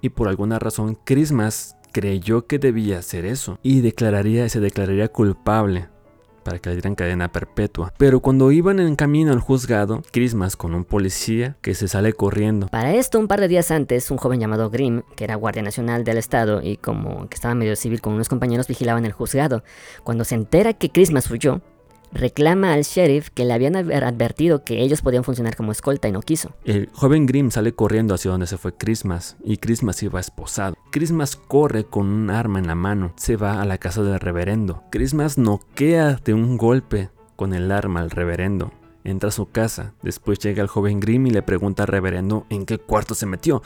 Y 0.00 0.10
por 0.10 0.28
alguna 0.28 0.58
razón, 0.58 0.96
Christmas 1.04 1.76
creyó 1.92 2.46
que 2.46 2.58
debía 2.58 2.98
hacer 2.98 3.24
eso 3.24 3.58
y 3.62 3.80
declararía, 3.80 4.48
se 4.48 4.60
declararía 4.60 5.08
culpable 5.08 5.88
para 6.42 6.58
que 6.58 6.70
le 6.70 6.76
dieran 6.76 6.94
cadena 6.94 7.30
perpetua. 7.30 7.92
Pero 7.98 8.20
cuando 8.20 8.52
iban 8.52 8.80
en 8.80 8.96
camino 8.96 9.32
al 9.32 9.40
juzgado, 9.40 10.02
Christmas 10.12 10.56
con 10.56 10.74
un 10.74 10.84
policía 10.84 11.56
que 11.62 11.74
se 11.74 11.88
sale 11.88 12.12
corriendo. 12.12 12.68
Para 12.68 12.94
esto, 12.94 13.18
un 13.18 13.28
par 13.28 13.40
de 13.40 13.48
días 13.48 13.70
antes, 13.70 14.10
un 14.10 14.16
joven 14.16 14.40
llamado 14.40 14.70
Grimm, 14.70 15.02
que 15.16 15.24
era 15.24 15.36
guardia 15.36 15.62
nacional 15.62 16.04
del 16.04 16.18
estado 16.18 16.62
y 16.62 16.76
como 16.76 17.28
que 17.28 17.34
estaba 17.34 17.54
medio 17.54 17.76
civil 17.76 18.00
con 18.00 18.14
unos 18.14 18.28
compañeros, 18.28 18.68
vigilaban 18.68 19.04
el 19.04 19.12
juzgado. 19.12 19.62
Cuando 20.04 20.24
se 20.24 20.34
entera 20.34 20.72
que 20.72 20.90
Christmas 20.90 21.30
huyó, 21.30 21.60
reclama 22.12 22.72
al 22.72 22.82
sheriff 22.82 23.30
que 23.30 23.44
le 23.44 23.54
habían 23.54 23.76
advertido 23.76 24.64
que 24.64 24.82
ellos 24.82 25.02
podían 25.02 25.24
funcionar 25.24 25.56
como 25.56 25.72
escolta 25.72 26.08
y 26.08 26.12
no 26.12 26.20
quiso. 26.20 26.52
El 26.64 26.88
joven 26.92 27.26
Grimm 27.26 27.50
sale 27.50 27.72
corriendo 27.72 28.14
hacia 28.14 28.30
donde 28.30 28.46
se 28.46 28.58
fue 28.58 28.74
Christmas 28.74 29.36
y 29.44 29.56
Christmas 29.56 30.02
iba 30.02 30.20
esposado. 30.20 30.76
Christmas 30.90 31.36
corre 31.36 31.84
con 31.84 32.06
un 32.08 32.30
arma 32.30 32.58
en 32.58 32.66
la 32.66 32.74
mano, 32.74 33.12
se 33.16 33.36
va 33.36 33.60
a 33.60 33.64
la 33.64 33.78
casa 33.78 34.02
del 34.02 34.20
reverendo. 34.20 34.82
Christmas 34.90 35.38
noquea 35.38 36.20
de 36.24 36.34
un 36.34 36.56
golpe 36.56 37.10
con 37.36 37.54
el 37.54 37.72
arma 37.72 38.00
al 38.00 38.10
reverendo. 38.10 38.72
Entra 39.04 39.28
a 39.28 39.32
su 39.32 39.50
casa, 39.50 39.94
después 40.02 40.38
llega 40.38 40.62
el 40.62 40.68
joven 40.68 41.00
Grimm 41.00 41.26
y 41.26 41.30
le 41.30 41.42
pregunta 41.42 41.82
al 41.84 41.88
reverendo 41.88 42.46
en 42.50 42.66
qué 42.66 42.78
cuarto 42.78 43.14
se 43.14 43.26
metió. 43.26 43.62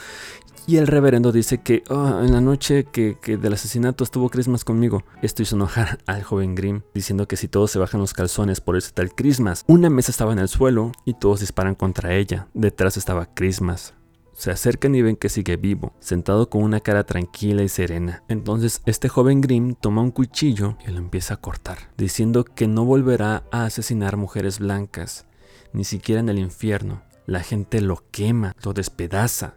Y 0.68 0.78
el 0.78 0.88
reverendo 0.88 1.30
dice 1.30 1.58
que 1.58 1.84
oh, 1.90 2.20
en 2.22 2.32
la 2.32 2.40
noche 2.40 2.84
que, 2.84 3.16
del 3.24 3.52
asesinato 3.52 4.02
estuvo 4.02 4.28
Christmas 4.30 4.64
conmigo. 4.64 5.04
Esto 5.22 5.42
hizo 5.42 5.54
enojar 5.54 5.98
al 6.06 6.24
joven 6.24 6.56
Grimm, 6.56 6.82
diciendo 6.92 7.28
que 7.28 7.36
si 7.36 7.46
todos 7.46 7.70
se 7.70 7.78
bajan 7.78 8.00
los 8.00 8.14
calzones 8.14 8.60
por 8.60 8.76
ese 8.76 8.90
tal 8.90 9.14
Christmas. 9.14 9.64
Una 9.68 9.90
mesa 9.90 10.10
estaba 10.10 10.32
en 10.32 10.40
el 10.40 10.48
suelo 10.48 10.90
y 11.04 11.14
todos 11.14 11.40
disparan 11.40 11.76
contra 11.76 12.14
ella. 12.14 12.48
Detrás 12.52 12.96
estaba 12.96 13.26
Christmas. 13.26 13.95
Se 14.36 14.50
acercan 14.50 14.94
y 14.94 15.00
ven 15.00 15.16
que 15.16 15.30
sigue 15.30 15.56
vivo, 15.56 15.94
sentado 15.98 16.50
con 16.50 16.62
una 16.62 16.80
cara 16.80 17.04
tranquila 17.04 17.62
y 17.62 17.70
serena. 17.70 18.22
Entonces 18.28 18.82
este 18.84 19.08
joven 19.08 19.40
Grimm 19.40 19.74
toma 19.74 20.02
un 20.02 20.10
cuchillo 20.10 20.76
y 20.86 20.90
lo 20.90 20.98
empieza 20.98 21.34
a 21.34 21.40
cortar, 21.40 21.78
diciendo 21.96 22.44
que 22.44 22.68
no 22.68 22.84
volverá 22.84 23.44
a 23.50 23.64
asesinar 23.64 24.18
mujeres 24.18 24.58
blancas, 24.58 25.24
ni 25.72 25.84
siquiera 25.84 26.20
en 26.20 26.28
el 26.28 26.38
infierno. 26.38 27.00
La 27.24 27.40
gente 27.40 27.80
lo 27.80 28.04
quema, 28.10 28.54
lo 28.62 28.74
despedaza 28.74 29.54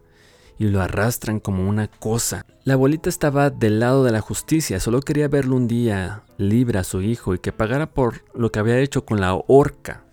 y 0.58 0.70
lo 0.70 0.82
arrastran 0.82 1.42
como 1.42 1.68
una 1.68 1.90
cosa. 1.90 2.46
La 2.64 2.76
abuelita 2.76 3.10
estaba 3.10 3.50
del 3.50 3.82
lado 3.82 4.06
de 4.06 4.14
la 4.14 4.22
justicia, 4.22 4.80
solo 4.80 5.02
quería 5.02 5.28
verlo 5.28 5.58
un 5.58 5.68
día 5.68 6.24
libre 6.38 6.80
a 6.80 6.86
su 6.86 7.02
hijo 7.02 7.36
y 7.36 7.40
que 7.40 7.52
pagara 7.52 7.92
por 7.92 8.24
lo 8.34 8.50
que 8.50 8.60
había 8.60 8.80
hecho 8.80 9.04
con 9.04 9.20
la 9.20 9.34
horca. 9.36 10.06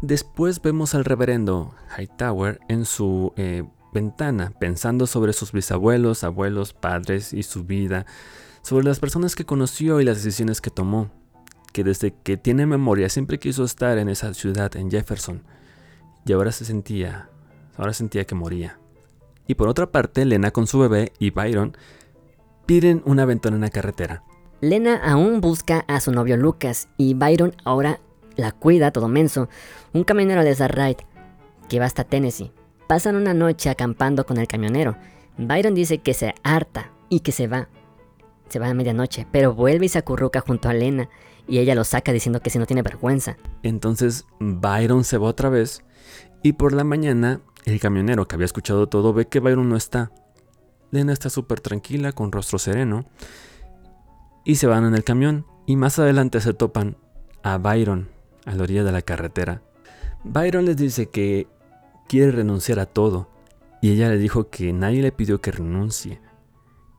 Después 0.00 0.62
vemos 0.62 0.94
al 0.94 1.04
reverendo 1.04 1.74
Hightower 1.98 2.60
en 2.68 2.84
su 2.84 3.32
eh, 3.36 3.64
ventana, 3.92 4.52
pensando 4.58 5.06
sobre 5.06 5.32
sus 5.32 5.52
bisabuelos, 5.52 6.24
abuelos, 6.24 6.72
padres 6.72 7.32
y 7.32 7.42
su 7.42 7.64
vida, 7.64 8.06
sobre 8.62 8.84
las 8.84 9.00
personas 9.00 9.34
que 9.34 9.44
conoció 9.44 10.00
y 10.00 10.04
las 10.04 10.22
decisiones 10.22 10.60
que 10.60 10.70
tomó, 10.70 11.10
que 11.72 11.84
desde 11.84 12.14
que 12.14 12.36
tiene 12.36 12.66
memoria 12.66 13.08
siempre 13.08 13.38
quiso 13.38 13.64
estar 13.64 13.98
en 13.98 14.08
esa 14.08 14.32
ciudad, 14.34 14.74
en 14.76 14.90
Jefferson, 14.90 15.42
y 16.24 16.32
ahora 16.32 16.52
se 16.52 16.64
sentía, 16.64 17.28
ahora 17.76 17.92
sentía 17.92 18.24
que 18.24 18.34
moría. 18.34 18.78
Y 19.46 19.54
por 19.54 19.68
otra 19.68 19.90
parte, 19.90 20.24
Lena 20.24 20.50
con 20.50 20.66
su 20.66 20.78
bebé 20.78 21.12
y 21.18 21.30
Byron 21.30 21.76
piden 22.66 23.02
una 23.04 23.24
aventura 23.24 23.56
en 23.56 23.62
la 23.62 23.70
carretera. 23.70 24.22
Lena 24.60 24.96
aún 24.96 25.40
busca 25.40 25.84
a 25.88 26.00
su 26.00 26.12
novio 26.12 26.36
Lucas 26.36 26.88
y 26.96 27.14
Byron 27.14 27.56
ahora 27.64 28.00
la 28.36 28.52
cuida 28.52 28.92
todo 28.92 29.08
menso, 29.08 29.48
un 29.92 30.04
camionero 30.04 30.44
de 30.44 30.54
Zarride 30.54 31.04
que 31.68 31.80
va 31.80 31.86
hasta 31.86 32.04
Tennessee. 32.04 32.52
Pasan 32.92 33.16
una 33.16 33.32
noche 33.32 33.70
acampando 33.70 34.26
con 34.26 34.36
el 34.36 34.46
camionero. 34.46 34.98
Byron 35.38 35.74
dice 35.74 36.02
que 36.02 36.12
se 36.12 36.34
harta 36.42 36.92
y 37.08 37.20
que 37.20 37.32
se 37.32 37.46
va. 37.46 37.70
Se 38.50 38.58
va 38.58 38.68
a 38.68 38.74
medianoche, 38.74 39.26
pero 39.32 39.54
vuelve 39.54 39.86
y 39.86 39.88
se 39.88 39.96
acurruca 39.96 40.42
junto 40.42 40.68
a 40.68 40.74
Lena 40.74 41.08
y 41.48 41.60
ella 41.60 41.74
lo 41.74 41.84
saca 41.84 42.12
diciendo 42.12 42.40
que 42.40 42.50
si 42.50 42.58
no 42.58 42.66
tiene 42.66 42.82
vergüenza. 42.82 43.38
Entonces 43.62 44.26
Byron 44.40 45.04
se 45.04 45.16
va 45.16 45.28
otra 45.28 45.48
vez 45.48 45.82
y 46.42 46.52
por 46.52 46.74
la 46.74 46.84
mañana 46.84 47.40
el 47.64 47.80
camionero 47.80 48.28
que 48.28 48.34
había 48.34 48.44
escuchado 48.44 48.86
todo 48.90 49.14
ve 49.14 49.26
que 49.26 49.40
Byron 49.40 49.70
no 49.70 49.76
está. 49.76 50.12
Lena 50.90 51.14
está 51.14 51.30
súper 51.30 51.60
tranquila, 51.60 52.12
con 52.12 52.30
rostro 52.30 52.58
sereno, 52.58 53.06
y 54.44 54.56
se 54.56 54.66
van 54.66 54.84
en 54.84 54.94
el 54.94 55.02
camión 55.02 55.46
y 55.64 55.76
más 55.76 55.98
adelante 55.98 56.42
se 56.42 56.52
topan 56.52 56.98
a 57.42 57.56
Byron 57.56 58.10
a 58.44 58.54
la 58.54 58.64
orilla 58.64 58.84
de 58.84 58.92
la 58.92 59.00
carretera. 59.00 59.62
Byron 60.24 60.66
les 60.66 60.76
dice 60.76 61.06
que 61.06 61.48
quiere 62.08 62.32
renunciar 62.32 62.78
a 62.78 62.86
todo 62.86 63.28
y 63.80 63.90
ella 63.90 64.08
le 64.08 64.18
dijo 64.18 64.48
que 64.48 64.72
nadie 64.72 65.02
le 65.02 65.12
pidió 65.12 65.40
que 65.40 65.50
renuncie. 65.50 66.20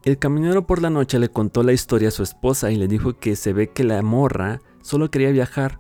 El 0.04 0.20
camionero 0.20 0.68
por 0.68 0.82
la 0.82 0.90
noche 0.90 1.18
le 1.18 1.30
contó 1.30 1.64
la 1.64 1.72
historia 1.72 2.10
a 2.10 2.12
su 2.12 2.24
esposa 2.24 2.72
y 2.72 2.76
le 2.76 2.90
dijo 2.90 3.14
que 3.14 3.38
se 3.38 3.54
ve 3.54 3.70
que 3.70 3.86
la 3.86 4.02
morra 4.02 4.60
solo 4.82 5.10
quería 5.10 5.32
viajar, 5.32 5.80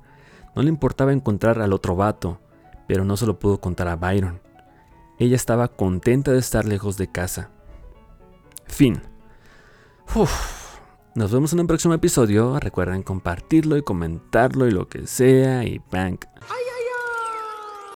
no 0.55 0.61
le 0.61 0.69
importaba 0.69 1.11
encontrar 1.11 1.59
al 1.61 1.73
otro 1.73 1.97
vato, 1.97 2.39
pero 2.87 3.03
no 3.03 3.17
se 3.17 3.25
lo 3.25 3.37
pudo 3.37 3.59
contar 3.59 3.89
a 3.89 3.97
Byron. 3.97 4.41
Ella 5.19 5.35
estaba 5.35 5.67
contenta 5.67 6.31
de 6.31 6.39
estar 6.39 6.65
lejos 6.65 6.97
de 6.97 7.11
casa. 7.11 7.51
Fin. 8.65 9.01
Nos 11.15 11.31
vemos 11.31 11.53
en 11.53 11.59
un 11.59 11.67
próximo 11.67 11.93
episodio. 11.93 12.59
Recuerden 12.59 13.03
compartirlo 13.03 13.77
y 13.77 13.83
comentarlo 13.83 14.67
y 14.67 14.71
lo 14.71 14.87
que 14.87 15.05
sea. 15.05 15.63
Y 15.63 15.81
bang. 15.91 16.17
¡Ay, 16.41 16.63
ay! 16.77 16.82